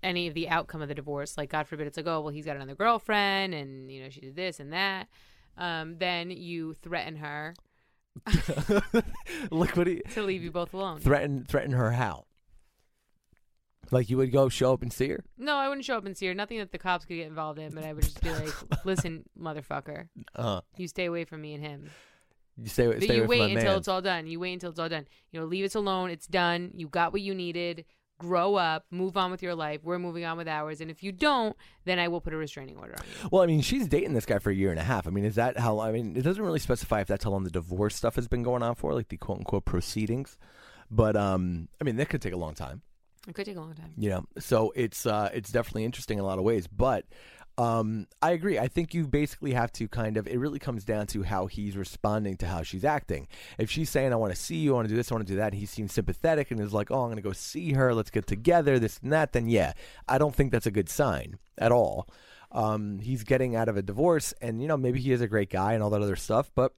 any 0.03 0.27
of 0.27 0.35
the 0.35 0.49
outcome 0.49 0.83
of 0.83 0.89
the 0.89 0.95
divorce, 0.95 1.37
like 1.37 1.51
God 1.51 1.69
forbid 1.69 1.87
it's 1.87 1.97
like, 1.97 2.07
oh, 2.07 2.21
well, 2.21 2.33
he's 2.33 2.47
got 2.47 2.57
another 2.57 2.75
girlfriend 2.75 3.55
and, 3.55 3.91
you 3.91 4.03
know, 4.03 4.09
she 4.09 4.21
did 4.21 4.37
this 4.37 4.59
and 4.59 4.73
that. 4.73 5.09
Um, 5.57 5.99
then 5.99 6.31
you 6.31 6.75
threaten 6.83 7.17
her 7.17 7.55
Look 9.51 9.77
what 9.77 9.87
he 9.87 10.03
to 10.11 10.23
leave 10.23 10.43
you 10.43 10.51
both 10.51 10.75
alone. 10.75 11.01
threaten 11.01 11.45
threaten 11.45 11.73
her 11.73 11.93
how? 11.93 12.27
Like 13.93 14.11
you 14.11 14.17
would 14.17 14.33
go 14.33 14.49
show 14.49 14.73
up 14.73 14.83
and 14.83 14.93
see 14.93 15.09
her? 15.11 15.23
No, 15.39 15.55
I 15.55 15.69
wouldn't 15.69 15.85
show 15.85 15.97
up 15.97 16.05
and 16.07 16.17
see 16.17 16.27
her. 16.27 16.35
Nothing 16.35 16.59
that 16.59 16.73
the 16.73 16.79
cops 16.79 17.05
could 17.05 17.15
get 17.15 17.27
involved 17.29 17.59
in, 17.61 17.73
but 17.75 17.85
I 17.85 17.93
would 17.93 18.03
just 18.03 18.21
be 18.21 18.31
like, 18.33 18.53
listen, 18.85 19.23
motherfucker, 19.39 20.09
Uh, 20.35 20.63
you 20.77 20.89
stay 20.89 21.05
away 21.05 21.25
from 21.25 21.43
me 21.43 21.55
and 21.55 21.63
him. 21.63 21.91
you 22.57 22.69
stay, 22.69 22.87
But 22.89 23.03
stay 23.03 23.17
you 23.17 23.25
away 23.25 23.39
wait 23.41 23.53
until 23.53 23.71
man. 23.73 23.79
it's 23.79 23.89
all 23.89 24.03
done. 24.03 24.27
You 24.27 24.41
wait 24.41 24.55
until 24.55 24.71
it's 24.71 24.79
all 24.81 24.89
done. 24.89 25.07
You 25.31 25.39
know, 25.41 25.47
leave 25.47 25.65
us 25.65 25.75
alone. 25.75 26.11
It's 26.11 26.27
done. 26.27 26.73
You 26.75 26.89
got 26.89 27.13
what 27.13 27.21
you 27.23 27.35
needed. 27.35 27.85
Grow 28.19 28.55
up. 28.55 28.87
Move 28.91 29.17
on 29.17 29.31
with 29.31 29.43
your 29.43 29.55
life. 29.55 29.81
We're 29.83 29.99
moving 29.99 30.25
on 30.25 30.37
with 30.39 30.47
ours. 30.49 30.81
And 30.81 30.91
if 30.91 31.03
you 31.03 31.11
don't, 31.13 31.57
then 31.85 31.99
I 31.99 32.09
will 32.09 32.21
put 32.21 32.33
a 32.33 32.37
restraining 32.37 32.77
order 32.79 32.95
on 32.97 33.05
you. 33.05 33.29
Well, 33.33 33.43
I 33.43 33.47
mean, 33.47 33.61
she's 33.63 33.89
dating 33.89 34.15
this 34.15 34.25
guy 34.27 34.39
for 34.39 34.51
a 34.51 34.55
year 34.55 34.71
and 34.71 34.79
a 34.79 34.85
half. 34.85 35.07
I 35.07 35.11
mean, 35.11 35.25
is 35.25 35.35
that 35.35 35.59
how? 35.59 35.81
I 35.81 35.91
mean, 35.93 36.17
it 36.17 36.23
doesn't 36.23 36.43
really 36.43 36.61
specify 36.61 37.01
if 37.01 37.09
that's 37.09 37.25
how 37.25 37.31
long 37.31 37.43
the 37.45 37.51
divorce 37.51 37.97
stuff 37.97 38.15
has 38.15 38.29
been 38.29 38.43
going 38.45 38.63
on 38.63 38.75
for, 38.77 38.95
like 38.95 39.09
the 39.09 39.17
quote 39.19 39.39
unquote 39.39 39.65
proceedings. 39.65 40.39
But 40.91 41.17
um, 41.17 41.69
I 41.81 41.85
mean, 41.85 41.97
that 41.97 42.09
could 42.11 42.23
take 42.23 42.33
a 42.33 42.37
long 42.39 42.55
time. 42.55 42.83
It 43.29 43.35
could 43.35 43.47
take 43.47 43.57
a 43.57 43.61
long 43.61 43.75
time. 43.75 43.93
Yeah. 43.97 44.21
so 44.39 44.73
it's 44.75 45.07
uh, 45.07 45.31
it's 45.33 45.53
definitely 45.53 45.85
interesting 45.85 46.19
in 46.19 46.25
a 46.25 46.27
lot 46.27 46.39
of 46.39 46.45
ways. 46.45 46.67
But 46.67 47.07
um, 47.59 48.07
I 48.21 48.33
agree. 48.33 48.59
I 48.59 48.67
think 48.67 48.95
you 48.95 49.07
basically 49.07 49.53
have 49.53 49.71
to 49.73 49.87
kind 49.87 50.17
of. 50.17 50.27
It 50.27 50.39
really 50.39 50.59
comes 50.59 50.85
down 50.85 51.07
to 51.09 51.23
how 51.23 51.47
he's 51.47 51.77
responding 51.77 52.37
to 52.39 52.47
how 52.47 52.63
she's 52.63 52.85
acting. 52.85 53.29
If 53.59 53.71
she's 53.71 53.91
saying, 53.91 54.13
"I 54.13 54.17
want 54.17 54.35
to 54.35 54.41
see 54.41 54.57
you, 54.57 54.73
I 54.73 54.75
want 54.77 54.89
to 54.89 54.93
do 54.93 54.97
this, 54.97 55.13
I 55.13 55.15
want 55.15 55.27
to 55.27 55.33
do 55.33 55.37
that," 55.39 55.53
and 55.53 55.61
he 55.61 55.67
seems 55.67 55.93
sympathetic 55.93 56.51
and 56.51 56.61
is 56.61 56.73
like, 56.73 56.91
"Oh, 56.91 57.03
I'm 57.03 57.07
going 57.07 57.17
to 57.17 57.23
go 57.23 57.33
see 57.33 57.73
her. 57.75 57.95
Let's 57.95 58.11
get 58.11 58.27
together, 58.27 58.79
this 58.79 58.99
and 59.03 59.13
that," 59.13 59.33
then 59.33 59.49
yeah, 59.49 59.75
I 60.09 60.19
don't 60.19 60.35
think 60.35 60.51
that's 60.51 60.67
a 60.67 60.71
good 60.71 60.89
sign 60.89 61.39
at 61.59 61.71
all. 61.71 62.09
Um, 62.51 62.99
he's 62.99 63.23
getting 63.23 63.55
out 63.55 63.69
of 63.69 63.77
a 63.77 63.83
divorce, 63.83 64.35
and 64.41 64.61
you 64.61 64.69
know, 64.69 64.77
maybe 64.77 65.01
he 65.01 65.13
is 65.13 65.21
a 65.21 65.29
great 65.29 65.51
guy 65.51 65.75
and 65.75 65.83
all 65.83 65.91
that 65.91 66.03
other 66.03 66.17
stuff, 66.17 66.51
but 66.55 66.73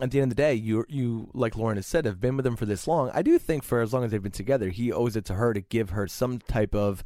at 0.00 0.10
the 0.10 0.20
end 0.20 0.30
of 0.30 0.36
the 0.36 0.42
day, 0.42 0.54
you 0.54 0.84
you 0.88 1.30
like 1.32 1.56
Lauren 1.56 1.76
has 1.76 1.86
said, 1.86 2.04
have 2.04 2.20
been 2.20 2.36
with 2.36 2.46
him 2.46 2.56
for 2.56 2.66
this 2.66 2.86
long. 2.86 3.10
I 3.14 3.22
do 3.22 3.38
think 3.38 3.62
for 3.62 3.80
as 3.80 3.92
long 3.92 4.04
as 4.04 4.10
they've 4.10 4.22
been 4.22 4.32
together, 4.32 4.68
he 4.68 4.92
owes 4.92 5.16
it 5.16 5.24
to 5.26 5.34
her 5.34 5.54
to 5.54 5.60
give 5.60 5.90
her 5.90 6.06
some 6.06 6.38
type 6.38 6.74
of 6.74 7.02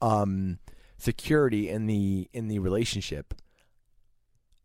um, 0.00 0.58
security 0.96 1.68
in 1.68 1.86
the 1.86 2.28
in 2.32 2.48
the 2.48 2.58
relationship. 2.58 3.34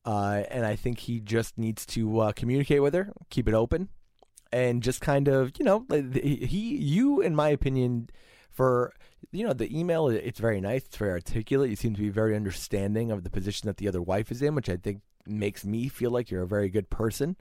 Uh, 0.06 0.44
and 0.50 0.66
I 0.66 0.78
think 0.78 1.00
he 1.00 1.20
just 1.20 1.58
needs 1.58 1.86
to 1.88 2.20
uh, 2.20 2.32
communicate 2.32 2.82
with 2.82 2.94
her, 2.94 3.12
keep 3.30 3.50
it 3.50 3.54
open, 3.54 3.90
and 4.52 4.82
just 4.82 5.02
kind 5.02 5.28
of 5.28 5.52
you 5.58 5.66
know 5.66 5.86
he 5.92 6.78
you 6.78 7.22
in 7.22 7.36
my 7.36 7.50
opinion 7.50 8.10
for 8.50 8.94
you 9.32 9.46
know 9.46 9.54
the 9.54 9.78
email 9.78 10.08
it's 10.08 10.40
very 10.40 10.62
nice 10.62 10.84
it's 10.84 10.98
very 10.98 11.12
articulate 11.12 11.70
you 11.70 11.76
seem 11.76 11.94
to 11.94 12.02
be 12.02 12.10
very 12.10 12.36
understanding 12.36 13.12
of 13.12 13.24
the 13.24 13.30
position 13.30 13.68
that 13.68 13.78
the 13.78 13.88
other 13.88 14.02
wife 14.02 14.32
is 14.32 14.42
in 14.42 14.56
which 14.56 14.70
i 14.70 14.78
think 14.78 15.02
makes 15.30 15.66
me 15.66 15.88
feel 15.88 16.12
like 16.12 16.32
you're 16.32 16.44
a 16.44 16.48
very 16.48 16.70
good 16.70 16.90
person 16.90 17.36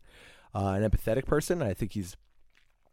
uh, 0.57 0.70
an 0.70 0.88
empathetic 0.88 1.27
person. 1.27 1.62
I 1.62 1.75
think 1.75 1.92
he's 1.92 2.16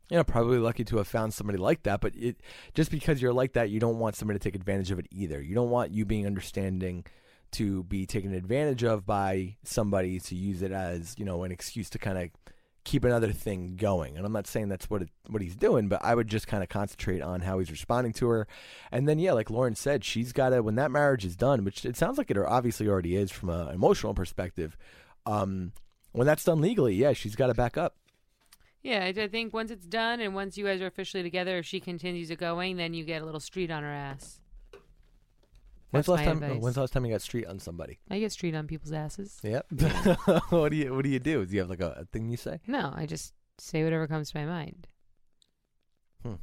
you 0.10 0.18
know 0.18 0.24
probably 0.24 0.58
lucky 0.58 0.84
to 0.84 0.98
have 0.98 1.08
found 1.08 1.34
somebody 1.34 1.58
like 1.58 1.84
that 1.84 2.02
but 2.02 2.14
it 2.14 2.36
just 2.74 2.92
because 2.92 3.22
you're 3.22 3.32
like 3.32 3.54
that 3.54 3.70
you 3.70 3.80
don't 3.80 4.00
want 4.00 4.18
somebody 4.18 4.38
to 4.38 4.44
take 4.44 4.56
advantage 4.56 4.92
of 4.92 5.00
it 5.00 5.08
either. 5.12 5.42
You 5.42 5.56
don't 5.56 5.70
want 5.70 5.92
you 5.92 6.06
being 6.06 6.28
understanding 6.28 7.06
to 7.54 7.84
be 7.84 8.06
taken 8.06 8.34
advantage 8.34 8.84
of 8.84 9.06
by 9.06 9.56
somebody 9.64 10.20
to 10.20 10.36
use 10.36 10.62
it 10.62 10.72
as 10.72 11.16
you 11.18 11.24
know 11.24 11.44
an 11.44 11.52
excuse 11.52 11.90
to 11.92 12.00
kind 12.00 12.18
of 12.18 12.53
keep 12.84 13.04
another 13.04 13.32
thing 13.32 13.76
going. 13.76 14.17
And 14.17 14.26
I'm 14.26 14.34
not 14.34 14.48
saying 14.48 14.69
that's 14.69 14.89
what 14.89 15.04
it, 15.04 15.10
what 15.28 15.41
he's 15.41 15.56
doing, 15.56 15.88
but 15.88 16.04
I 16.04 16.15
would 16.15 16.28
just 16.28 16.48
kind 16.48 16.63
of 16.63 16.69
concentrate 16.69 17.22
on 17.22 17.41
how 17.41 17.60
he's 17.60 17.72
responding 17.72 18.13
to 18.13 18.28
her. 18.30 18.48
And 18.91 19.08
then 19.08 19.19
yeah, 19.19 19.34
like 19.34 19.50
Lauren 19.50 19.76
said, 19.76 20.04
she's 20.04 20.34
got 20.34 20.50
to 20.50 20.62
when 20.62 20.76
that 20.76 20.91
marriage 20.91 21.26
is 21.26 21.36
done, 21.36 21.63
which 21.63 21.86
it 21.86 21.96
sounds 21.96 22.17
like 22.17 22.30
it 22.30 22.38
obviously 22.38 22.88
already 22.88 23.15
is 23.15 23.32
from 23.32 23.50
an 23.50 23.69
emotional 23.69 24.13
perspective. 24.13 24.78
Um, 25.26 25.72
when 26.12 26.28
that's 26.28 26.43
done 26.43 26.62
legally, 26.62 26.96
yeah, 26.96 27.13
she's 27.13 27.36
got 27.36 27.48
to 27.48 27.54
back 27.54 27.78
up. 27.78 27.96
Yeah, 28.84 29.06
I 29.06 29.28
think 29.30 29.54
once 29.54 29.72
it's 29.72 29.86
done 29.86 30.19
and 30.19 30.36
once 30.36 30.58
you 30.58 30.65
guys 30.65 30.82
are 30.82 30.88
officially 30.88 31.24
together, 31.24 31.60
if 31.60 31.65
she 31.65 31.80
continues 31.80 32.30
it 32.30 32.38
going, 32.38 32.76
then 32.76 32.93
you 32.93 33.06
get 33.06 33.22
a 33.22 33.26
little 33.26 33.39
street 33.39 33.72
on 33.72 33.82
her 33.82 33.89
ass. 33.89 34.41
When's 35.94 36.08
That's 36.08 36.08
the 36.08 36.12
last 36.14 36.20
my 36.22 36.26
time? 36.26 36.44
advice. 36.44 36.64
When's 36.64 36.74
the 36.76 36.82
last 36.82 36.94
time 36.94 37.06
you 37.06 37.12
got 37.12 37.22
street 37.22 37.46
on 37.46 37.60
somebody? 37.60 38.00
I 38.10 38.18
get 38.18 38.32
street 38.32 38.56
on 38.56 38.66
people's 38.66 38.94
asses. 38.94 39.40
Yep. 39.44 39.68
what 40.50 40.70
do 40.70 40.76
you 40.76 40.92
What 40.92 41.04
do 41.04 41.10
you 41.10 41.20
do? 41.20 41.46
Do 41.46 41.54
you 41.54 41.60
have 41.60 41.70
like 41.70 41.82
a, 41.82 41.98
a 42.00 42.06
thing 42.06 42.30
you 42.30 42.38
say? 42.38 42.62
No, 42.66 42.92
I 42.96 43.06
just 43.06 43.36
say 43.60 43.84
whatever 43.84 44.08
comes 44.08 44.32
to 44.32 44.40
my 44.40 44.46
mind. 44.48 44.88
Hmm. 46.24 46.34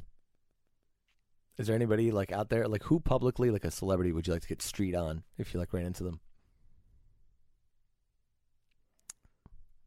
Is 1.57 1.67
there 1.67 1.75
anybody 1.75 2.11
like 2.11 2.31
out 2.31 2.47
there, 2.47 2.65
like 2.69 2.83
who 2.83 3.01
publicly, 3.01 3.51
like 3.51 3.65
a 3.65 3.71
celebrity, 3.71 4.13
would 4.13 4.25
you 4.25 4.31
like 4.31 4.41
to 4.43 4.47
get 4.47 4.61
street 4.61 4.95
on 4.95 5.23
if 5.37 5.53
you 5.53 5.59
like 5.59 5.73
ran 5.73 5.85
into 5.85 6.05
them? 6.05 6.21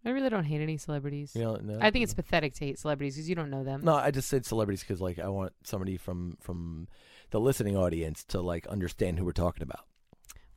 I 0.04 0.10
really 0.10 0.28
don't 0.28 0.44
hate 0.44 0.60
any 0.60 0.76
celebrities. 0.76 1.32
You 1.34 1.40
don't 1.40 1.64
know? 1.64 1.78
I 1.80 1.90
think 1.90 2.02
it's 2.02 2.12
pathetic 2.12 2.52
to 2.56 2.66
hate 2.66 2.78
celebrities 2.78 3.14
because 3.14 3.30
you 3.30 3.34
don't 3.34 3.48
know 3.48 3.64
them. 3.64 3.80
No, 3.82 3.94
I 3.94 4.10
just 4.10 4.28
said 4.28 4.44
celebrities 4.44 4.82
because 4.82 5.00
like 5.00 5.18
I 5.18 5.28
want 5.28 5.54
somebody 5.62 5.96
from 5.96 6.36
from 6.42 6.86
the 7.30 7.40
listening 7.40 7.76
audience 7.76 8.24
to 8.24 8.40
like 8.40 8.66
understand 8.68 9.18
who 9.18 9.24
we're 9.24 9.32
talking 9.32 9.62
about. 9.62 9.84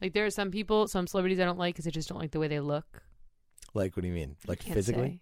Like 0.01 0.13
there 0.13 0.25
are 0.25 0.29
some 0.29 0.51
people, 0.51 0.87
some 0.87 1.07
celebrities 1.07 1.39
I 1.39 1.45
don't 1.45 1.57
like 1.57 1.75
because 1.75 1.87
I 1.87 1.91
just 1.91 2.07
don't 2.09 2.19
like 2.19 2.31
the 2.31 2.39
way 2.39 2.47
they 2.47 2.59
look. 2.59 3.01
Like, 3.73 3.95
what 3.95 4.01
do 4.03 4.07
you 4.07 4.13
mean? 4.13 4.35
Like 4.47 4.61
physically? 4.63 5.07
say. 5.09 5.19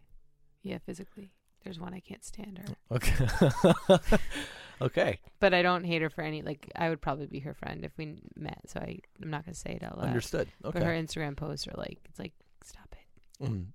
Yeah, 0.63 0.77
physically. 0.85 1.31
There's 1.63 1.79
one 1.79 1.93
I 1.93 1.99
can't 1.99 2.23
stand 2.23 2.59
her, 2.59 2.75
Okay. 2.91 4.07
okay. 4.81 5.19
but 5.39 5.53
I 5.53 5.61
don't 5.61 5.83
hate 5.83 6.01
her 6.01 6.09
for 6.09 6.21
any. 6.21 6.41
Like 6.41 6.69
I 6.75 6.89
would 6.89 7.01
probably 7.01 7.25
be 7.27 7.39
her 7.39 7.53
friend 7.53 7.83
if 7.83 7.91
we 7.97 8.17
met. 8.35 8.59
So 8.67 8.79
I, 8.79 8.99
I'm 9.21 9.29
not 9.29 9.45
gonna 9.45 9.55
say 9.55 9.71
it 9.71 9.83
out 9.83 9.97
loud. 9.97 10.07
Understood. 10.07 10.47
But 10.61 10.75
Okay. 10.75 10.85
her 10.85 10.91
Instagram 10.91 11.35
posts 11.35 11.67
are 11.67 11.73
like, 11.77 11.99
it's 12.05 12.19
like, 12.19 12.33
stop 12.63 12.93
it. 12.93 13.45
Mm. 13.45 13.65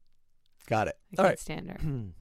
Got 0.70 0.86
it. 0.86 0.96
I 1.18 1.22
All 1.22 1.28
can't 1.28 1.38
stand 1.38 1.68
her. 1.68 1.78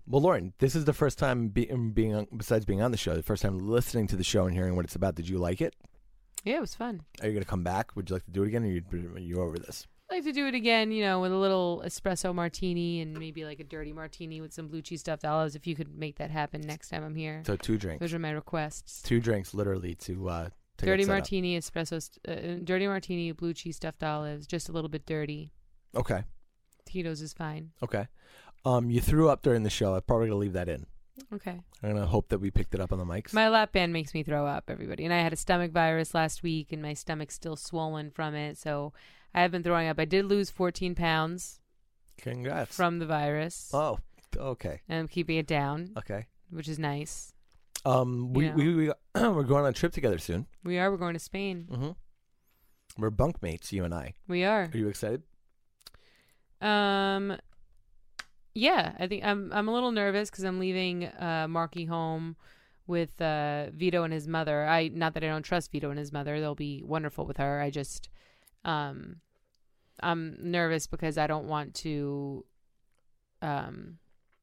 well, 0.07 0.21
Lauren, 0.23 0.53
this 0.57 0.75
is 0.75 0.83
the 0.85 0.93
first 0.93 1.19
time 1.19 1.49
be, 1.49 1.69
um, 1.71 1.91
being 1.91 2.15
on, 2.15 2.27
besides 2.35 2.65
being 2.65 2.81
on 2.81 2.89
the 2.89 2.97
show, 2.97 3.15
the 3.15 3.21
first 3.21 3.43
time 3.43 3.59
listening 3.59 4.07
to 4.07 4.15
the 4.15 4.23
show 4.23 4.47
and 4.47 4.55
hearing 4.55 4.75
what 4.75 4.85
it's 4.85 4.95
about. 4.95 5.13
Did 5.13 5.29
you 5.29 5.37
like 5.37 5.61
it? 5.61 5.75
Yeah, 6.43 6.55
it 6.55 6.61
was 6.61 6.73
fun. 6.73 7.03
Are 7.21 7.27
you 7.27 7.33
going 7.33 7.43
to 7.43 7.49
come 7.49 7.63
back? 7.63 7.95
Would 7.95 8.09
you 8.09 8.15
like 8.15 8.25
to 8.25 8.31
do 8.31 8.41
it 8.41 8.47
again, 8.47 8.63
or 8.63 8.67
you 8.67 8.83
are 9.15 9.19
you 9.19 9.39
over 9.39 9.59
this? 9.59 9.85
I'd 10.09 10.15
like 10.15 10.23
to 10.23 10.31
do 10.31 10.47
it 10.47 10.55
again, 10.55 10.91
you 10.91 11.03
know, 11.03 11.21
with 11.21 11.31
a 11.31 11.37
little 11.37 11.83
espresso 11.85 12.33
martini 12.33 13.01
and 13.01 13.15
maybe 13.19 13.45
like 13.45 13.59
a 13.59 13.63
dirty 13.63 13.93
martini 13.93 14.41
with 14.41 14.51
some 14.51 14.67
blue 14.67 14.81
cheese 14.81 15.01
stuffed 15.01 15.25
olives. 15.25 15.55
If 15.55 15.67
you 15.67 15.75
could 15.75 15.95
make 15.95 16.17
that 16.17 16.31
happen 16.31 16.61
next 16.61 16.89
time 16.89 17.03
I'm 17.03 17.13
here. 17.13 17.43
So 17.45 17.55
two 17.55 17.77
drinks. 17.77 17.99
Those 18.01 18.15
are 18.15 18.19
my 18.19 18.31
requests. 18.31 19.03
Two 19.03 19.19
drinks, 19.19 19.53
literally, 19.53 19.93
to 19.95 20.29
uh, 20.29 20.49
to 20.77 20.85
dirty 20.87 21.03
set 21.03 21.11
up. 21.11 21.17
martini, 21.17 21.59
espresso, 21.59 22.01
st- 22.01 22.27
uh, 22.27 22.59
dirty 22.63 22.87
martini, 22.87 23.31
blue 23.33 23.53
cheese 23.53 23.75
stuffed 23.75 24.03
olives, 24.03 24.47
just 24.47 24.69
a 24.69 24.71
little 24.71 24.89
bit 24.89 25.05
dirty. 25.05 25.51
Okay. 25.95 26.23
Tito's 26.89 27.21
is 27.21 27.33
fine. 27.33 27.71
Okay. 27.83 28.07
Um, 28.65 28.89
you 28.89 28.99
threw 28.99 29.29
up 29.29 29.41
during 29.41 29.63
the 29.63 29.69
show. 29.69 29.95
I'm 29.95 30.01
probably 30.01 30.27
gonna 30.27 30.39
leave 30.39 30.53
that 30.53 30.67
in. 30.69 30.85
Okay. 31.33 31.61
I'm 31.83 31.93
gonna 31.93 32.05
hope 32.05 32.29
that 32.29 32.39
we 32.39 32.51
picked 32.51 32.73
it 32.73 32.81
up 32.81 32.91
on 32.91 32.99
the 32.99 33.05
mics. 33.05 33.33
My 33.33 33.49
lap 33.49 33.71
band 33.71 33.93
makes 33.93 34.13
me 34.13 34.23
throw 34.23 34.45
up, 34.45 34.65
everybody. 34.69 35.05
And 35.05 35.13
I 35.13 35.19
had 35.19 35.33
a 35.33 35.37
stomach 35.37 35.71
virus 35.71 36.13
last 36.13 36.43
week, 36.43 36.71
and 36.71 36.81
my 36.81 36.93
stomach's 36.93 37.35
still 37.35 37.55
swollen 37.55 38.11
from 38.11 38.35
it. 38.35 38.57
So 38.57 38.93
I 39.33 39.41
have 39.41 39.51
been 39.51 39.63
throwing 39.63 39.87
up. 39.87 39.99
I 39.99 40.05
did 40.05 40.25
lose 40.25 40.49
14 40.49 40.95
pounds 40.95 41.59
Congrats. 42.17 42.75
from 42.75 42.99
the 42.99 43.05
virus. 43.05 43.69
oh, 43.73 43.99
okay, 44.37 44.81
And 44.89 44.99
I'm 44.99 45.07
keeping 45.07 45.37
it 45.37 45.47
down, 45.47 45.91
okay. 45.97 46.27
which 46.49 46.67
is 46.67 46.79
nice. 46.79 47.33
Um, 47.85 48.33
we 48.33 48.49
we, 48.49 48.75
we 48.75 48.87
we're 49.15 49.43
going 49.43 49.63
on 49.63 49.69
a 49.69 49.73
trip 49.73 49.93
together 49.93 50.17
soon. 50.17 50.47
We 50.63 50.77
are. 50.79 50.91
We're 50.91 50.97
going 50.97 51.13
to 51.13 51.19
Spain. 51.19 51.67
Mm-hmm. 51.71 53.01
We're 53.01 53.11
bunkmates, 53.11 53.71
you 53.71 53.85
and 53.85 53.93
I. 53.93 54.15
We 54.27 54.43
are. 54.43 54.69
Are 54.73 54.77
you 54.77 54.89
excited? 54.89 55.23
Um, 56.61 57.37
yeah, 58.53 58.93
I 58.99 59.07
think 59.07 59.23
I'm. 59.23 59.51
I'm 59.53 59.67
a 59.67 59.73
little 59.73 59.91
nervous 59.91 60.29
because 60.29 60.43
I'm 60.43 60.59
leaving 60.59 61.05
uh, 61.05 61.47
Marky 61.49 61.85
home 61.85 62.35
with 62.87 63.21
uh, 63.21 63.67
Vito 63.71 64.03
and 64.03 64.13
his 64.13 64.27
mother. 64.27 64.65
I 64.65 64.89
not 64.89 65.13
that 65.13 65.23
I 65.23 65.27
don't 65.27 65.43
trust 65.43 65.71
Vito 65.71 65.89
and 65.89 65.99
his 65.99 66.11
mother; 66.11 66.39
they'll 66.39 66.55
be 66.55 66.83
wonderful 66.83 67.25
with 67.25 67.37
her. 67.37 67.61
I 67.61 67.69
just, 67.69 68.09
um, 68.65 69.17
I'm 70.01 70.37
nervous 70.41 70.87
because 70.87 71.17
I 71.17 71.27
don't 71.27 71.47
want 71.47 71.75
to, 71.75 72.43
um, 73.41 73.99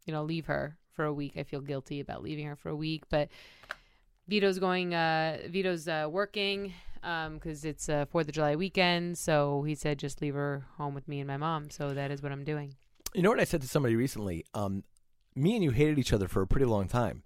you 0.06 0.12
know, 0.12 0.24
leave 0.24 0.46
her 0.46 0.78
for 0.92 1.04
a 1.04 1.12
week. 1.12 1.34
I 1.36 1.42
feel 1.42 1.60
guilty 1.60 2.00
about 2.00 2.22
leaving 2.22 2.46
her 2.46 2.56
for 2.56 2.70
a 2.70 2.76
week, 2.76 3.04
but 3.10 3.28
Vito's 4.28 4.58
going. 4.58 4.94
Uh, 4.94 5.38
Vito's 5.48 5.88
uh, 5.88 6.08
working 6.10 6.72
because 7.34 7.64
it's 7.64 7.88
a 7.88 8.06
Fourth 8.10 8.28
of 8.28 8.34
July 8.34 8.56
weekend. 8.56 9.16
So 9.18 9.62
he 9.62 9.74
said, 9.74 9.98
just 9.98 10.20
leave 10.20 10.34
her 10.34 10.66
home 10.76 10.94
with 10.94 11.06
me 11.08 11.20
and 11.20 11.28
my 11.28 11.36
mom. 11.36 11.70
So 11.70 11.94
that 11.94 12.10
is 12.10 12.22
what 12.22 12.32
I'm 12.32 12.44
doing. 12.44 12.74
You 13.14 13.22
know 13.22 13.30
what 13.30 13.40
I 13.40 13.44
said 13.44 13.62
to 13.62 13.68
somebody 13.68 13.94
recently? 13.96 14.44
Um, 14.54 14.84
me 15.34 15.54
and 15.54 15.62
you 15.64 15.70
hated 15.70 15.98
each 15.98 16.12
other 16.12 16.28
for 16.28 16.42
a 16.42 16.46
pretty 16.46 16.66
long 16.66 16.88
time. 16.88 17.22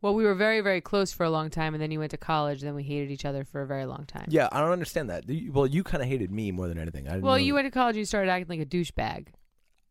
Well, 0.00 0.14
we 0.14 0.22
were 0.22 0.34
very, 0.34 0.60
very 0.60 0.80
close 0.80 1.12
for 1.12 1.24
a 1.24 1.30
long 1.30 1.50
time, 1.50 1.74
and 1.74 1.82
then 1.82 1.90
you 1.90 1.98
went 1.98 2.12
to 2.12 2.16
college, 2.16 2.60
and 2.60 2.68
then 2.68 2.76
we 2.76 2.84
hated 2.84 3.10
each 3.10 3.24
other 3.24 3.42
for 3.44 3.62
a 3.62 3.66
very 3.66 3.84
long 3.84 4.04
time. 4.06 4.26
Yeah, 4.28 4.48
I 4.52 4.60
don't 4.60 4.70
understand 4.70 5.10
that. 5.10 5.28
You- 5.28 5.50
Well, 5.50 5.66
you 5.66 5.82
kind 5.82 6.02
of 6.04 6.08
hated 6.08 6.30
me 6.30 6.52
more 6.52 6.68
than 6.68 6.78
anything. 6.78 7.08
I 7.08 7.12
didn't 7.12 7.24
Well, 7.24 7.32
know- 7.32 7.38
you 7.38 7.54
went 7.54 7.66
to 7.66 7.72
college, 7.72 7.96
you 7.96 8.04
started 8.04 8.30
acting 8.30 8.48
like 8.58 8.64
a 8.64 8.70
douchebag. 8.70 9.28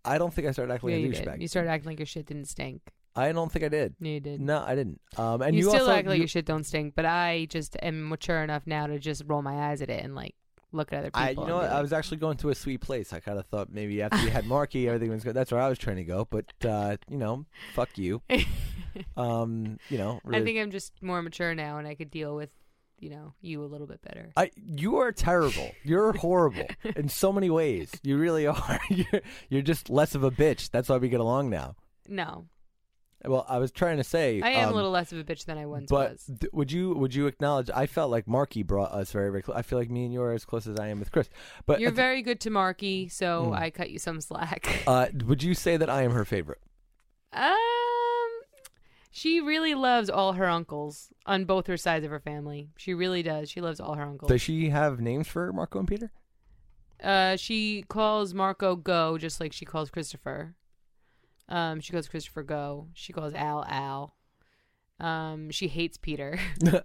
I 0.06 0.18
don't 0.18 0.34
think 0.34 0.48
I 0.48 0.52
started 0.52 0.72
acting 0.74 0.90
yeah, 0.92 0.96
like 0.96 1.04
you 1.04 1.10
a 1.10 1.14
did. 1.14 1.26
douchebag. 1.26 1.42
You 1.42 1.48
started 1.50 1.70
acting 1.70 1.90
like 1.90 2.00
your 2.00 2.06
shit 2.06 2.26
didn't 2.26 2.46
stink. 2.46 2.82
I 3.18 3.32
don't 3.32 3.52
think 3.52 3.66
I 3.66 3.70
did. 3.70 3.96
Yeah, 4.00 4.12
you 4.14 4.20
did. 4.20 4.42
No, 4.42 4.64
I 4.66 4.76
didn't. 4.76 5.02
Um, 5.18 5.42
and 5.42 5.56
you, 5.56 5.64
you, 5.64 5.70
still 5.70 5.82
also, 5.82 5.92
act 5.92 6.08
like 6.08 6.18
you- 6.18 6.22
your 6.22 6.28
shit 6.28 6.46
don't 6.46 6.64
stink, 6.64 6.94
but 6.96 7.06
I 7.06 7.48
just 7.50 7.76
am 7.82 8.08
mature 8.10 8.44
enough 8.44 8.64
now 8.66 8.88
to 8.88 9.00
just 9.00 9.24
roll 9.26 9.42
my 9.42 9.70
eyes 9.72 9.82
at 9.82 9.90
it 9.90 10.04
and 10.04 10.16
like 10.16 10.36
look 10.72 10.94
at 10.94 11.00
other 11.00 11.12
people. 11.12 11.22
I, 11.22 11.30
you 11.32 11.50
know 11.50 11.58
what? 11.58 11.72
I 11.72 11.82
was 11.82 11.94
actually 11.94 12.18
going 12.18 12.38
to 12.38 12.50
a 12.50 12.56
sweet 12.56 12.82
place. 12.82 13.14
I 13.14 13.20
kind 13.20 13.40
of 13.40 13.46
thought 13.48 13.70
maybe 13.72 14.02
after 14.02 14.20
you 14.20 14.30
had 14.30 14.46
Marky, 14.48 14.88
everything 14.88 15.10
was 15.10 15.24
good. 15.24 15.34
That's 15.34 15.52
where 15.52 15.62
I 15.62 15.70
was 15.70 15.78
trying 15.78 15.98
to 15.98 16.04
go. 16.04 16.28
But 16.30 16.46
uh, 16.64 16.98
you 17.10 17.18
know, 17.18 17.46
fuck 17.74 17.98
you. 17.98 18.22
um, 19.18 19.80
you 19.90 19.98
know, 19.98 20.20
I 20.32 20.42
think 20.42 20.60
I'm 20.60 20.72
just 20.72 20.94
more 21.02 21.22
mature 21.22 21.56
now, 21.56 21.78
and 21.78 21.88
I 21.88 21.96
could 21.96 22.12
deal 22.12 22.36
with, 22.36 22.50
you 23.00 23.10
know, 23.10 23.34
you 23.42 23.64
a 23.64 23.66
little 23.66 23.88
bit 23.88 24.02
better. 24.02 24.32
I 24.36 24.52
you 24.56 24.98
are 24.98 25.12
terrible. 25.12 25.72
You're 25.84 26.14
horrible 26.14 26.68
in 26.96 27.10
so 27.10 27.32
many 27.32 27.50
ways. 27.50 27.92
You 28.04 28.18
really 28.18 28.48
are. 28.48 28.80
You're, 28.90 29.22
you're 29.50 29.62
just 29.62 29.90
less 29.90 30.16
of 30.16 30.24
a 30.24 30.32
bitch. 30.32 30.70
That's 30.72 30.90
why 30.90 30.98
we 30.98 31.10
get 31.10 31.20
along 31.20 31.50
now. 31.50 31.76
No, 32.10 32.46
Well, 33.26 33.46
I 33.50 33.58
was 33.58 33.72
trying 33.72 33.98
to 33.98 34.04
say 34.04 34.42
I 34.42 34.50
am 34.52 34.68
um, 34.70 34.74
a 34.74 34.76
little 34.76 34.92
less 34.92 35.12
of 35.12 35.18
a 35.18 35.24
bitch 35.24 35.46
than 35.46 35.58
I 35.58 35.66
once 35.66 35.90
But 35.90 36.12
was. 36.12 36.26
d- 36.26 36.48
would 36.54 36.72
you 36.72 36.94
would 36.94 37.16
you 37.16 37.26
acknowledge? 37.28 37.70
I 37.74 37.88
felt 37.88 38.12
like 38.12 38.28
Marky 38.28 38.62
brought 38.64 38.92
us 38.92 39.12
very 39.12 39.30
very 39.32 39.42
close. 39.42 39.58
I 39.58 39.64
feel 39.64 39.80
like 39.80 39.90
me 39.90 40.06
and 40.06 40.14
you 40.14 40.22
are 40.22 40.34
as 40.34 40.46
close 40.46 40.68
as 40.68 40.80
I 40.80 40.90
am 40.90 41.00
with 41.00 41.12
Chris. 41.12 41.28
But 41.66 41.80
You're 41.80 41.90
at 41.90 41.96
the- 41.96 42.02
very 42.02 42.22
good 42.22 42.40
to 42.42 42.50
Marky, 42.52 43.08
so 43.10 43.48
Mm. 43.48 43.58
I 43.60 43.70
cut 43.72 43.90
you 43.90 43.98
some 44.00 44.22
slack. 44.22 44.84
uh, 44.88 45.08
would 45.26 45.42
you 45.44 45.54
say 45.56 45.78
that 45.78 45.90
I 45.90 46.04
am 46.04 46.12
her 46.12 46.26
favorite? 46.26 46.60
Um, 47.34 47.54
she 49.12 49.42
really 49.42 49.74
loves 49.74 50.10
all 50.10 50.34
her 50.34 50.48
uncles 50.48 51.10
on 51.26 51.46
both 51.46 51.66
her 51.68 51.78
sides 51.78 52.06
of 52.06 52.12
her 52.12 52.20
family. 52.20 52.70
She 52.78 52.94
really 52.94 53.24
does. 53.24 53.50
She 53.50 53.62
loves 53.62 53.80
all 53.80 53.96
her 53.96 54.04
uncles. 54.04 54.30
Does 54.30 54.42
she 54.42 54.70
have 54.70 55.00
names 55.00 55.28
for 55.28 55.52
Marco 55.52 55.80
and 55.80 55.88
Peter? 55.88 56.12
Uh, 57.04 57.36
she 57.36 57.84
calls 57.88 58.34
Marco 58.34 58.76
Go 58.76 59.18
just 59.18 59.40
like 59.40 59.54
she 59.54 59.66
calls 59.66 59.90
Christopher. 59.90 60.56
Um, 61.50 61.80
she 61.80 61.94
calls 61.94 62.08
Christopher 62.08 62.44
Go. 62.44 62.88
She 62.94 63.14
calls 63.14 63.34
Al 63.34 63.64
Al. 63.68 64.16
Um, 65.00 65.52
she 65.52 65.68
hates 65.68 65.98
Peter. 65.98 66.40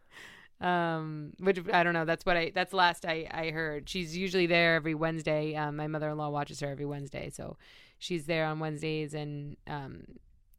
um, 0.60 1.32
which 1.38 1.60
I 1.72 1.82
don't 1.82 1.94
know. 1.94 2.04
That's 2.04 2.24
what 2.24 2.36
I. 2.36 2.52
That's 2.54 2.72
last 2.72 3.04
I 3.04 3.26
I 3.30 3.50
heard. 3.50 3.88
She's 3.88 4.16
usually 4.16 4.46
there 4.46 4.74
every 4.74 4.94
Wednesday. 4.94 5.54
Um, 5.54 5.76
my 5.76 5.86
mother 5.86 6.08
in 6.08 6.16
law 6.16 6.30
watches 6.30 6.60
her 6.60 6.68
every 6.68 6.86
Wednesday, 6.86 7.30
so 7.30 7.56
she's 7.98 8.26
there 8.26 8.46
on 8.46 8.58
Wednesdays, 8.58 9.14
and 9.14 9.56
um, 9.66 10.04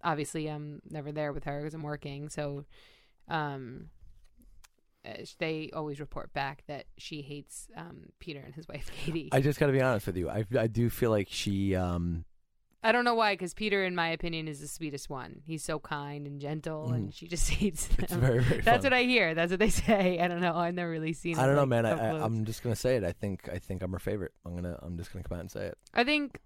obviously 0.03 0.47
I'm 0.47 0.81
never 0.89 1.11
there 1.11 1.33
with 1.33 1.45
her 1.45 1.61
because 1.61 1.73
I'm 1.73 1.83
working. 1.83 2.29
So, 2.29 2.65
um, 3.27 3.89
uh, 5.05 5.25
they 5.39 5.69
always 5.73 5.99
report 5.99 6.33
back 6.33 6.63
that 6.67 6.85
she 6.97 7.21
hates 7.21 7.67
um, 7.75 8.09
Peter 8.19 8.39
and 8.39 8.53
his 8.53 8.67
wife 8.67 8.89
Katie. 9.05 9.29
I 9.31 9.41
just 9.41 9.59
got 9.59 9.67
to 9.67 9.73
be 9.73 9.81
honest 9.81 10.07
with 10.07 10.17
you. 10.17 10.29
I 10.29 10.45
I 10.57 10.67
do 10.67 10.89
feel 10.89 11.11
like 11.11 11.27
she. 11.29 11.75
Um, 11.75 12.25
I 12.83 12.91
don't 12.91 13.05
know 13.05 13.15
why, 13.15 13.33
because 13.33 13.53
Peter, 13.53 13.83
in 13.85 13.95
my 13.95 14.09
opinion, 14.09 14.47
is 14.47 14.59
the 14.59 14.67
sweetest 14.67 15.09
one. 15.09 15.41
He's 15.45 15.63
so 15.63 15.79
kind 15.79 16.27
and 16.27 16.41
gentle, 16.41 16.91
and 16.91 17.13
she 17.13 17.27
just 17.27 17.49
hates. 17.49 17.87
Mm. 17.87 18.03
It's 18.03 18.13
very, 18.13 18.39
very 18.43 18.61
That's 18.61 18.83
fun. 18.83 18.91
what 18.91 18.93
I 18.93 19.03
hear. 19.03 19.33
That's 19.33 19.51
what 19.51 19.59
they 19.59 19.69
say. 19.87 20.19
I 20.19 20.27
don't 20.27 20.41
know. 20.41 20.55
I've 20.55 20.73
never 20.75 20.89
really 20.89 21.13
seen. 21.13 21.39
I 21.39 21.45
don't 21.45 21.55
know, 21.55 21.65
man. 21.65 21.85
I, 21.85 21.91
I, 21.91 22.23
I'm 22.23 22.43
just 22.45 22.61
gonna 22.63 22.75
say 22.75 22.97
it. 22.97 23.03
I 23.03 23.11
think 23.13 23.47
I 23.51 23.59
think 23.59 23.81
I'm 23.83 23.91
her 23.93 23.99
favorite. 23.99 24.33
I'm 24.45 24.55
gonna 24.55 24.77
I'm 24.81 24.97
just 24.97 25.13
gonna 25.13 25.23
come 25.23 25.37
out 25.37 25.41
and 25.41 25.51
say 25.51 25.65
it. 25.67 25.77
I 25.93 26.03
think. 26.03 26.39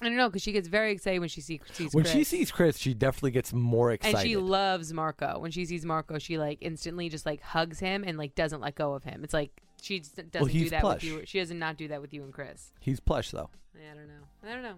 I 0.00 0.06
don't 0.06 0.16
know 0.16 0.28
because 0.28 0.42
she 0.42 0.50
gets 0.52 0.66
very 0.66 0.90
excited 0.90 1.20
when 1.20 1.28
she 1.28 1.40
see, 1.40 1.60
sees 1.74 1.94
When 1.94 2.02
Chris. 2.02 2.12
she 2.12 2.24
sees 2.24 2.50
Chris, 2.50 2.76
she 2.76 2.92
definitely 2.92 3.30
gets 3.30 3.52
more 3.52 3.92
excited. 3.92 4.16
and 4.18 4.26
she 4.26 4.36
loves 4.36 4.92
Marco. 4.92 5.38
When 5.38 5.52
she 5.52 5.64
sees 5.64 5.84
Marco, 5.84 6.18
she 6.18 6.38
like 6.38 6.58
instantly 6.60 7.08
just 7.08 7.24
like 7.24 7.40
hugs 7.40 7.78
him 7.78 8.02
and 8.04 8.18
like 8.18 8.34
doesn't 8.34 8.60
let 8.60 8.74
go 8.74 8.94
of 8.94 9.04
him. 9.04 9.22
It's 9.22 9.34
like 9.34 9.52
she 9.80 10.00
doesn't 10.00 10.32
do 10.52 10.70
that 10.70 10.80
plush. 10.80 10.94
with 10.94 11.04
you. 11.04 11.22
She 11.26 11.38
doesn't 11.38 11.58
not 11.58 11.76
do 11.76 11.86
that 11.88 12.00
with 12.00 12.12
you 12.12 12.24
and 12.24 12.32
Chris. 12.32 12.72
He's 12.80 12.98
plush 12.98 13.30
though. 13.30 13.50
I 13.76 13.94
don't 13.94 14.08
know. 14.08 14.24
I 14.50 14.54
don't 14.54 14.62
know. 14.64 14.76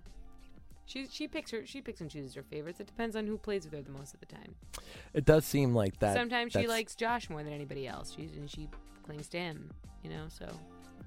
She 0.86 1.06
she 1.10 1.26
picks 1.28 1.50
her 1.50 1.64
she 1.66 1.80
picks 1.80 2.00
and 2.00 2.10
chooses 2.10 2.34
her 2.34 2.42
favorites. 2.42 2.78
It 2.80 2.86
depends 2.86 3.16
on 3.16 3.26
who 3.26 3.38
plays 3.38 3.64
with 3.64 3.72
her 3.74 3.82
the 3.82 3.90
most 3.90 4.12
of 4.14 4.20
the 4.20 4.26
time. 4.26 4.54
It 5.14 5.24
does 5.24 5.44
seem 5.44 5.74
like 5.74 5.98
that. 6.00 6.14
Sometimes 6.16 6.52
she 6.52 6.58
that's- 6.58 6.68
likes 6.68 6.94
Josh 6.94 7.30
more 7.30 7.42
than 7.42 7.52
anybody 7.52 7.86
else. 7.88 8.12
She's 8.14 8.32
and 8.32 8.50
she 8.50 8.68
clings 9.02 9.28
to 9.28 9.38
him. 9.38 9.70
You 10.02 10.10
know. 10.10 10.26
So 10.28 10.46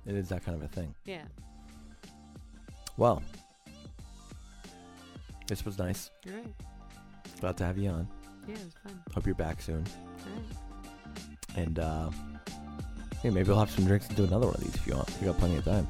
It 0.06 0.16
is 0.16 0.30
that 0.30 0.44
kind 0.44 0.58
of 0.58 0.64
a 0.64 0.68
thing. 0.68 0.94
yeah. 1.06 1.26
Well, 2.98 3.22
this 5.48 5.64
was 5.64 5.78
nice. 5.78 6.10
All 6.28 6.34
right. 6.34 6.54
Glad 7.40 7.58
to 7.58 7.66
have 7.66 7.78
you 7.78 7.90
on. 7.90 8.08
Yeah, 8.48 8.56
it 8.56 8.64
was 8.66 8.74
fun. 8.84 9.00
Hope 9.14 9.26
you're 9.26 9.36
back 9.36 9.62
soon. 9.62 9.86
All 10.26 10.34
right. 10.36 11.58
And 11.58 11.80
uh, 11.80 12.10
yeah, 13.24 13.30
maybe 13.32 13.48
we'll 13.50 13.60
have 13.60 13.70
some 13.72 13.86
drinks 13.86 14.08
and 14.08 14.18
do 14.18 14.24
another 14.24 14.48
one 14.48 14.56
of 14.56 14.62
these 14.64 14.74
if 14.76 14.88
you 14.88 14.96
want. 14.96 15.10
We 15.22 15.28
got 15.28 15.38
plenty 15.38 15.58
of 15.58 15.66
time. 15.66 15.88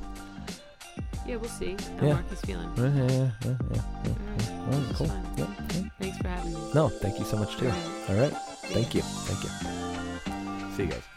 Yeah, 1.28 1.36
we'll 1.36 1.50
see 1.50 1.76
how 2.00 2.06
Yeah. 2.08 2.14
Mark 2.14 2.32
is 2.32 2.42
feeling. 2.42 2.72
Yeah, 2.78 2.84
yeah, 2.86 3.08
yeah, 3.08 3.08
yeah, 3.12 3.30
yeah, 3.44 3.56
yeah. 3.74 3.82
Mm-hmm. 4.08 4.60
All 4.60 4.66
right. 4.66 4.72
Well, 4.72 4.94
cool. 4.96 5.08
fun. 5.08 5.34
Yep, 5.38 5.48
yep. 5.74 5.84
Thanks 6.00 6.18
for 6.20 6.28
having 6.30 6.54
me. 6.54 6.60
No, 6.74 6.90
thank 6.90 7.20
you 7.20 7.26
so 7.26 7.38
much 7.38 7.58
too. 7.58 7.68
All 7.68 7.72
right. 7.74 8.10
All 8.10 8.16
right. 8.16 8.34
Thank 8.72 8.96
you. 8.96 9.02
Thank 9.02 9.44
you. 9.44 10.76
See 10.76 10.84
you 10.84 10.90
guys. 10.90 11.17